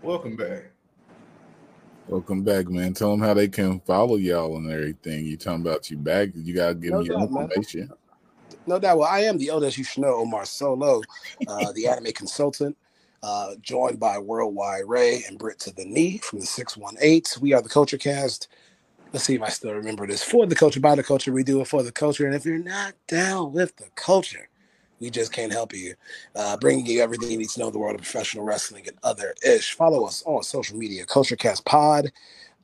Welcome 0.02 0.36
back. 0.36 0.72
Welcome 2.10 2.44
back, 2.44 2.70
man. 2.70 2.96
Tell 2.96 3.12
them 3.12 3.22
how 3.22 3.36
they 3.36 3.50
can 3.50 3.82
follow 3.82 4.18
y'all 4.18 4.58
and 4.58 4.72
everything. 4.72 5.26
You 5.28 5.38
talking 5.38 5.62
about 5.62 5.92
you 5.92 5.98
back? 5.98 6.30
You 6.36 6.56
gotta 6.56 6.76
give 6.76 6.98
No 6.98 7.04
your 7.04 7.18
doubt, 7.18 7.32
man. 7.32 7.50
information. 7.50 7.94
No 8.68 8.80
doubt. 8.80 9.00
Well, 9.00 9.10
I 9.10 9.22
am 9.22 9.38
the 9.40 9.52
oldest 9.52 9.78
you 9.78 9.84
should 9.86 10.04
know, 10.04 10.16
Omar 10.16 10.46
Solo, 10.46 11.08
uh, 11.48 11.74
the 11.74 11.88
anime 11.88 12.14
consultant, 12.14 12.78
uh, 13.24 13.56
joined 13.62 14.00
by 14.00 14.20
Worldwide 14.20 14.86
Ray 14.88 15.24
and 15.28 15.40
Britt 15.40 15.60
to 15.62 15.74
the 15.74 15.86
Knee 15.86 16.20
from 16.20 16.40
the 16.40 16.48
618. 16.48 17.42
We 17.42 17.54
are 17.54 17.62
the 17.62 17.70
Culture 17.70 18.00
Cast. 18.00 18.50
Let's 19.14 19.26
see 19.26 19.36
if 19.36 19.42
I 19.44 19.50
still 19.50 19.74
remember 19.74 20.08
this. 20.08 20.24
For 20.24 20.46
the 20.48 20.56
culture, 20.56 20.82
by 20.82 20.96
the 20.96 21.04
culture, 21.04 21.34
we 21.34 21.44
do 21.44 21.62
it 21.62 21.68
for 21.68 21.84
the 21.84 21.92
culture. 21.92 22.28
And 22.28 22.36
if 22.36 22.46
you're 22.46 22.60
not 22.60 22.96
down 23.08 23.54
with 23.54 23.76
the 23.78 23.90
culture, 23.96 24.49
we 25.00 25.10
just 25.10 25.34
can't 25.34 25.52
help 25.52 25.74
you. 25.74 25.96
Uh, 26.36 26.58
bringing 26.58 26.86
you 26.86 27.02
everything 27.02 27.32
you 27.32 27.38
need 27.38 27.50
to 27.50 27.60
know 27.60 27.70
the 27.70 27.80
world 27.80 27.96
of 27.96 28.02
professional 28.02 28.44
wrestling 28.44 28.88
and 28.88 28.98
other 29.04 29.34
ish. 29.46 29.74
Follow 29.74 30.06
us 30.06 30.24
on 30.26 30.44
social 30.44 30.78
media, 30.78 31.06
CultureCast 31.06 31.66
Pod 31.66 32.12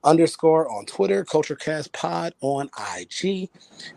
underscore 0.03 0.71
on 0.71 0.85
Twitter, 0.85 1.25
CultureCast 1.25 1.91
Pod 1.91 2.33
on 2.41 2.69
IG. 2.97 3.49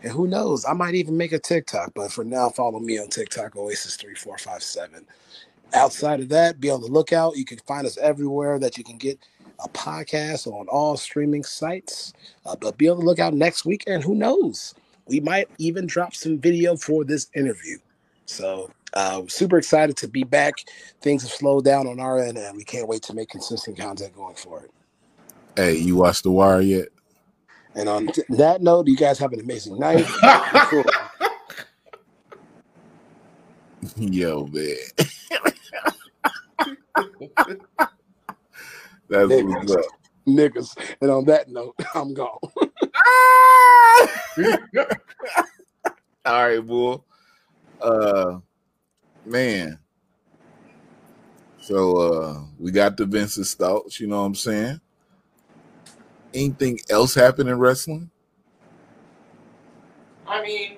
And 0.03 0.11
who 0.11 0.27
knows, 0.27 0.65
I 0.65 0.73
might 0.73 0.95
even 0.95 1.17
make 1.17 1.31
a 1.31 1.39
TikTok. 1.39 1.93
But 1.95 2.11
for 2.11 2.23
now, 2.23 2.49
follow 2.49 2.79
me 2.79 2.99
on 2.99 3.09
TikTok, 3.09 3.53
Oasis3457. 3.53 5.05
Outside 5.73 6.19
of 6.21 6.29
that, 6.29 6.59
be 6.59 6.69
on 6.69 6.81
the 6.81 6.87
lookout. 6.87 7.37
You 7.37 7.45
can 7.45 7.59
find 7.59 7.85
us 7.85 7.97
everywhere 7.97 8.59
that 8.59 8.77
you 8.77 8.83
can 8.83 8.97
get 8.97 9.19
a 9.63 9.69
podcast 9.69 10.47
on 10.47 10.67
all 10.67 10.97
streaming 10.97 11.43
sites. 11.43 12.13
Uh, 12.45 12.55
but 12.55 12.77
be 12.77 12.89
on 12.89 12.99
the 12.99 13.05
lookout 13.05 13.33
next 13.33 13.65
week. 13.65 13.83
And 13.87 14.03
who 14.03 14.15
knows, 14.15 14.73
we 15.07 15.19
might 15.19 15.47
even 15.59 15.85
drop 15.85 16.15
some 16.15 16.39
video 16.39 16.75
for 16.75 17.03
this 17.03 17.27
interview. 17.35 17.77
So, 18.29 18.69
uh, 18.93 19.23
super 19.27 19.57
excited 19.57 19.97
to 19.97 20.07
be 20.07 20.23
back. 20.23 20.53
Things 21.01 21.23
have 21.23 21.31
slowed 21.31 21.65
down 21.65 21.87
on 21.87 21.99
our 21.99 22.19
end, 22.19 22.37
and 22.37 22.55
we 22.55 22.63
can't 22.63 22.87
wait 22.87 23.01
to 23.03 23.13
make 23.15 23.29
consistent 23.29 23.77
content 23.77 24.15
going 24.15 24.35
forward. 24.35 24.69
Hey, 25.55 25.77
you 25.77 25.95
watched 25.95 26.23
The 26.23 26.31
Wire 26.31 26.61
yet? 26.61 26.89
And 27.75 27.87
on 27.89 28.07
th- 28.07 28.27
that 28.29 28.61
note, 28.61 28.87
you 28.87 28.97
guys 28.97 29.17
have 29.19 29.33
an 29.33 29.39
amazing 29.39 29.79
night. 29.79 30.05
Cool. 30.69 30.85
Yo, 33.97 34.45
man. 34.47 34.75
That's 39.09 39.29
Niggas. 39.29 39.41
what's 39.41 39.71
up. 39.71 39.85
Niggas. 40.27 40.95
And 41.01 41.11
on 41.11 41.25
that 41.25 41.49
note, 41.49 41.75
I'm 41.95 42.13
gone. 42.13 42.37
All 46.25 46.47
right, 46.47 46.65
bull. 46.65 47.05
Uh, 47.81 48.39
man. 49.25 49.79
So 51.61 51.97
uh, 51.97 52.41
we 52.57 52.71
got 52.71 52.97
the 52.97 53.05
Vince's 53.05 53.53
thoughts. 53.53 53.99
You 53.99 54.07
know 54.07 54.21
what 54.21 54.27
I'm 54.27 54.35
saying? 54.35 54.81
Anything 56.33 56.79
else 56.89 57.13
happen 57.13 57.47
in 57.47 57.59
wrestling? 57.59 58.09
I 60.27 60.43
mean, 60.43 60.77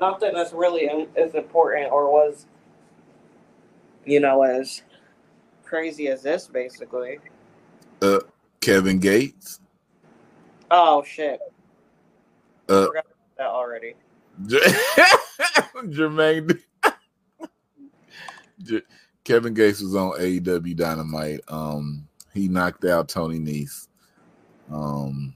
nothing 0.00 0.32
that's 0.34 0.52
really 0.52 0.88
as 1.16 1.34
important 1.34 1.90
or 1.90 2.10
was, 2.10 2.46
you 4.04 4.20
know, 4.20 4.42
as 4.42 4.82
crazy 5.64 6.08
as 6.08 6.22
this, 6.22 6.46
basically. 6.46 7.18
Uh, 8.00 8.20
Kevin 8.60 8.98
Gates. 8.98 9.60
Oh 10.70 11.02
shit! 11.04 11.40
Uh, 12.68 12.86
that 13.36 13.46
already. 13.46 13.94
Jermaine. 15.84 16.58
Kevin 19.24 19.54
Gates 19.54 19.80
was 19.80 19.94
on 19.94 20.12
AEW 20.12 20.76
Dynamite. 20.76 21.40
Um, 21.48 22.06
he 22.32 22.48
knocked 22.48 22.84
out 22.84 23.08
Tony 23.08 23.38
Nese. 23.38 23.88
Um, 24.70 25.34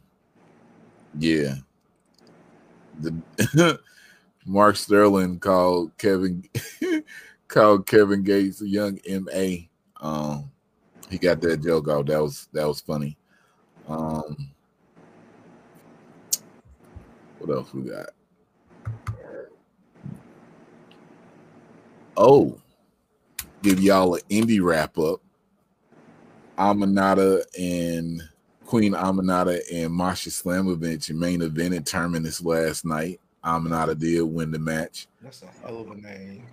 yeah. 1.18 1.54
The 3.00 3.22
Mark 4.46 4.76
Sterling 4.76 5.38
called 5.38 5.96
Kevin 5.98 6.44
called 7.48 7.86
Kevin 7.86 8.22
Gates 8.22 8.60
a 8.60 8.68
young 8.68 8.98
MA. 9.08 9.56
Um, 10.00 10.50
he 11.10 11.18
got 11.18 11.40
that 11.40 11.62
joke 11.62 11.88
out. 11.88 12.06
That 12.06 12.22
was 12.22 12.48
that 12.52 12.66
was 12.66 12.80
funny. 12.80 13.16
Um, 13.88 14.50
what 17.38 17.56
else 17.56 17.72
we 17.72 17.82
got? 17.82 18.10
Oh, 22.20 22.58
give 23.62 23.78
y'all 23.78 24.16
an 24.16 24.22
indie 24.28 24.60
wrap 24.60 24.98
up. 24.98 25.20
Aminata 26.58 27.44
and 27.56 28.20
Queen 28.66 28.92
Aminata 28.92 29.60
and 29.72 29.94
Masha 29.94 30.30
Slamovich 30.30 31.14
main 31.14 31.42
evented 31.42 31.86
Terminus 31.86 32.42
last 32.42 32.84
night. 32.84 33.20
Aminata 33.44 33.96
did 33.96 34.22
win 34.22 34.50
the 34.50 34.58
match. 34.58 35.06
That's 35.22 35.42
a 35.42 35.46
hell 35.62 35.80
of 35.80 35.92
a 35.92 35.94
name. 35.94 36.44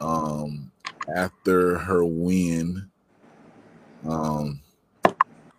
Um, 0.00 0.70
after 1.16 1.78
her 1.78 2.04
win, 2.04 2.88
um, 4.08 4.60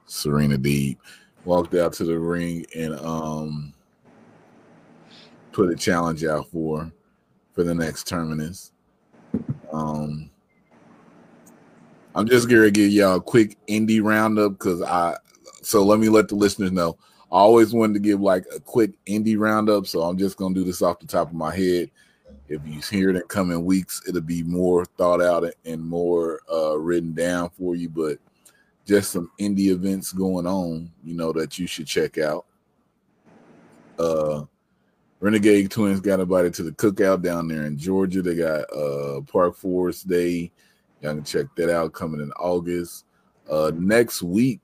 Serena 0.05 0.57
Deeb 0.57 0.95
walked 1.43 1.75
out 1.75 1.91
to 1.93 2.05
the 2.05 2.17
ring 2.17 2.65
and 2.73 2.95
um 3.01 3.73
put 5.51 5.69
a 5.69 5.75
challenge 5.75 6.23
out 6.23 6.49
for 6.49 6.89
for 7.51 7.65
the 7.65 7.75
next 7.75 8.07
terminus. 8.07 8.72
Um, 9.73 10.29
I'm 12.15 12.27
just 12.27 12.47
gonna 12.47 12.71
give 12.71 12.91
y'all 12.91 13.15
a 13.15 13.21
quick 13.21 13.57
indie 13.67 14.01
roundup 14.03 14.53
because 14.53 14.81
I. 14.81 15.17
So 15.63 15.83
let 15.83 15.99
me 15.99 16.09
let 16.09 16.27
the 16.27 16.35
listeners 16.35 16.71
know. 16.71 16.97
I 17.31 17.37
always 17.37 17.73
wanted 17.73 17.95
to 17.95 17.99
give 17.99 18.21
like 18.21 18.45
a 18.55 18.59
quick 18.59 18.91
indie 19.07 19.37
roundup, 19.37 19.87
so 19.87 20.03
I'm 20.03 20.17
just 20.17 20.37
gonna 20.37 20.53
do 20.53 20.63
this 20.63 20.83
off 20.83 20.99
the 20.99 21.07
top 21.07 21.29
of 21.29 21.33
my 21.33 21.53
head. 21.55 21.89
If 22.49 22.61
you 22.65 22.81
hear 22.81 23.09
it 23.09 23.15
in 23.15 23.23
coming 23.23 23.65
weeks, 23.65 24.01
it'll 24.07 24.21
be 24.21 24.43
more 24.43 24.85
thought 24.85 25.21
out 25.21 25.45
and 25.65 25.81
more 25.81 26.41
uh, 26.51 26.77
written 26.77 27.13
down 27.13 27.49
for 27.49 27.75
you. 27.75 27.89
But 27.89 28.19
just 28.85 29.11
some 29.11 29.31
indie 29.39 29.69
events 29.69 30.11
going 30.11 30.45
on, 30.45 30.91
you 31.03 31.15
know, 31.15 31.31
that 31.33 31.57
you 31.57 31.65
should 31.65 31.87
check 31.87 32.19
out. 32.19 32.45
Uh, 33.97 34.43
Renegade 35.23 35.71
Twins 35.71 36.01
got 36.01 36.19
invited 36.19 36.53
to 36.55 36.63
the 36.63 36.73
cookout 36.73 37.21
down 37.21 37.47
there 37.47 37.63
in 37.63 37.77
Georgia. 37.77 38.21
They 38.21 38.35
got 38.35 38.65
uh 38.73 39.21
Park 39.21 39.55
Forest 39.55 40.09
Day. 40.09 40.51
Y'all 40.99 41.15
can 41.15 41.23
check 41.23 41.45
that 41.55 41.73
out 41.73 41.93
coming 41.93 42.19
in 42.19 42.29
August. 42.33 43.05
Uh 43.49 43.71
next 43.73 44.21
week, 44.21 44.59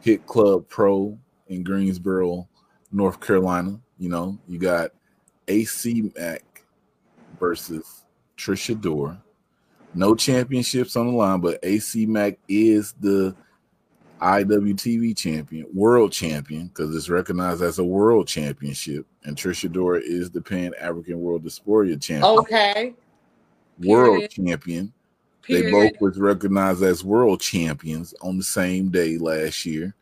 Hit 0.00 0.26
Club 0.26 0.66
Pro 0.68 1.16
in 1.46 1.62
Greensboro, 1.62 2.48
North 2.90 3.20
Carolina. 3.20 3.78
You 3.96 4.08
know, 4.08 4.36
you 4.48 4.58
got 4.58 4.90
AC 5.46 6.10
Mack 6.18 6.64
versus 7.38 8.06
Trish 8.36 8.74
Adora. 8.74 9.22
No 9.94 10.16
championships 10.16 10.96
on 10.96 11.06
the 11.06 11.12
line, 11.12 11.38
but 11.40 11.60
AC 11.62 12.06
Mack 12.06 12.40
is 12.48 12.92
the 12.98 13.36
IWTV 14.20 15.16
champion, 15.16 15.66
world 15.74 16.12
champion, 16.12 16.68
because 16.68 16.94
it's 16.94 17.08
recognized 17.08 17.62
as 17.62 17.78
a 17.78 17.84
world 17.84 18.26
championship. 18.26 19.06
And 19.24 19.36
Trish 19.36 19.68
Adora 19.68 20.00
is 20.02 20.30
the 20.30 20.40
Pan 20.40 20.72
African 20.80 21.20
World 21.20 21.42
Diaspora 21.42 21.96
champion, 21.96 22.38
Okay. 22.38 22.94
world 23.78 24.14
period. 24.14 24.30
champion. 24.30 24.92
They 25.48 25.70
both 25.70 25.92
was 26.00 26.18
recognized 26.18 26.82
as 26.82 27.04
world 27.04 27.40
champions 27.40 28.14
on 28.20 28.36
the 28.36 28.42
same 28.42 28.88
day 28.88 29.16
last 29.18 29.64
year. 29.64 29.94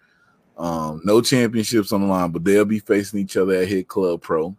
Um, 0.56 1.02
no 1.04 1.20
championships 1.20 1.92
on 1.92 2.00
the 2.02 2.06
line, 2.06 2.30
but 2.30 2.44
they'll 2.44 2.64
be 2.64 2.78
facing 2.78 3.20
each 3.20 3.36
other 3.36 3.54
at 3.54 3.68
Hit 3.68 3.88
Club 3.88 4.22
Pro. 4.22 4.56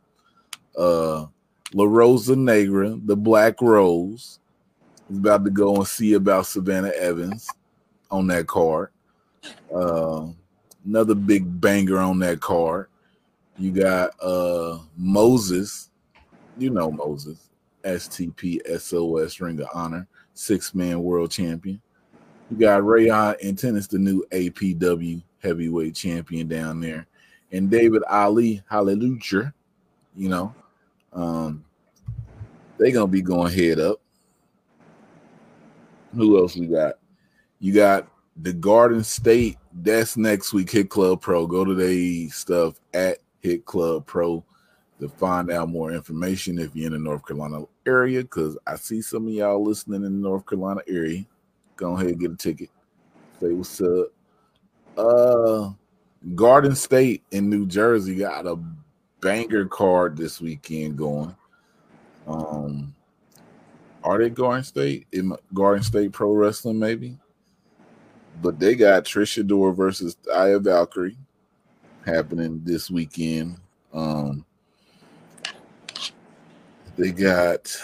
Uh, 0.77 1.25
La 1.73 1.85
Rosa 1.85 2.35
Negra, 2.35 2.97
the 3.05 3.15
Black 3.15 3.61
Rose, 3.61 4.39
is 5.09 5.17
about 5.17 5.43
to 5.45 5.49
go 5.49 5.75
and 5.77 5.87
see 5.87 6.13
about 6.13 6.45
Savannah 6.45 6.89
Evans 6.89 7.47
on 8.11 8.27
that 8.27 8.45
card. 8.47 8.89
Uh, 9.73 10.27
another 10.85 11.15
big 11.15 11.59
banger 11.59 11.97
on 11.97 12.19
that 12.19 12.39
card. 12.39 12.87
You 13.57 13.71
got 13.71 14.11
uh 14.21 14.79
Moses, 14.97 15.89
you 16.57 16.69
know 16.69 16.91
Moses, 16.91 17.49
STP 17.83 18.59
SOS 18.79 19.39
Ring 19.39 19.59
of 19.61 19.67
Honor, 19.73 20.07
six 20.33 20.75
man 20.75 21.01
world 21.01 21.31
champion. 21.31 21.81
You 22.51 22.57
got 22.57 22.85
Rayon 22.85 23.35
and 23.43 23.57
Tennis, 23.57 23.87
the 23.87 23.97
new 23.97 24.23
APW 24.31 25.21
heavyweight 25.41 25.95
champion 25.95 26.47
down 26.47 26.79
there, 26.79 27.07
and 27.51 27.69
David 27.69 28.03
Ali, 28.09 28.61
hallelujah. 28.69 29.53
You 30.15 30.29
know, 30.29 30.55
um, 31.13 31.63
they 32.77 32.91
gonna 32.91 33.07
be 33.07 33.21
going 33.21 33.53
head 33.53 33.79
up. 33.79 34.01
Who 36.13 36.37
else 36.37 36.55
we 36.55 36.67
got? 36.67 36.95
You 37.59 37.73
got 37.73 38.07
the 38.35 38.53
Garden 38.53 39.03
State. 39.03 39.57
That's 39.73 40.17
next 40.17 40.53
week. 40.53 40.71
Hit 40.71 40.89
Club 40.89 41.21
Pro. 41.21 41.47
Go 41.47 41.65
to 41.65 41.73
the 41.73 42.29
stuff 42.29 42.79
at 42.93 43.19
Hit 43.41 43.65
Club 43.65 44.05
Pro 44.05 44.43
to 44.99 45.09
find 45.09 45.51
out 45.51 45.69
more 45.69 45.91
information 45.91 46.57
if 46.57 46.75
you're 46.75 46.87
in 46.87 46.93
the 46.93 46.99
North 46.99 47.25
Carolina 47.25 47.65
area. 47.85 48.21
Because 48.21 48.57
I 48.65 48.75
see 48.75 49.01
some 49.01 49.27
of 49.27 49.33
y'all 49.33 49.63
listening 49.63 50.03
in 50.03 50.21
the 50.21 50.29
North 50.29 50.45
Carolina 50.45 50.81
area. 50.87 51.25
Go 51.75 51.93
ahead 51.93 52.07
and 52.07 52.19
get 52.19 52.31
a 52.31 52.35
ticket. 52.35 52.69
Say 53.39 53.51
what's 53.51 53.81
up. 53.81 54.07
Uh, 54.97 55.71
Garden 56.35 56.75
State 56.75 57.23
in 57.31 57.49
New 57.49 57.65
Jersey 57.65 58.15
got 58.15 58.47
a 58.47 58.57
banger 59.19 59.65
card 59.65 60.15
this 60.17 60.39
weekend 60.39 60.97
going. 60.97 61.35
Um, 62.27 62.95
are 64.03 64.17
they 64.17 64.29
Garden 64.29 64.63
State? 64.63 65.07
In 65.11 65.35
Garden 65.53 65.83
State 65.83 66.13
Pro 66.13 66.31
Wrestling, 66.31 66.79
maybe? 66.79 67.17
But 68.41 68.59
they 68.59 68.75
got 68.75 69.05
Trish 69.05 69.43
Adora 69.43 69.75
versus 69.75 70.17
Aya 70.33 70.59
Valkyrie 70.59 71.17
happening 72.05 72.61
this 72.63 72.91
weekend. 72.91 73.57
Um, 73.93 74.45
they 76.97 77.11
got 77.11 77.75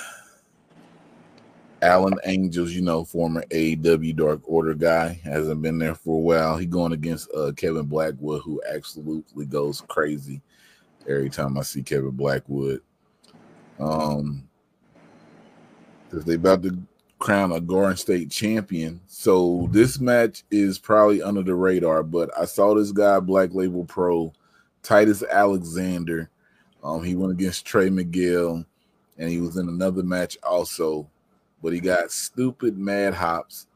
Alan 1.82 2.18
Angels, 2.26 2.72
you 2.72 2.82
know, 2.82 3.04
former 3.04 3.44
AEW 3.50 4.16
Dark 4.16 4.42
Order 4.46 4.76
guy, 4.76 5.20
hasn't 5.24 5.62
been 5.62 5.80
there 5.80 5.96
for 5.96 6.18
a 6.18 6.22
while. 6.22 6.58
He 6.58 6.66
going 6.66 6.94
against 6.94 7.34
uh, 7.34 7.52
Kevin 7.56 7.86
Blackwood, 7.86 8.44
who 8.44 8.62
absolutely 8.72 9.46
goes 9.46 9.82
crazy 9.88 10.42
every 11.08 11.30
time 11.30 11.58
I 11.58 11.64
see 11.64 11.82
Kevin 11.82 12.12
Blackwood. 12.12 12.82
Um, 13.80 14.48
because 16.10 16.26
they 16.26 16.36
about 16.36 16.62
to 16.64 16.78
crown 17.22 17.52
a 17.52 17.62
Garden 17.62 17.96
State 17.96 18.30
champion. 18.30 19.00
So 19.08 19.70
this 19.72 20.00
match 20.00 20.44
is 20.52 20.78
probably 20.78 21.22
under 21.22 21.44
the 21.44 21.56
radar, 21.56 22.04
but 22.04 22.30
I 22.38 22.46
saw 22.46 22.74
this 22.74 22.92
guy, 22.92 23.20
Black 23.20 23.54
Label 23.54 23.86
Pro, 23.86 24.34
Titus 24.84 25.24
Alexander. 25.32 26.30
Um, 26.84 27.04
he 27.04 27.16
went 27.16 27.32
against 27.32 27.66
Trey 27.66 27.90
Miguel, 27.90 28.66
and 29.18 29.30
he 29.30 29.40
was 29.40 29.58
in 29.58 29.70
another 29.70 30.04
match 30.04 30.38
also, 30.44 31.08
but 31.62 31.72
he 31.72 31.80
got 31.80 32.12
stupid 32.12 32.78
mad 32.78 33.14
hops. 33.14 33.68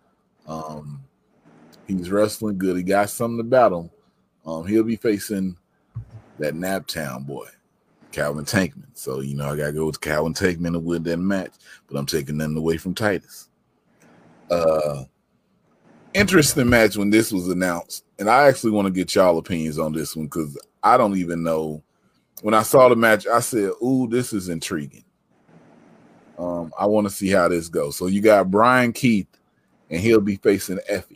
Um, 0.48 1.04
he's 1.88 2.10
wrestling 2.10 2.58
good. 2.58 2.76
He 2.76 2.84
got 2.84 3.12
something 3.12 3.38
to 3.38 3.44
battle. 3.44 3.92
Um, 4.46 4.66
he'll 4.66 4.84
be 4.84 4.96
facing 4.96 5.56
that 6.40 6.56
Naptown 6.56 7.26
boy, 7.26 7.48
Calvin 8.16 8.46
Tankman. 8.46 8.88
So 8.94 9.20
you 9.20 9.36
know 9.36 9.50
I 9.52 9.58
gotta 9.58 9.74
go 9.74 9.86
with 9.86 10.00
Calvin 10.00 10.34
Tankman 10.34 10.72
to 10.72 10.80
win 10.80 11.04
that 11.04 11.18
match, 11.18 11.52
but 11.88 11.98
I'm 11.98 12.06
taking 12.06 12.38
nothing 12.38 12.56
away 12.56 12.78
from 12.78 12.96
Titus. 12.96 13.50
Uh, 14.50 15.04
interesting 16.14 16.70
match 16.70 16.96
when 16.96 17.10
this 17.10 17.34
was 17.34 17.50
announced, 17.50 18.06
and 18.18 18.30
I 18.30 18.48
actually 18.48 18.72
want 18.72 18.86
to 18.86 18.94
get 18.94 19.14
y'all 19.14 19.38
opinions 19.38 19.78
on 19.78 19.92
this 19.92 20.16
one 20.16 20.28
because 20.28 20.58
I 20.82 20.96
don't 20.96 21.18
even 21.18 21.44
know. 21.44 21.84
When 22.42 22.54
I 22.54 22.64
saw 22.64 22.88
the 22.88 22.96
match, 22.96 23.28
I 23.28 23.42
said, 23.42 23.72
"Ooh, 23.84 24.08
this 24.10 24.32
is 24.32 24.48
intriguing." 24.48 25.04
Um, 26.38 26.72
I 26.80 26.86
want 26.86 27.08
to 27.08 27.14
see 27.14 27.30
how 27.30 27.50
this 27.50 27.68
goes. 27.68 27.98
So 27.98 28.08
you 28.08 28.22
got 28.22 28.50
Bryan 28.50 28.94
Keith, 28.94 29.28
and 29.90 30.00
he'll 30.00 30.22
be 30.22 30.38
facing 30.38 30.80
Effy. 30.90 31.15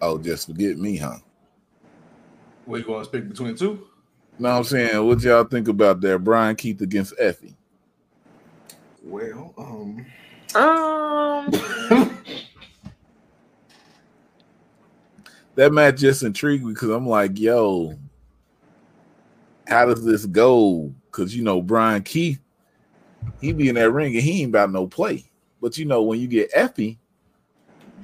Oh, 0.00 0.18
just 0.18 0.46
forget 0.46 0.78
me, 0.78 0.96
huh? 0.96 1.18
What 2.64 2.78
you 2.78 2.84
going 2.84 3.04
to 3.04 3.10
pick 3.10 3.28
between 3.28 3.52
the 3.52 3.58
two? 3.58 3.86
No, 4.38 4.50
I'm 4.50 4.64
saying, 4.64 5.04
what 5.06 5.20
y'all 5.20 5.44
think 5.44 5.68
about 5.68 6.00
that? 6.02 6.18
Bryan 6.20 6.54
Keith 6.54 6.80
against 6.80 7.16
Effy. 7.18 7.54
Well, 9.02 9.54
um, 9.58 10.06
Um, 10.54 11.50
That 15.58 15.72
match 15.72 15.96
just 15.96 16.22
intrigued 16.22 16.64
me 16.64 16.72
because 16.72 16.90
I'm 16.90 17.08
like, 17.08 17.36
yo, 17.36 17.98
how 19.66 19.86
does 19.86 20.04
this 20.04 20.24
go? 20.24 20.94
Because 21.06 21.34
you 21.34 21.42
know, 21.42 21.60
Bryan 21.60 22.04
Keith, 22.04 22.38
he 23.40 23.52
be 23.52 23.68
in 23.68 23.74
that 23.74 23.90
ring 23.90 24.14
and 24.14 24.22
he 24.22 24.42
ain't 24.42 24.50
about 24.50 24.70
no 24.70 24.86
play. 24.86 25.24
But 25.60 25.76
you 25.76 25.84
know, 25.84 26.02
when 26.02 26.20
you 26.20 26.28
get 26.28 26.52
Effy, 26.52 26.96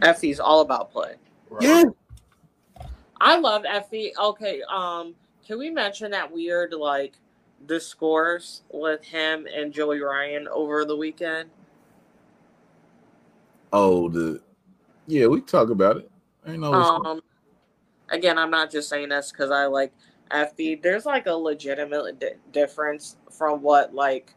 Effie's 0.00 0.40
all 0.40 0.62
about 0.62 0.90
play. 0.90 1.14
Right. 1.54 1.62
yeah, 1.62 1.84
I 3.20 3.38
love 3.38 3.62
Effy. 3.62 4.10
Okay, 4.18 4.60
um, 4.68 5.14
can 5.46 5.58
we 5.58 5.70
mention 5.70 6.10
that 6.10 6.32
weird 6.32 6.72
like 6.72 7.14
discourse 7.66 8.62
with 8.72 9.04
him 9.04 9.46
and 9.54 9.72
Joey 9.72 10.00
Ryan 10.00 10.48
over 10.48 10.84
the 10.84 10.96
weekend? 10.96 11.50
oh 13.72 14.08
the 14.08 14.40
yeah, 15.06 15.26
we 15.26 15.42
talk 15.42 15.70
about 15.70 15.98
it. 15.98 16.10
Ain't 16.46 16.60
no 16.60 16.72
Um, 16.72 17.20
again, 18.08 18.36
I'm 18.36 18.50
not 18.50 18.70
just 18.70 18.88
saying 18.88 19.10
this 19.10 19.30
because 19.30 19.52
I 19.52 19.66
like 19.66 19.92
Effy. 20.32 20.82
There's 20.82 21.06
like 21.06 21.26
a 21.26 21.34
legitimate 21.34 22.18
di- 22.18 22.32
difference 22.50 23.16
from 23.30 23.62
what 23.62 23.94
like 23.94 24.34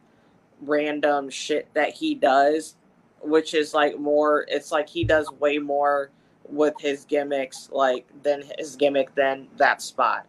random 0.61 1.31
shit 1.31 1.67
that 1.73 1.93
he 1.93 2.13
does, 2.13 2.75
which 3.21 3.55
is 3.55 3.73
like 3.73 3.97
more. 3.97 4.45
It's 4.49 4.71
like 4.71 4.87
he 4.87 5.03
does 5.03 5.31
way 5.39 5.57
more 5.57 6.11
with 6.49 6.73
his 6.79 7.05
gimmicks, 7.05 7.69
like 7.71 8.05
then 8.23 8.43
his 8.57 8.75
gimmick 8.75 9.13
then 9.15 9.47
that 9.57 9.81
spot. 9.81 10.25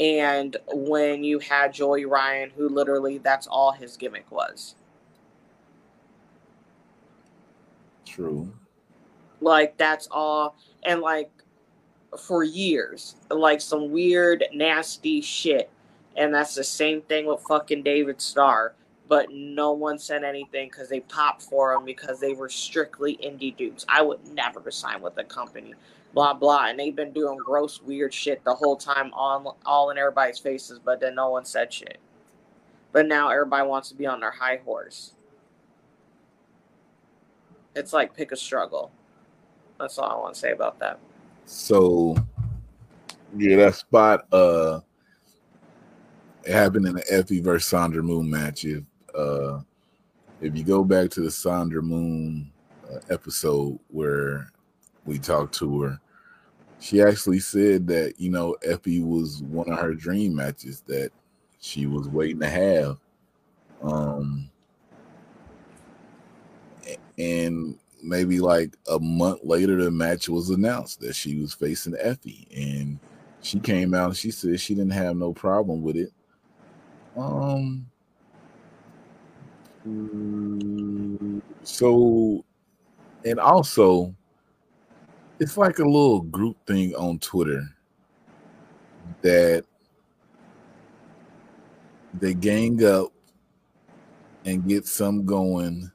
And 0.00 0.56
when 0.72 1.24
you 1.24 1.38
had 1.40 1.72
Joey 1.72 2.04
Ryan, 2.04 2.50
who 2.56 2.68
literally 2.68 3.18
that's 3.18 3.46
all 3.46 3.72
his 3.72 3.96
gimmick 3.96 4.30
was. 4.30 4.76
true. 8.18 8.52
like 9.40 9.76
that's 9.76 10.08
all 10.10 10.56
and 10.84 11.00
like 11.00 11.30
for 12.18 12.42
years 12.42 13.16
like 13.30 13.60
some 13.60 13.90
weird 13.92 14.44
nasty 14.52 15.20
shit 15.20 15.70
and 16.16 16.34
that's 16.34 16.54
the 16.54 16.64
same 16.64 17.02
thing 17.02 17.26
with 17.26 17.40
fucking 17.42 17.82
david 17.82 18.20
starr 18.20 18.74
but 19.08 19.30
no 19.32 19.72
one 19.72 19.98
said 19.98 20.22
anything 20.22 20.68
because 20.68 20.88
they 20.88 21.00
popped 21.00 21.42
for 21.42 21.72
them 21.72 21.84
because 21.84 22.20
they 22.20 22.34
were 22.34 22.48
strictly 22.48 23.16
indie 23.24 23.56
dudes. 23.56 23.86
I 23.88 24.02
would 24.02 24.26
never 24.28 24.70
sign 24.70 25.00
with 25.00 25.14
the 25.14 25.24
company 25.24 25.74
blah 26.12 26.34
blah. 26.34 26.66
And 26.66 26.78
they've 26.78 26.94
been 26.94 27.12
doing 27.12 27.38
gross 27.38 27.82
weird 27.82 28.12
shit 28.12 28.42
the 28.44 28.54
whole 28.54 28.76
time 28.76 29.12
on 29.14 29.54
all 29.64 29.90
in 29.90 29.98
everybody's 29.98 30.38
faces 30.38 30.78
but 30.78 31.00
then 31.00 31.14
no 31.14 31.30
one 31.30 31.44
said 31.44 31.72
shit. 31.72 31.98
But 32.92 33.06
now 33.06 33.28
everybody 33.28 33.66
wants 33.66 33.88
to 33.90 33.94
be 33.94 34.06
on 34.06 34.20
their 34.20 34.30
high 34.30 34.60
horse. 34.64 35.12
It's 37.76 37.92
like 37.92 38.16
pick 38.16 38.32
a 38.32 38.36
struggle. 38.36 38.90
That's 39.78 39.98
all 39.98 40.10
I 40.10 40.16
want 40.16 40.34
to 40.34 40.40
say 40.40 40.52
about 40.52 40.78
that. 40.80 40.98
So 41.44 42.16
yeah, 43.36 43.56
that 43.56 43.74
spot 43.74 44.26
uh 44.32 44.80
it 46.44 46.52
happened 46.52 46.86
in 46.86 46.94
the 46.94 47.02
Effy 47.02 47.42
versus 47.42 47.68
Sandra 47.68 48.02
Moone 48.02 48.28
match. 48.28 48.64
If 48.64 48.82
uh 49.18 49.60
if 50.40 50.56
you 50.56 50.62
go 50.62 50.84
back 50.84 51.10
to 51.10 51.20
the 51.20 51.30
Sandra 51.30 51.82
Moone 51.82 52.46
uh, 52.90 52.98
episode 53.10 53.78
where 53.88 54.52
we 55.04 55.18
talked 55.18 55.54
to 55.56 55.82
her, 55.82 56.00
she 56.80 57.02
actually 57.02 57.40
said 57.40 57.86
that 57.88 58.14
you 58.18 58.30
know 58.30 58.56
Effy 58.66 59.04
was 59.04 59.42
one 59.42 59.70
of 59.70 59.78
her 59.78 59.94
dream 59.94 60.36
matches 60.36 60.82
that 60.86 61.10
she 61.60 61.86
was 61.86 62.08
waiting 62.08 62.40
to 62.40 62.48
have. 62.48 62.98
Um 63.82 64.50
and 67.18 67.76
maybe 68.02 68.38
like 68.38 68.76
a 68.88 68.98
month 69.00 69.40
later 69.42 69.82
the 69.82 69.90
match 69.90 70.28
was 70.28 70.50
announced 70.50 71.00
that 71.00 71.14
she 71.14 71.36
was 71.36 71.52
facing 71.52 71.94
Effy 71.94 72.46
and 72.56 72.98
she 73.42 73.58
came 73.58 73.92
out 73.92 74.08
and 74.08 74.16
she 74.16 74.30
said 74.30 74.60
she 74.60 74.74
didn't 74.74 74.92
have 74.92 75.16
no 75.16 75.32
problem 75.32 75.82
with 75.82 75.96
it. 75.96 76.12
Um. 77.16 77.86
So, 81.62 82.44
and 83.24 83.38
also, 83.38 84.14
it's 85.38 85.56
like 85.56 85.78
a 85.78 85.84
little 85.84 86.22
group 86.22 86.56
thing 86.66 86.94
on 86.94 87.18
Twitter 87.18 87.62
that 89.22 89.64
they 92.14 92.34
gang 92.34 92.84
up 92.84 93.12
and 94.44 94.66
get 94.66 94.86
some 94.86 95.24
going 95.24 95.90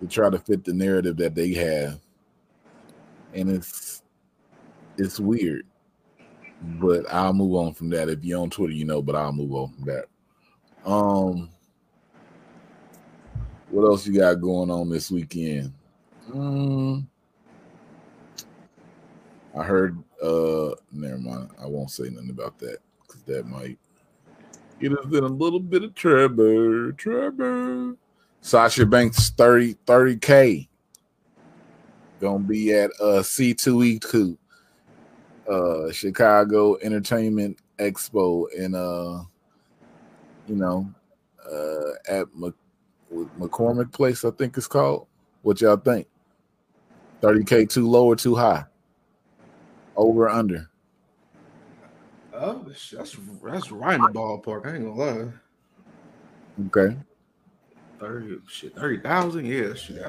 to 0.00 0.06
try 0.06 0.28
to 0.28 0.38
fit 0.38 0.64
the 0.64 0.72
narrative 0.74 1.16
that 1.16 1.34
they 1.34 1.54
have, 1.54 2.00
and 3.32 3.50
it's 3.50 4.02
it's 4.98 5.18
weird. 5.18 5.66
But 6.80 7.10
I'll 7.12 7.32
move 7.32 7.54
on 7.54 7.74
from 7.74 7.90
that. 7.90 8.08
If 8.08 8.24
you're 8.24 8.40
on 8.40 8.50
Twitter, 8.50 8.72
you 8.72 8.84
know. 8.84 9.02
But 9.02 9.16
I'll 9.16 9.32
move 9.32 9.52
on 9.52 9.72
from 9.72 9.84
that. 9.84 10.06
Um, 10.84 11.50
what 13.70 13.84
else 13.84 14.06
you 14.06 14.18
got 14.18 14.40
going 14.40 14.70
on 14.70 14.88
this 14.88 15.10
weekend? 15.10 15.72
Um, 16.32 17.08
I 19.56 19.62
heard. 19.62 19.98
Uh, 20.22 20.70
never 20.92 21.18
mind. 21.18 21.50
I 21.60 21.66
won't 21.66 21.90
say 21.90 22.08
nothing 22.10 22.30
about 22.30 22.58
that 22.58 22.78
because 23.02 23.22
that 23.22 23.46
might 23.46 23.78
get 24.80 24.92
us 24.92 25.06
in 25.06 25.24
a 25.24 25.28
little 25.28 25.60
bit 25.60 25.84
of 25.84 25.94
trouble. 25.94 26.92
Trouble. 26.92 27.96
Sasha 28.40 28.86
Banks 28.86 29.30
30 29.30 29.74
30k 29.86 30.68
gonna 32.20 32.38
be 32.38 32.72
at 32.72 32.90
uh 33.00 33.20
C2E2 33.20 34.36
uh 35.50 35.92
Chicago 35.92 36.76
Entertainment 36.78 37.58
Expo 37.78 38.50
in 38.52 38.74
uh 38.74 39.22
you 40.46 40.54
know 40.54 40.88
uh 41.44 41.92
at 42.08 42.26
McCormick 43.38 43.92
Place 43.92 44.24
I 44.24 44.30
think 44.30 44.56
it's 44.56 44.66
called. 44.66 45.06
What 45.42 45.60
y'all 45.60 45.76
think? 45.76 46.06
30k 47.22 47.68
too 47.68 47.88
low 47.88 48.06
or 48.06 48.16
too 48.16 48.34
high? 48.34 48.64
Over 49.96 50.24
or 50.24 50.28
under? 50.28 50.70
Oh, 52.34 52.62
that's 52.66 52.90
that's 52.90 53.70
right 53.72 53.94
in 53.94 54.02
the 54.02 54.08
ballpark. 54.08 54.66
I 54.66 54.74
ain't 54.74 54.84
gonna 54.84 54.94
lie. 54.94 55.32
Okay. 56.66 56.96
Thirty 57.98 58.38
shit, 58.46 58.74
thirty 58.74 58.98
thousand. 59.00 59.46
Yeah, 59.46 59.72
shit. 59.74 60.02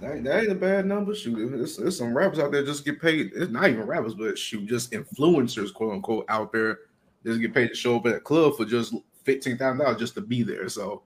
That 0.00 0.16
ain't, 0.16 0.24
that 0.24 0.42
ain't 0.42 0.52
a 0.52 0.56
bad 0.56 0.86
number. 0.86 1.14
Shoot, 1.14 1.50
there's, 1.50 1.76
there's 1.76 1.96
some 1.96 2.16
rappers 2.16 2.38
out 2.38 2.52
there 2.52 2.64
just 2.64 2.84
get 2.84 3.00
paid. 3.00 3.30
It's 3.34 3.50
not 3.50 3.68
even 3.68 3.86
rappers, 3.86 4.14
but 4.14 4.36
shoot, 4.36 4.66
just 4.66 4.92
influencers, 4.92 5.72
quote 5.72 5.92
unquote, 5.94 6.26
out 6.28 6.52
there 6.52 6.80
just 7.24 7.40
get 7.40 7.54
paid 7.54 7.68
to 7.68 7.74
show 7.74 7.96
up 7.96 8.06
at 8.06 8.16
a 8.16 8.20
club 8.20 8.56
for 8.56 8.66
just 8.66 8.94
fifteen 9.22 9.56
thousand 9.56 9.78
dollars 9.78 9.98
just 9.98 10.14
to 10.16 10.20
be 10.20 10.42
there. 10.42 10.68
So 10.68 11.02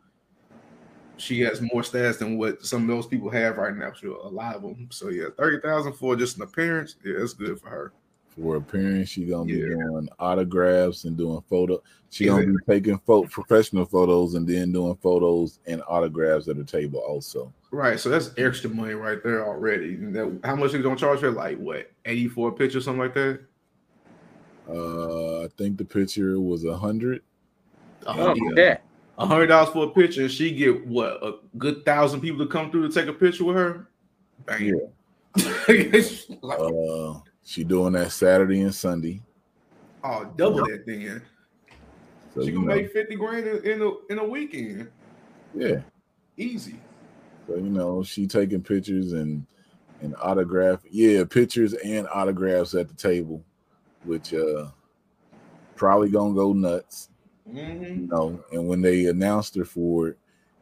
she 1.19 1.41
has 1.41 1.61
more 1.61 1.83
stats 1.83 2.19
than 2.19 2.39
what 2.39 2.65
some 2.65 2.83
of 2.83 2.89
those 2.89 3.07
people 3.07 3.29
have 3.31 3.59
right 3.59 3.77
now. 3.77 3.93
Sure, 3.93 4.17
a 4.17 4.29
lot 4.29 4.57
of 4.57 4.63
them. 4.63 4.89
So 4.91 5.09
yeah, 5.09 5.27
thirty 5.37 5.61
thousand 5.61 5.93
for 5.95 6.17
just 6.17 6.37
an 6.37 6.43
appearance. 6.43 6.97
Yeah, 7.05 7.15
it's 7.19 7.35
good 7.35 7.61
for 7.61 7.69
her. 7.69 7.93
For 8.37 8.57
appearance, 8.57 9.09
she 9.09 9.25
gonna 9.25 9.47
be 9.47 9.61
doing 9.61 10.09
autographs 10.21 11.05
and 11.05 11.17
doing 11.17 11.43
photo. 11.51 11.83
She 12.11 12.25
Is 12.25 12.31
gonna 12.31 12.43
it- 12.43 12.47
be 12.67 12.73
taking 12.73 12.99
pho- 12.99 13.25
professional 13.25 13.85
photos 13.85 14.35
and 14.35 14.47
then 14.47 14.71
doing 14.73 14.97
photos 15.03 15.59
and 15.67 15.83
autographs 15.89 16.47
at 16.49 16.57
the 16.57 16.65
table 16.65 17.01
also. 17.01 17.53
Right, 17.73 17.99
so 17.99 18.09
that's 18.09 18.31
extra 18.39 18.71
money 18.71 18.95
right 18.95 19.23
there 19.23 19.45
already. 19.45 19.95
And 19.95 20.15
that, 20.15 20.41
how 20.45 20.55
much 20.57 20.73
are 20.73 20.77
you 20.77 20.83
gonna 20.85 20.97
charge 20.97 21.21
her? 21.21 21.33
Like 21.33 21.59
what, 21.59 21.91
eighty 22.05 22.29
for 22.29 22.49
a 22.49 22.53
picture, 22.53 22.81
something 22.81 23.01
like 23.01 23.15
that? 23.15 23.41
Uh, 24.69 25.43
I 25.45 25.49
think 25.57 25.77
the 25.79 25.85
picture 25.85 26.41
was 26.41 26.65
a 26.65 26.77
hundred. 26.77 27.23
Oh, 28.07 28.35
yeah. 28.35 28.53
yeah. 28.57 28.77
A 29.19 29.27
hundred 29.27 29.49
dollars 29.49 29.71
for 29.71 29.87
a 29.87 29.91
picture, 29.91 30.23
and 30.23 30.31
she 30.31 30.53
get 30.53 30.87
what 30.87 31.23
a 31.25 31.39
good 31.59 31.85
thousand 31.85 32.21
people 32.21 32.45
to 32.45 32.51
come 32.51 32.71
through 32.71 32.89
to 32.89 32.95
take 32.95 33.09
a 33.09 33.13
picture 33.13 33.45
with 33.45 33.57
her. 33.57 33.89
Bang. 34.47 34.81
It's 35.37 36.31
like, 36.43 36.59
Uh, 36.59 37.21
she 37.45 37.65
doing 37.65 37.95
that 37.95 38.13
Saturday 38.13 38.61
and 38.61 38.75
Sunday. 38.75 39.21
oh, 40.05 40.33
double 40.37 40.65
that 40.67 40.85
thing. 40.85 41.21
So 42.35 42.45
she 42.45 42.53
can 42.53 42.67
know, 42.67 42.75
make 42.77 42.93
fifty 42.93 43.17
grand 43.17 43.47
in, 43.47 43.65
in 43.65 43.83
a 43.83 44.13
in 44.13 44.19
a 44.19 44.25
weekend, 44.25 44.89
yeah. 45.55 45.81
easy. 46.37 46.77
So 47.49 47.57
you 47.57 47.71
know, 47.71 48.03
she 48.05 48.27
taking 48.27 48.63
pictures 48.63 49.15
and 49.15 49.45
and 50.01 50.15
autograph. 50.23 50.81
Yeah, 50.89 51.25
pictures 51.25 51.73
and 51.75 52.07
autographs 52.13 52.75
at 52.75 52.89
the 52.89 52.95
table, 52.95 53.43
which 54.05 54.33
uh 54.33 54.67
probably 55.75 56.11
gonna 56.11 56.35
go 56.35 56.53
nuts. 56.53 57.09
Hmm 57.51 57.83
you 57.83 58.07
know, 58.07 58.45
and 58.53 58.69
when 58.69 58.81
they 58.83 59.07
announced 59.07 59.55
her 59.57 59.65
for 59.65 60.09
it, 60.09 60.19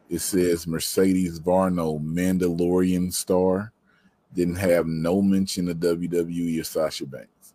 it 0.09 0.20
says 0.20 0.66
Mercedes 0.66 1.40
Varnado, 1.40 2.01
Mandalorian 2.01 3.12
star, 3.12 3.72
didn't 4.33 4.57
have 4.57 4.87
no 4.87 5.20
mention 5.20 5.68
of 5.68 5.79
WWE 5.79 6.61
or 6.61 6.64
Sasha 6.64 7.07
Banks. 7.07 7.55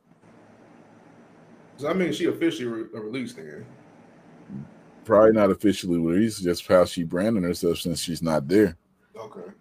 So 1.77 1.89
I 1.89 1.93
mean, 1.93 2.11
she 2.13 2.25
officially 2.25 2.67
re- 2.67 2.99
released 2.99 3.37
then. 3.37 3.65
Probably 5.05 5.31
not 5.31 5.49
officially 5.49 5.97
released, 5.97 6.43
just 6.43 6.67
how 6.67 6.85
she 6.85 7.03
branded 7.03 7.43
herself 7.43 7.79
since 7.79 7.99
she's 8.01 8.21
not 8.21 8.47
there, 8.47 8.77
Okay. 9.15 9.51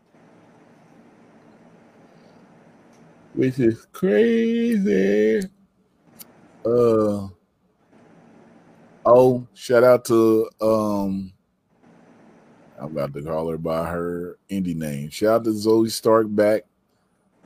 which 3.35 3.59
is 3.59 3.87
crazy. 3.93 5.41
Uh 6.65 7.29
oh, 9.07 9.47
shout 9.55 9.85
out 9.85 10.05
to 10.07 10.49
um 10.61 11.33
I'm 12.81 12.97
about 12.97 13.13
to 13.15 13.23
call 13.23 13.51
her 13.51 13.59
by 13.59 13.87
her 13.87 14.39
indie 14.51 14.75
name. 14.75 15.11
Shout 15.11 15.41
out 15.41 15.45
to 15.45 15.51
Zoey 15.51 15.91
Stark 15.91 16.27
back. 16.31 16.63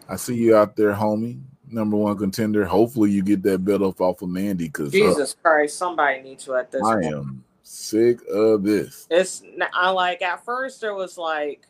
I 0.08 0.16
see 0.16 0.36
you 0.36 0.56
out 0.56 0.76
there, 0.76 0.92
homie. 0.92 1.40
Number 1.68 1.96
one 1.96 2.16
contender. 2.16 2.64
Hopefully 2.64 3.10
you 3.10 3.22
get 3.22 3.42
that 3.42 3.64
belt 3.64 3.82
off 3.82 4.00
off 4.00 4.22
of 4.22 4.28
Mandy 4.28 4.66
because 4.68 4.92
Jesus 4.92 5.34
Christ, 5.42 5.76
somebody 5.76 6.20
needs 6.22 6.44
to 6.44 6.54
at 6.54 6.70
this 6.70 6.86
I 6.86 6.94
point. 6.94 7.06
am 7.06 7.44
sick 7.62 8.20
of 8.30 8.62
this. 8.62 9.08
It's 9.10 9.42
I 9.72 9.90
like 9.90 10.22
at 10.22 10.44
first 10.44 10.80
there 10.80 10.94
was 10.94 11.18
like 11.18 11.66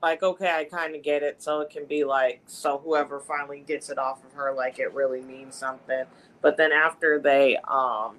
like 0.00 0.22
okay, 0.22 0.50
I 0.50 0.64
kind 0.64 0.94
of 0.94 1.02
get 1.02 1.22
it. 1.22 1.42
So 1.42 1.60
it 1.60 1.70
can 1.70 1.84
be 1.84 2.04
like 2.04 2.40
so 2.46 2.78
whoever 2.78 3.20
finally 3.20 3.62
gets 3.66 3.90
it 3.90 3.98
off 3.98 4.24
of 4.24 4.32
her 4.32 4.54
like 4.54 4.78
it 4.78 4.94
really 4.94 5.20
means 5.20 5.54
something. 5.54 6.04
But 6.40 6.56
then 6.56 6.72
after 6.72 7.18
they 7.18 7.58
um 7.68 8.16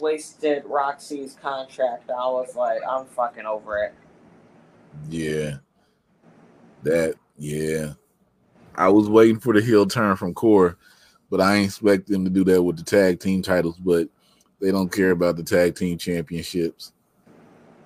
wasted 0.00 0.64
Roxy's 0.66 1.36
contract, 1.40 2.10
I 2.10 2.26
was 2.26 2.56
like 2.56 2.80
I'm 2.88 3.06
fucking 3.06 3.46
over 3.46 3.78
it. 3.78 3.94
Yeah. 5.08 5.56
That 6.82 7.14
yeah. 7.36 7.92
I 8.74 8.88
was 8.88 9.08
waiting 9.08 9.38
for 9.38 9.52
the 9.52 9.60
heel 9.60 9.86
turn 9.86 10.16
from 10.16 10.34
Core, 10.34 10.78
but 11.30 11.40
I 11.40 11.56
ain't 11.56 11.66
expect 11.66 12.06
them 12.06 12.24
to 12.24 12.30
do 12.30 12.44
that 12.44 12.62
with 12.62 12.76
the 12.76 12.82
tag 12.84 13.20
team 13.20 13.42
titles, 13.42 13.76
but 13.78 14.08
they 14.60 14.70
don't 14.70 14.92
care 14.92 15.10
about 15.10 15.36
the 15.36 15.42
tag 15.42 15.74
team 15.74 15.98
championships. 15.98 16.92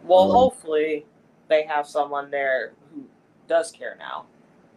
Well, 0.05 0.25
Um, 0.25 0.31
hopefully 0.31 1.07
they 1.49 1.63
have 1.65 1.87
someone 1.87 2.31
there 2.31 2.73
who 2.93 3.05
does 3.49 3.73
care 3.73 3.97
now. 3.99 4.27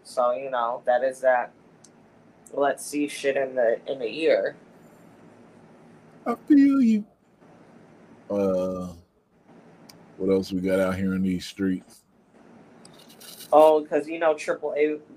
So, 0.04 0.32
you 0.32 0.50
know, 0.50 0.82
that 0.86 1.04
is 1.04 1.20
that 1.22 1.52
let's 2.54 2.86
see 2.86 3.08
shit 3.08 3.36
in 3.36 3.56
the 3.56 3.80
in 3.92 4.00
the 4.00 4.08
ear. 4.08 4.56
I 6.26 6.36
feel 6.48 6.82
you. 6.82 7.06
Uh 8.30 8.94
what 10.18 10.32
else 10.32 10.52
we 10.52 10.62
got 10.62 10.80
out 10.80 10.96
here 10.96 11.14
in 11.14 11.22
these 11.22 11.46
streets? 11.46 12.04
Oh, 13.54 13.82
because 13.82 14.08
you 14.08 14.20
know 14.20 14.34
Triple 14.34 14.74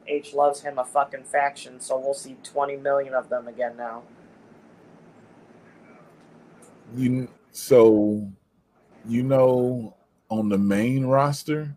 H 0.06 0.34
loves 0.34 0.60
him 0.60 0.78
a 0.78 0.84
fucking 0.84 1.24
faction, 1.24 1.80
so 1.80 1.98
we'll 1.98 2.14
see 2.14 2.36
20 2.42 2.76
million 2.76 3.14
of 3.14 3.28
them 3.28 3.48
again 3.48 3.76
now. 3.76 4.02
You 6.94 7.28
so 7.50 8.30
you 9.06 9.22
know 9.22 9.96
on 10.28 10.48
the 10.48 10.58
main 10.58 11.06
roster, 11.06 11.76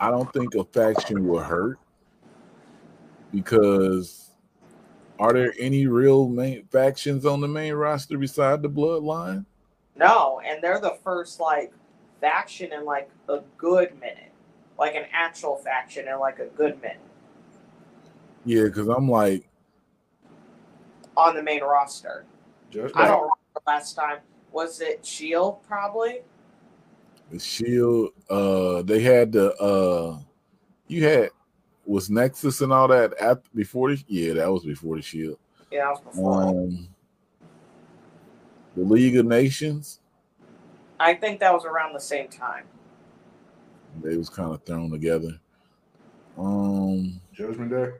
I 0.00 0.10
don't 0.10 0.32
think 0.32 0.54
a 0.54 0.64
faction 0.64 1.26
will 1.26 1.40
hurt 1.42 1.78
because 3.32 4.27
are 5.18 5.32
there 5.32 5.54
any 5.58 5.86
real 5.86 6.28
main 6.28 6.64
factions 6.66 7.26
on 7.26 7.40
the 7.40 7.48
main 7.48 7.74
roster 7.74 8.18
beside 8.18 8.62
the 8.62 8.70
bloodline? 8.70 9.44
No, 9.96 10.40
and 10.44 10.62
they're 10.62 10.80
the 10.80 10.98
first 11.02 11.40
like 11.40 11.72
faction 12.20 12.72
in 12.72 12.84
like 12.84 13.10
a 13.28 13.40
good 13.56 13.98
minute, 14.00 14.32
like 14.78 14.94
an 14.94 15.06
actual 15.12 15.56
faction 15.56 16.08
in 16.08 16.18
like 16.20 16.38
a 16.38 16.46
good 16.46 16.80
minute 16.80 17.00
Yeah, 18.44 18.64
because 18.64 18.88
I'm 18.88 19.08
like, 19.10 19.48
on 21.16 21.34
the 21.34 21.42
main 21.42 21.62
roster. 21.62 22.24
I 22.94 23.06
don't 23.08 23.22
remember 23.22 23.60
last 23.66 23.94
time. 23.94 24.18
Was 24.52 24.80
it 24.80 25.04
Shield? 25.04 25.62
Probably. 25.66 26.20
the 27.30 27.38
Shield, 27.38 28.10
uh, 28.30 28.82
they 28.82 29.00
had 29.00 29.32
the 29.32 29.54
uh 29.56 30.18
you 30.86 31.04
had 31.04 31.30
was 31.88 32.10
Nexus 32.10 32.60
and 32.60 32.72
all 32.72 32.86
that 32.88 33.14
at 33.14 33.42
before 33.54 33.90
the 33.90 34.04
yeah, 34.06 34.34
that 34.34 34.52
was 34.52 34.64
before 34.64 34.96
the 34.96 35.02
Shield. 35.02 35.38
Yeah, 35.72 35.86
that 35.86 35.90
was 35.90 36.00
before. 36.00 36.42
Um, 36.42 36.88
the 38.76 38.84
League 38.84 39.16
of 39.16 39.26
Nations, 39.26 40.00
I 41.00 41.14
think 41.14 41.40
that 41.40 41.52
was 41.52 41.64
around 41.64 41.94
the 41.94 42.00
same 42.00 42.28
time. 42.28 42.64
they 44.02 44.16
was 44.16 44.28
kind 44.28 44.52
of 44.52 44.62
thrown 44.64 44.90
together. 44.90 45.40
Um, 46.36 47.20
Judgment 47.32 47.70
Day. 47.70 47.90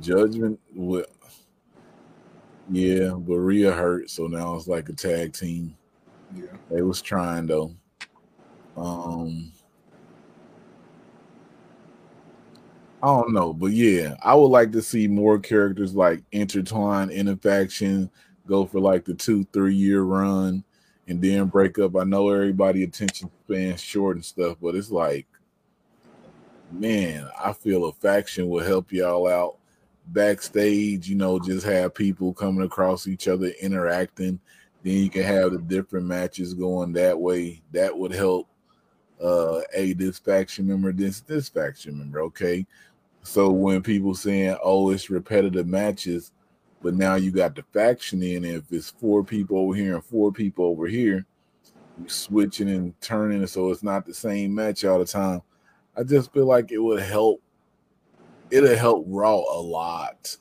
Judgment 0.00 0.58
with 0.74 1.06
yeah, 2.70 3.10
but 3.10 3.36
Rhea 3.36 3.70
hurt, 3.70 4.10
so 4.10 4.26
now 4.26 4.56
it's 4.56 4.66
like 4.66 4.88
a 4.88 4.92
tag 4.92 5.32
team. 5.32 5.76
Yeah. 6.34 6.44
They 6.70 6.82
was 6.82 7.00
trying 7.02 7.46
though. 7.46 7.74
Um 8.76 9.52
I 13.02 13.06
don't 13.08 13.32
know, 13.32 13.52
but 13.52 13.72
yeah, 13.72 14.14
I 14.22 14.34
would 14.34 14.46
like 14.46 14.70
to 14.72 14.82
see 14.82 15.08
more 15.08 15.38
characters 15.40 15.94
like 15.94 16.22
intertwine 16.30 17.10
in 17.10 17.28
a 17.28 17.36
faction, 17.36 18.08
go 18.46 18.64
for 18.64 18.78
like 18.80 19.04
the 19.04 19.14
two, 19.14 19.44
three 19.52 19.74
year 19.74 20.02
run, 20.02 20.62
and 21.08 21.20
then 21.20 21.46
break 21.46 21.80
up. 21.80 21.96
I 21.96 22.04
know 22.04 22.30
everybody 22.30 22.84
attention 22.84 23.28
span 23.44 23.76
short 23.76 24.16
and 24.16 24.24
stuff, 24.24 24.58
but 24.62 24.76
it's 24.76 24.92
like, 24.92 25.26
man, 26.70 27.28
I 27.42 27.52
feel 27.52 27.86
a 27.86 27.92
faction 27.92 28.48
will 28.48 28.62
help 28.64 28.92
y'all 28.92 29.26
out 29.26 29.56
backstage, 30.06 31.08
you 31.08 31.16
know, 31.16 31.40
just 31.40 31.66
have 31.66 31.94
people 31.94 32.32
coming 32.32 32.64
across 32.64 33.08
each 33.08 33.26
other 33.26 33.48
interacting. 33.60 34.38
Then 34.84 34.94
you 34.94 35.10
can 35.10 35.24
have 35.24 35.52
the 35.52 35.58
different 35.58 36.06
matches 36.06 36.54
going 36.54 36.92
that 36.92 37.18
way. 37.18 37.62
That 37.72 37.96
would 37.96 38.12
help 38.12 38.48
uh 39.22 39.60
a 39.74 39.92
this 39.92 40.18
faction 40.18 40.66
member, 40.66 40.92
this 40.92 41.20
this 41.20 41.48
faction 41.48 41.98
member. 41.98 42.20
Okay. 42.22 42.66
So 43.22 43.50
when 43.50 43.82
people 43.82 44.14
saying, 44.14 44.56
oh, 44.62 44.90
it's 44.90 45.10
repetitive 45.10 45.66
matches, 45.66 46.32
but 46.82 46.94
now 46.94 47.14
you 47.14 47.30
got 47.30 47.54
the 47.54 47.62
faction 47.72 48.22
in, 48.22 48.44
if 48.44 48.64
it's 48.72 48.90
four 48.90 49.22
people 49.22 49.58
over 49.58 49.74
here 49.74 49.94
and 49.94 50.04
four 50.04 50.32
people 50.32 50.64
over 50.64 50.86
here, 50.86 51.24
you 51.98 52.08
switching 52.08 52.68
and 52.68 53.00
turning, 53.00 53.46
so 53.46 53.70
it's 53.70 53.82
not 53.82 54.04
the 54.04 54.14
same 54.14 54.54
match 54.54 54.84
all 54.84 54.98
the 54.98 55.04
time. 55.04 55.42
I 55.96 56.02
just 56.02 56.32
feel 56.32 56.46
like 56.46 56.72
it 56.72 56.78
would 56.78 57.02
help 57.02 57.40
it'll 58.50 58.76
help 58.76 59.04
Raw 59.08 59.36
a 59.36 59.60
lot. 59.60 60.36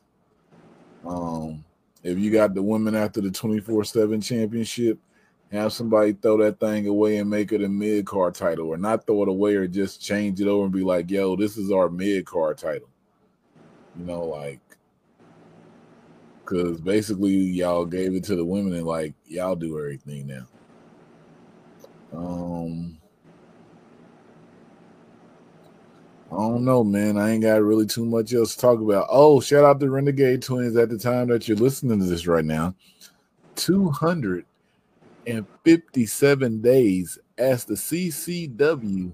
Um, 1.06 1.64
if 2.04 2.18
you 2.18 2.32
got 2.32 2.54
the 2.54 2.62
women 2.62 2.96
after 2.96 3.22
the 3.22 3.30
24-7 3.30 4.24
championship, 4.24 5.00
have 5.52 5.74
somebody 5.74 6.14
throw 6.14 6.38
that 6.38 6.60
thing 6.60 6.88
away 6.88 7.18
and 7.18 7.30
make 7.30 7.52
it 7.52 7.64
a 7.64 7.70
mid 7.70 8.06
card 8.06 8.36
title, 8.36 8.68
or 8.68 8.78
not 8.78 9.06
throw 9.06 9.24
it 9.24 9.30
away, 9.30 9.56
or 9.56 9.68
just 9.68 10.02
change 10.02 10.40
it 10.40 10.48
over 10.48 10.64
and 10.64 10.74
be 10.74 10.84
like, 10.84 11.10
yo, 11.12 11.36
this 11.36 11.58
is 11.58 11.72
our 11.72 11.90
mid 11.90 12.26
card 12.26 12.58
title. 12.58 12.90
You 13.98 14.06
know, 14.06 14.24
like 14.24 14.62
because 16.52 16.82
basically 16.82 17.32
y'all 17.32 17.86
gave 17.86 18.14
it 18.14 18.24
to 18.26 18.36
the 18.36 18.44
women 18.44 18.74
and 18.74 18.86
like 18.86 19.14
y'all 19.26 19.56
do 19.56 19.80
everything 19.80 20.28
now. 20.28 20.48
Um 22.18 22.98
I 26.32 26.36
don't 26.36 26.64
know, 26.64 26.84
man. 26.84 27.18
I 27.18 27.32
ain't 27.32 27.44
got 27.44 27.62
really 27.62 27.86
too 27.86 28.06
much 28.06 28.34
else 28.34 28.56
to 28.56 28.62
talk 28.62 28.80
about. 28.80 29.08
Oh, 29.10 29.42
shout 29.42 29.66
out 29.66 29.82
to 29.82 29.90
Renegade 29.90 30.42
Twins 30.42 30.78
at 30.78 30.90
the 30.90 30.98
time 30.98 31.28
that 31.28 31.48
you're 31.48 31.58
listening 31.58 32.00
to 32.00 32.06
this 32.06 32.26
right 32.26 32.46
now. 32.46 32.74
257 35.26 36.62
days 36.62 37.20
as 37.38 37.66
the 37.66 37.76
CCW 37.76 39.14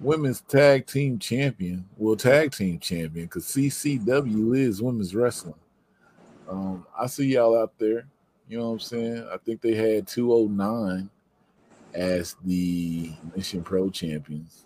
Women's 0.00 0.40
Tag 0.42 0.86
Team 0.86 1.18
Champion. 1.18 1.88
Well, 1.96 2.16
Tag 2.16 2.52
Team 2.52 2.78
Champion, 2.78 3.26
because 3.26 3.44
CCW 3.46 4.56
is 4.56 4.82
women's 4.82 5.14
wrestling. 5.14 5.54
Um, 6.48 6.86
I 6.98 7.06
see 7.06 7.26
y'all 7.26 7.56
out 7.58 7.78
there. 7.78 8.06
You 8.48 8.58
know 8.58 8.66
what 8.66 8.72
I'm 8.72 8.80
saying? 8.80 9.28
I 9.32 9.36
think 9.38 9.60
they 9.60 9.74
had 9.74 10.06
209 10.06 11.08
as 11.94 12.36
the 12.44 13.12
Mission 13.36 13.62
Pro 13.62 13.90
champions. 13.90 14.64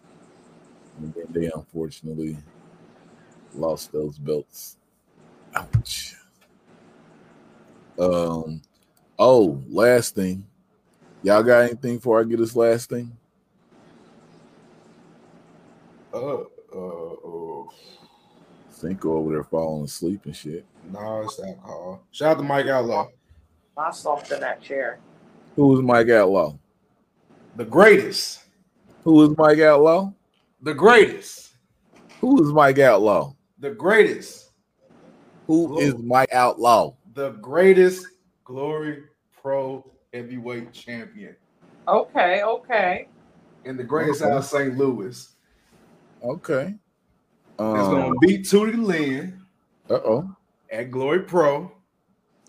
And 0.99 1.13
then 1.13 1.27
they 1.29 1.51
unfortunately 1.55 2.39
lost 3.55 3.93
those 3.93 4.19
belts. 4.19 4.79
Ouch. 5.55 6.15
Um. 7.99 8.63
Oh, 9.19 9.63
last 9.69 10.15
thing. 10.15 10.47
Y'all 11.23 11.43
got 11.43 11.61
anything 11.65 11.97
before 11.97 12.21
I 12.21 12.25
get 12.25 12.39
this 12.39 12.55
last 12.55 12.91
thing? 12.91 13.17
Uh, 16.13 16.43
uh, 16.75 17.13
uh, 17.13 17.65
Cinco 18.71 19.17
over 19.17 19.33
there 19.33 19.45
falling 19.45 19.85
asleep 19.85 20.21
and 20.27 20.37
shit. 20.37 20.65
no, 20.93 21.23
it's 21.23 21.41
alcohol. 21.41 22.03
Shout 22.13 22.33
out 22.37 22.39
to 22.39 22.43
Mike 22.45 22.67
Outlaw, 22.67 23.09
I 23.77 23.91
slumped 23.91 24.31
in 24.33 24.41
that 24.41 24.63
chair. 24.63 24.99
Who's 25.57 25.83
Mike 25.83 26.09
Outlaw? 26.11 26.57
the 27.57 27.65
greatest, 27.65 28.41
Who 29.05 29.13
was 29.15 29.31
Mike 29.39 29.59
Outlaw? 29.61 30.13
the 30.61 30.75
greatest, 30.75 31.55
Who 32.21 32.43
is 32.43 32.53
Mike 32.53 32.79
Outlaw? 32.79 33.33
the 33.59 33.71
greatest, 33.71 34.51
Who 35.47 35.79
is 35.79 35.95
Mike 35.97 36.33
Outlaw? 36.33 36.93
the 37.15 37.31
greatest 37.31 38.07
Glory 38.47 39.03
Pro 39.43 39.85
Heavyweight 40.15 40.73
Champion, 40.73 41.35
Okay, 41.89 42.43
okay. 42.45 43.09
and 43.65 43.77
the 43.79 43.83
greatest 43.85 44.23
Okay. 44.23 44.31
out 44.31 44.39
of 44.39 44.45
St. 44.45 44.77
Louis. 44.79 45.35
Okay. 46.23 46.75
It's 46.75 47.61
Um, 47.61 47.75
gonna 47.91 48.15
beat 48.21 48.43
Tootie 48.45 48.81
Lynn 48.83 49.45
uh 49.91 49.95
oh. 50.05 50.37
at 50.71 50.91
Glory 50.93 51.21
Pro 51.21 51.73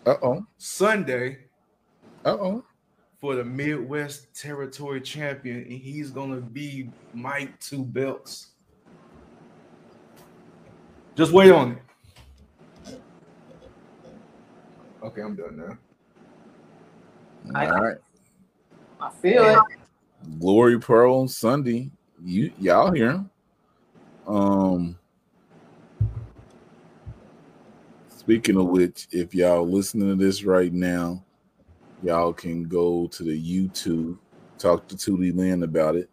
Uh 0.06 0.14
oh. 0.22 0.46
Sunday 0.58 1.38
Uh 2.24 2.36
oh. 2.40 2.64
for 3.20 3.34
the 3.34 3.44
Midwest 3.44 4.40
Territory 4.40 5.00
Champion, 5.00 5.58
and 5.62 5.72
he's 5.72 6.10
gonna 6.10 6.40
be 6.40 6.90
Mike 7.12 7.58
Two 7.58 7.82
Belts. 7.84 8.52
Just 11.16 11.32
wait 11.32 11.50
on 11.50 11.72
it. 11.72 11.78
Okay, 15.02 15.22
I'm 15.22 15.36
done 15.36 15.56
now. 15.56 15.78
I- 17.54 17.66
All 17.66 17.82
right. 17.82 17.96
I 19.00 19.10
feel 19.10 19.44
it. 19.44 19.60
Glory 20.40 20.78
Pro 20.78 21.26
Sunday. 21.26 21.90
You 22.22 22.52
y'all 22.58 22.90
hear 22.92 23.12
him. 23.12 23.30
Um 24.26 24.98
speaking 28.08 28.56
of 28.56 28.66
which, 28.66 29.06
if 29.12 29.34
y'all 29.34 29.66
listening 29.66 30.08
to 30.08 30.24
this 30.24 30.42
right 30.42 30.72
now, 30.72 31.24
y'all 32.02 32.32
can 32.32 32.64
go 32.64 33.06
to 33.06 33.22
the 33.22 33.30
YouTube, 33.70 34.18
talk 34.58 34.88
to 34.88 34.96
Tootie 34.96 35.34
Lynn 35.34 35.62
about 35.62 35.94
it. 35.94 36.10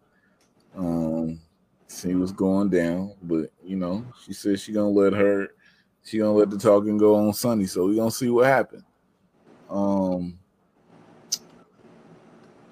Um 0.76 1.40
see 1.88 2.14
what's 2.14 2.32
going 2.32 2.68
down. 2.70 3.14
But 3.22 3.50
you 3.64 3.76
know, 3.76 4.04
she 4.24 4.32
said 4.32 4.60
she 4.60 4.72
gonna 4.72 4.88
let 4.88 5.12
her 5.12 5.48
she 6.06 6.18
gonna 6.18 6.32
let 6.32 6.50
the 6.50 6.56
talking 6.56 6.96
go 6.96 7.16
on 7.16 7.32
Sunday. 7.32 7.66
So 7.66 7.86
we 7.86 7.96
gonna 7.96 8.10
see 8.10 8.30
what 8.30 8.46
happened. 8.46 8.84
Um 9.68 10.38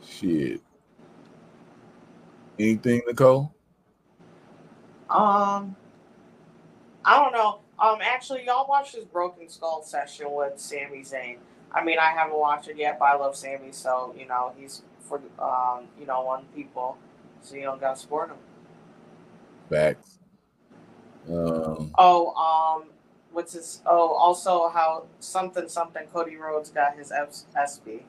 shit. 0.06 0.60
Anything, 2.58 3.02
Nicole? 3.08 3.52
Um, 5.10 5.74
I 7.04 7.16
don't 7.16 7.32
know. 7.32 7.60
Um, 7.78 7.98
actually, 8.00 8.44
y'all 8.46 8.68
watch 8.68 8.92
this 8.92 9.04
Broken 9.04 9.48
Skull 9.48 9.82
session 9.82 10.30
with 10.30 10.60
Sami 10.60 11.00
Zayn. 11.00 11.38
I 11.72 11.82
mean, 11.84 11.98
I 11.98 12.10
haven't 12.12 12.38
watched 12.38 12.68
it 12.68 12.76
yet, 12.76 13.00
but 13.00 13.06
I 13.06 13.16
love 13.16 13.34
Sami, 13.34 13.72
so 13.72 14.14
you 14.16 14.26
know 14.26 14.52
he's 14.56 14.82
for 15.00 15.20
um, 15.40 15.88
you 15.98 16.06
know, 16.06 16.22
one 16.22 16.44
people, 16.54 16.96
so 17.42 17.56
you 17.56 17.62
don't 17.62 17.80
gotta 17.80 17.98
support 17.98 18.30
him. 18.30 18.36
Facts. 19.68 20.18
Um, 21.28 21.92
Oh, 21.98 22.32
um, 22.34 22.93
what's 23.34 23.52
his? 23.52 23.82
Oh, 23.84 24.14
also 24.14 24.68
how 24.68 25.04
something 25.20 25.68
something 25.68 26.06
Cody 26.12 26.36
Rhodes 26.36 26.70
got 26.70 26.96
his 26.96 27.12
F- 27.12 27.30
SB. 27.56 28.00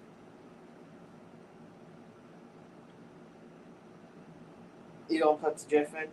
You 5.10 5.20
don't 5.20 5.42
put 5.42 5.58
the 5.58 5.66
GIF 5.68 5.94
in? 5.96 6.08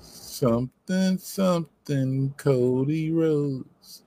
something, 0.00 1.18
something, 1.18 2.34
Cody 2.36 3.10
Rhodes. 3.12 4.02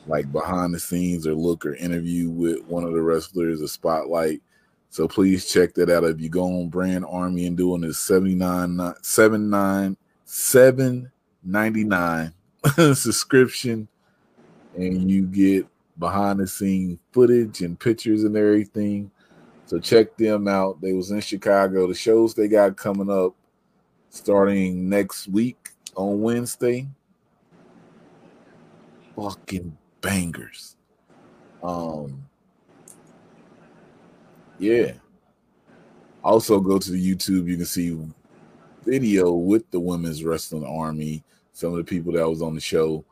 like 0.08 0.32
behind 0.32 0.74
the 0.74 0.80
scenes 0.80 1.28
or 1.28 1.36
look 1.36 1.66
or 1.66 1.76
interview 1.76 2.30
with 2.30 2.64
one 2.66 2.86
of 2.86 2.94
the 2.94 3.02
wrestlers, 3.02 3.62
a 3.62 3.68
spotlight. 3.68 4.42
So 4.90 5.08
please 5.08 5.52
check 5.52 5.74
that 5.76 5.90
out. 5.90 6.06
If 6.06 6.22
you 6.22 6.30
go 6.30 6.44
on 6.44 6.70
Brand 6.70 7.06
Army 7.06 7.46
and 7.46 7.58
doing 7.58 7.82
this 7.82 8.00
79 8.00 8.94
79 9.02 9.98
799 10.26 12.34
subscription 12.96 13.88
and 14.76 15.12
you 15.12 15.24
get 15.24 15.66
behind 16.00 16.40
the 16.40 16.48
scene 16.48 16.98
footage 17.12 17.62
and 17.62 17.80
pictures 17.80 18.24
and 18.24 18.36
everything. 18.36 19.12
So 19.72 19.80
check 19.80 20.18
them 20.18 20.50
out. 20.50 20.82
They 20.82 20.92
was 20.92 21.12
in 21.12 21.22
Chicago. 21.22 21.88
The 21.88 21.94
shows 21.94 22.34
they 22.34 22.50
got 22.50 22.76
coming 22.76 23.10
up 23.10 23.34
starting 24.10 24.90
next 24.90 25.30
week 25.30 25.70
on 25.96 26.20
Wednesday. 26.20 26.90
Fucking 29.16 29.78
bangers. 30.02 30.76
Um 31.64 32.22
yeah. 34.60 34.92
Also 36.22 36.60
go 36.60 36.78
to 36.78 36.92
the 36.92 37.16
YouTube. 37.16 37.48
You 37.48 37.56
can 37.56 37.66
see 37.66 37.98
video 38.84 39.32
with 39.32 39.72
the 39.72 39.80
women's 39.80 40.26
wrestling 40.26 40.66
army. 40.66 41.24
Some 41.54 41.72
of 41.72 41.78
the 41.78 41.86
people 41.86 42.12
that 42.12 42.30
was 42.30 42.42
on 42.42 42.56
the 42.56 42.60
show. 42.60 43.06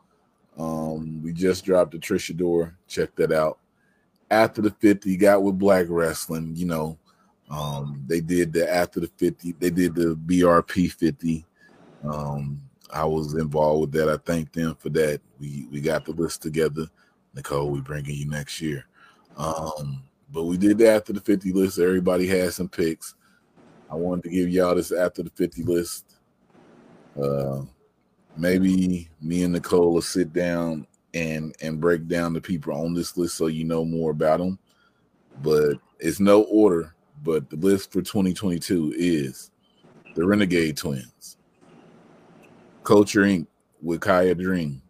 Um, 0.58 1.22
we 1.22 1.32
just 1.32 1.64
dropped 1.64 1.92
the 1.92 1.98
Trish 1.98 2.30
Adora. 2.30 2.74
Check 2.86 3.14
that 3.16 3.32
out. 3.32 3.60
After 4.30 4.62
the 4.62 4.70
50, 4.70 5.16
got 5.16 5.42
with 5.42 5.58
Black 5.58 5.86
Wrestling, 5.88 6.54
you 6.54 6.66
know. 6.66 6.98
Um, 7.50 8.04
they 8.06 8.20
did 8.20 8.52
the 8.52 8.72
after 8.72 9.00
the 9.00 9.08
50, 9.08 9.52
they 9.58 9.70
did 9.70 9.94
the 9.94 10.14
BRP 10.14 10.92
50. 10.92 11.44
Um, 12.04 12.60
I 12.92 13.04
was 13.04 13.34
involved 13.34 13.80
with 13.80 13.92
that. 13.92 14.08
I 14.08 14.16
thank 14.18 14.52
them 14.52 14.76
for 14.76 14.88
that. 14.90 15.20
We 15.40 15.66
we 15.70 15.80
got 15.80 16.04
the 16.04 16.12
list 16.12 16.42
together. 16.42 16.86
Nicole, 17.34 17.70
we 17.70 17.80
bringing 17.80 18.14
you 18.14 18.28
next 18.28 18.60
year. 18.60 18.86
Um, 19.36 20.02
but 20.32 20.44
we 20.44 20.56
did 20.56 20.78
the 20.78 20.90
after 20.90 21.12
the 21.12 21.20
50 21.20 21.52
list. 21.52 21.78
Everybody 21.78 22.26
had 22.26 22.52
some 22.52 22.68
picks. 22.68 23.14
I 23.90 23.94
wanted 23.96 24.24
to 24.24 24.30
give 24.30 24.48
y'all 24.48 24.74
this 24.74 24.92
after 24.92 25.22
the 25.22 25.30
50 25.30 25.62
list. 25.64 26.16
Uh, 27.20 27.62
maybe 28.36 29.08
me 29.20 29.42
and 29.42 29.52
Nicole 29.52 29.92
will 29.92 30.02
sit 30.02 30.32
down 30.32 30.86
and 31.14 31.54
and 31.60 31.80
break 31.80 32.06
down 32.06 32.32
the 32.32 32.40
people 32.40 32.72
on 32.72 32.94
this 32.94 33.16
list 33.16 33.36
so 33.36 33.46
you 33.46 33.64
know 33.64 33.84
more 33.84 34.10
about 34.10 34.38
them. 34.38 34.58
But 35.42 35.74
it's 35.98 36.20
no 36.20 36.42
order. 36.44 36.94
But 37.22 37.50
the 37.50 37.56
list 37.56 37.92
for 37.92 38.00
2022 38.00 38.94
is 38.96 39.50
the 40.14 40.26
Renegade 40.26 40.76
Twins, 40.76 41.36
Culture 42.82 43.22
Inc. 43.22 43.46
with 43.82 44.00
Kaya 44.00 44.34
Dream. 44.34 44.80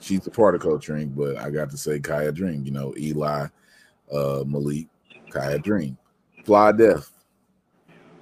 She's 0.00 0.26
a 0.26 0.30
part 0.30 0.54
of 0.54 0.60
Culture 0.62 0.94
Inc., 0.94 1.14
but 1.14 1.36
I 1.36 1.50
got 1.50 1.70
to 1.70 1.76
say 1.76 2.00
Kaya 2.00 2.32
Dream. 2.32 2.64
You 2.64 2.72
know, 2.72 2.94
Eli, 2.96 3.46
uh, 4.12 4.44
Malik, 4.46 4.86
Kaya 5.30 5.58
Dream, 5.58 5.98
Fly 6.44 6.72
Death, 6.72 7.10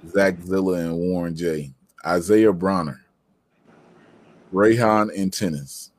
Zach 0.09 0.41
Zilla 0.41 0.73
and 0.73 0.97
Warren 0.97 1.35
J, 1.35 1.71
Isaiah 2.05 2.51
Bronner, 2.51 3.01
Rayhan 4.53 5.09
and 5.17 5.31
tennis, 5.31 5.91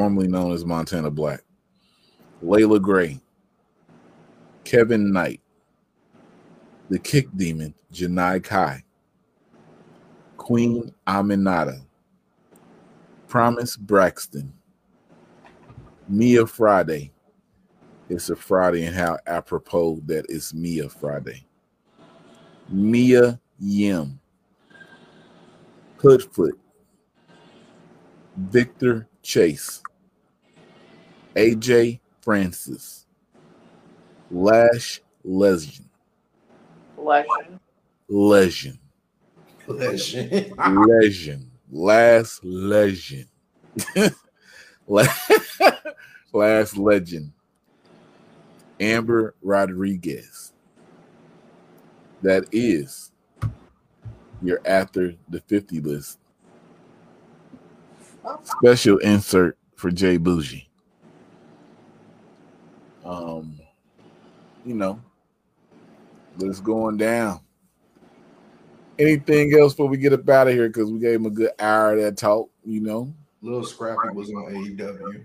formerly 0.00 0.28
known 0.28 0.50
as 0.50 0.64
Montana 0.64 1.10
Black, 1.10 1.42
Layla 2.42 2.80
Gray, 2.80 3.20
Kevin 4.64 5.12
Knight, 5.12 5.42
the 6.88 6.98
Kick 6.98 7.28
Demon, 7.36 7.74
Janai 7.92 8.42
Kai, 8.42 8.82
Queen 10.38 10.94
Aminata, 11.06 11.82
Promise 13.28 13.76
Braxton, 13.76 14.54
Mia 16.08 16.46
Friday. 16.46 17.12
It's 18.08 18.30
a 18.30 18.36
Friday, 18.36 18.86
and 18.86 18.96
how 18.96 19.18
apropos 19.26 20.00
that 20.06 20.24
it's 20.30 20.54
Mia 20.54 20.88
Friday. 20.88 21.46
Mia 22.70 23.38
Yim, 23.58 24.18
Hoodfoot, 25.98 26.58
Victor 28.38 29.06
Chase, 29.22 29.82
AJ 31.36 32.00
Francis, 32.20 33.06
Lash 34.30 35.00
Legend, 35.24 35.88
Legend. 36.96 37.58
Legend, 38.08 38.78
Legend. 39.68 40.52
Legend, 40.58 41.50
Last 41.70 42.44
Legend, 42.44 43.26
Last 46.32 46.76
Legend, 46.76 47.32
Amber 48.80 49.34
Rodriguez. 49.42 50.52
That 52.22 52.44
is 52.52 53.12
your 54.42 54.60
after 54.64 55.14
the 55.28 55.40
50 55.40 55.80
list. 55.80 56.18
Special 58.44 58.98
insert 58.98 59.56
for 59.76 59.90
Jay 59.90 60.18
Bougie. 60.18 60.69
Um, 63.10 63.58
you 64.64 64.74
know, 64.74 65.00
but 66.38 66.46
it's 66.46 66.60
going 66.60 66.96
down. 66.96 67.40
Anything 69.00 69.58
else 69.58 69.72
before 69.72 69.88
we 69.88 69.96
get 69.96 70.12
up 70.12 70.28
out 70.28 70.46
of 70.46 70.54
here? 70.54 70.68
Because 70.68 70.92
we 70.92 71.00
gave 71.00 71.16
him 71.16 71.26
a 71.26 71.30
good 71.30 71.50
hour 71.58 71.94
of 71.94 72.02
that 72.02 72.16
talk, 72.16 72.50
you 72.64 72.80
know. 72.80 73.12
Lil 73.42 73.64
Scrappy 73.64 74.14
was 74.14 74.30
on 74.30 74.52
AEW. 74.52 75.24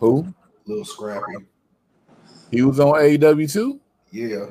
Who? 0.00 0.34
Lil 0.66 0.84
Scrappy. 0.84 1.46
He 2.50 2.62
was 2.62 2.80
on 2.80 2.94
AEW 2.94 3.52
too? 3.52 3.80
Yeah. 4.10 4.46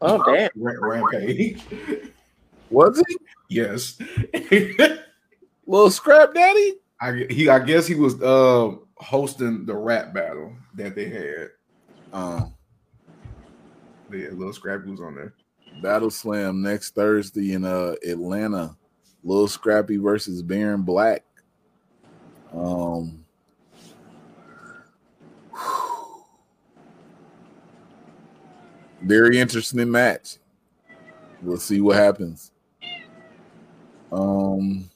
Oh 0.00 0.22
damn. 0.24 0.50
Ra- 0.56 0.72
Rampage. 0.80 1.62
Was 2.70 3.02
he? 3.06 3.16
yes. 3.48 3.98
Little 5.66 5.90
Scrap 5.90 6.32
Daddy? 6.32 6.76
I 7.02 7.26
he 7.28 7.48
I 7.48 7.58
guess 7.58 7.86
he 7.86 7.96
was 7.96 8.20
uh 8.22 8.76
hosting 9.00 9.66
the 9.66 9.74
rap 9.74 10.12
battle 10.14 10.54
that 10.74 10.94
they 10.94 11.08
had. 11.08 11.48
Um, 12.12 12.54
Yeah, 14.12 14.28
Lil 14.32 14.52
Scrappy 14.52 14.90
was 14.90 15.00
on 15.00 15.14
there. 15.14 15.34
Battle 15.82 16.10
Slam 16.10 16.62
next 16.62 16.94
Thursday 16.94 17.52
in 17.52 17.64
uh 17.64 17.94
Atlanta. 18.06 18.76
Lil 19.22 19.46
Scrappy 19.48 19.96
versus 19.98 20.42
Baron 20.42 20.82
Black. 20.82 21.24
Um 22.52 23.24
very 29.02 29.38
interesting 29.38 29.90
match. 29.90 30.36
We'll 31.42 31.56
see 31.56 31.80
what 31.80 31.96
happens. 31.96 32.50
Um 34.12 34.90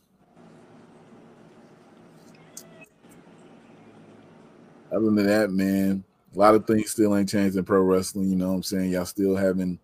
other 4.95 5.11
than 5.11 5.27
that, 5.27 5.51
man, 5.51 6.05
a 6.35 6.39
lot 6.39 6.55
of 6.55 6.67
things 6.67 6.91
still 6.91 7.17
ain't 7.17 7.29
changed 7.29 7.57
in 7.57 7.65
pro 7.65 7.81
wrestling. 7.81 8.29
You 8.29 8.37
know 8.37 8.49
what 8.49 8.55
I'm 8.55 8.63
saying? 8.63 8.91
Y'all 8.91 9.05
still 9.05 9.37
having 9.37 9.79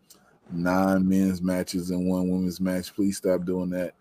nine 0.53 1.09
men's 1.09 1.41
matches 1.41 1.91
and 1.91 2.09
one 2.09 2.29
women's 2.29 2.61
match. 2.61 2.95
Please 2.95 3.17
stop 3.17 3.45
doing 3.45 3.71
that. 3.71 3.95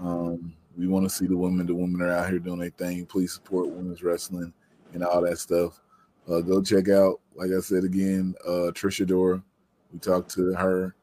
Um, 0.00 0.54
We 0.76 0.86
want 0.86 1.04
to 1.04 1.10
see 1.10 1.26
the 1.26 1.36
women. 1.36 1.66
The 1.66 1.74
women 1.74 2.00
are 2.00 2.12
out 2.12 2.30
here 2.30 2.38
doing 2.38 2.60
their 2.60 2.70
thing. 2.70 3.04
Please 3.06 3.32
support 3.34 3.68
women's 3.68 4.02
wrestling 4.02 4.52
and 4.92 5.04
all 5.04 5.20
that 5.22 5.38
stuff. 5.38 5.80
Uh, 6.28 6.40
go 6.40 6.62
check 6.62 6.88
out, 6.88 7.20
like 7.34 7.50
I 7.50 7.60
said 7.60 7.84
again, 7.84 8.34
uh, 8.46 8.70
Trish 8.72 9.04
Adora. 9.04 9.42
We 9.92 9.98
talked 9.98 10.30
to 10.34 10.54
her 10.54 10.94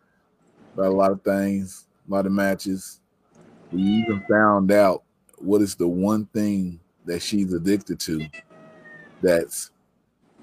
about 0.73 0.87
a 0.87 0.95
lot 0.95 1.11
of 1.11 1.21
things, 1.21 1.87
a 2.07 2.13
lot 2.13 2.25
of 2.25 2.31
matches. 2.31 3.01
We 3.71 3.81
even 3.81 4.23
found 4.29 4.71
out 4.71 5.03
what 5.37 5.61
is 5.61 5.75
the 5.75 5.87
one 5.87 6.25
thing 6.27 6.79
that 7.05 7.21
she's 7.21 7.51
addicted 7.51 7.99
to 8.01 8.25
that's 9.21 9.71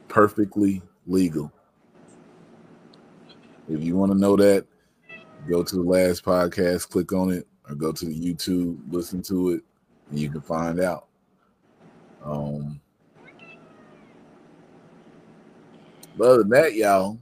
perfectly 0.08 0.82
legal. 1.06 1.52
If 3.68 3.82
you 3.82 3.96
want 3.96 4.12
to 4.12 4.18
know 4.18 4.36
that, 4.36 4.66
go 5.48 5.62
to 5.62 5.76
the 5.76 5.82
last 5.82 6.24
podcast, 6.24 6.90
click 6.90 7.12
on 7.12 7.32
it, 7.32 7.46
or 7.68 7.74
go 7.74 7.92
to 7.92 8.04
the 8.04 8.14
YouTube, 8.14 8.78
listen 8.90 9.22
to 9.22 9.50
it, 9.50 9.62
and 10.10 10.18
you 10.18 10.30
can 10.30 10.40
find 10.40 10.80
out. 10.80 11.06
Um, 12.22 12.80
but 16.16 16.28
other 16.28 16.38
than 16.38 16.50
that, 16.50 16.74
y'all, 16.74 17.18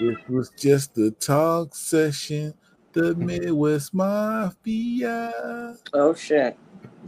it 0.00 0.28
was 0.28 0.50
just 0.50 0.96
a 0.98 1.10
talk 1.10 1.74
session. 1.74 2.54
The 2.92 3.14
Midwest 3.14 3.92
Mafia. 3.92 5.76
Oh 5.92 6.14
shit. 6.14 6.56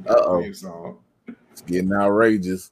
Uh 0.07 0.15
oh. 0.19 0.99
It's 1.59 1.69
getting 1.69 1.93
outrageous. 1.93 2.71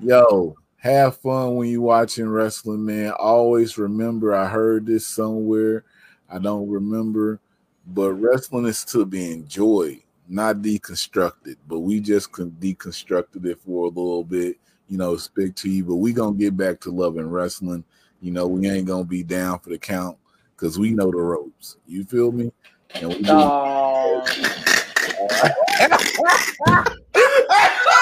Yo, 0.00 0.56
have 0.78 1.16
fun 1.18 1.54
when 1.54 1.68
you 1.68 1.80
watching 1.80 2.28
wrestling, 2.28 2.84
man. 2.84 3.12
Always 3.12 3.78
remember, 3.78 4.34
I 4.34 4.48
heard 4.48 4.84
this 4.84 5.06
somewhere. 5.06 5.84
I 6.28 6.40
don't 6.40 6.68
remember, 6.68 7.38
but 7.86 8.14
wrestling 8.14 8.66
is 8.66 8.84
to 8.86 9.06
be 9.06 9.30
enjoyed, 9.30 10.00
not 10.28 10.56
deconstructed. 10.56 11.54
But 11.68 11.80
we 11.80 12.00
just 12.00 12.32
con- 12.32 12.56
deconstructed 12.58 13.46
it 13.46 13.60
for 13.64 13.84
a 13.84 13.90
little 13.90 14.24
bit, 14.24 14.56
you 14.88 14.98
know, 14.98 15.16
speak 15.16 15.54
to 15.56 15.70
you. 15.70 15.84
But 15.84 15.96
we 15.96 16.12
gonna 16.12 16.36
get 16.36 16.56
back 16.56 16.80
to 16.80 16.90
loving 16.90 17.30
wrestling. 17.30 17.84
You 18.20 18.32
know, 18.32 18.48
we 18.48 18.68
ain't 18.68 18.88
gonna 18.88 19.04
be 19.04 19.22
down 19.22 19.60
for 19.60 19.70
the 19.70 19.78
count 19.78 20.18
because 20.56 20.80
we 20.80 20.90
know 20.90 21.12
the 21.12 21.18
ropes. 21.18 21.76
You 21.86 22.02
feel 22.02 22.32
me? 22.32 22.50
And 23.00 23.10
we 23.10 23.22
Oh. 23.28 24.26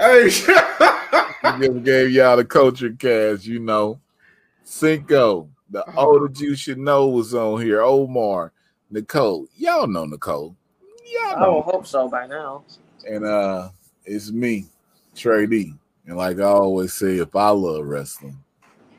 Hey, 0.00 0.24
we 1.44 1.66
just 1.66 1.84
gave 1.84 2.10
y'all 2.12 2.38
the 2.38 2.44
culture 2.46 2.90
cast, 2.98 3.44
you 3.44 3.58
know. 3.58 4.00
Cinco, 4.64 5.50
the 5.68 5.84
older 5.94 6.32
you 6.42 6.56
should 6.56 6.78
know 6.78 7.08
was 7.08 7.34
on 7.34 7.60
here. 7.60 7.82
Omar, 7.82 8.50
Nicole, 8.90 9.46
y'all 9.58 9.86
know 9.86 10.06
Nicole. 10.06 10.56
Y'all 11.12 11.36
I 11.36 11.40
know. 11.40 11.56
would 11.56 11.64
hope 11.64 11.86
so 11.86 12.08
by 12.08 12.26
now. 12.26 12.64
And 13.06 13.26
uh 13.26 13.68
it's 14.06 14.30
me, 14.30 14.68
Trey 15.14 15.44
D. 15.44 15.74
And 16.06 16.16
like 16.16 16.38
I 16.38 16.44
always 16.44 16.94
say, 16.94 17.18
if 17.18 17.36
I 17.36 17.50
love 17.50 17.84
wrestling 17.84 18.42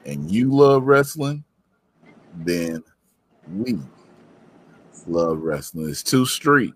and 0.05 0.29
you 0.29 0.51
love 0.51 0.83
wrestling, 0.83 1.43
then 2.35 2.83
we 3.51 3.79
love 5.07 5.39
wrestling. 5.39 5.89
It's 5.89 6.03
too 6.03 6.27
street 6.27 6.75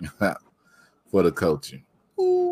for 0.18 1.22
the 1.22 1.30
culture. 1.30 1.80
Ooh. 2.18 2.51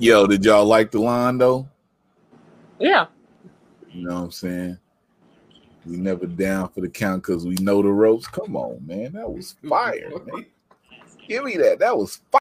Yo, 0.00 0.28
did 0.28 0.44
y'all 0.44 0.64
like 0.64 0.92
the 0.92 1.00
line 1.00 1.38
though? 1.38 1.68
Yeah. 2.78 3.06
You 3.92 4.06
know 4.06 4.14
what 4.14 4.24
I'm 4.26 4.30
saying? 4.30 4.78
We 5.84 5.96
never 5.96 6.26
down 6.26 6.68
for 6.68 6.82
the 6.82 6.88
count 6.88 7.22
because 7.22 7.44
we 7.44 7.56
know 7.56 7.82
the 7.82 7.88
ropes. 7.88 8.28
Come 8.28 8.54
on, 8.54 8.86
man. 8.86 9.14
That 9.14 9.28
was 9.28 9.56
fire, 9.68 10.10
man. 10.26 10.46
Give 11.26 11.42
me 11.42 11.56
that. 11.56 11.80
That 11.80 11.96
was 11.96 12.20
fire. 12.30 12.32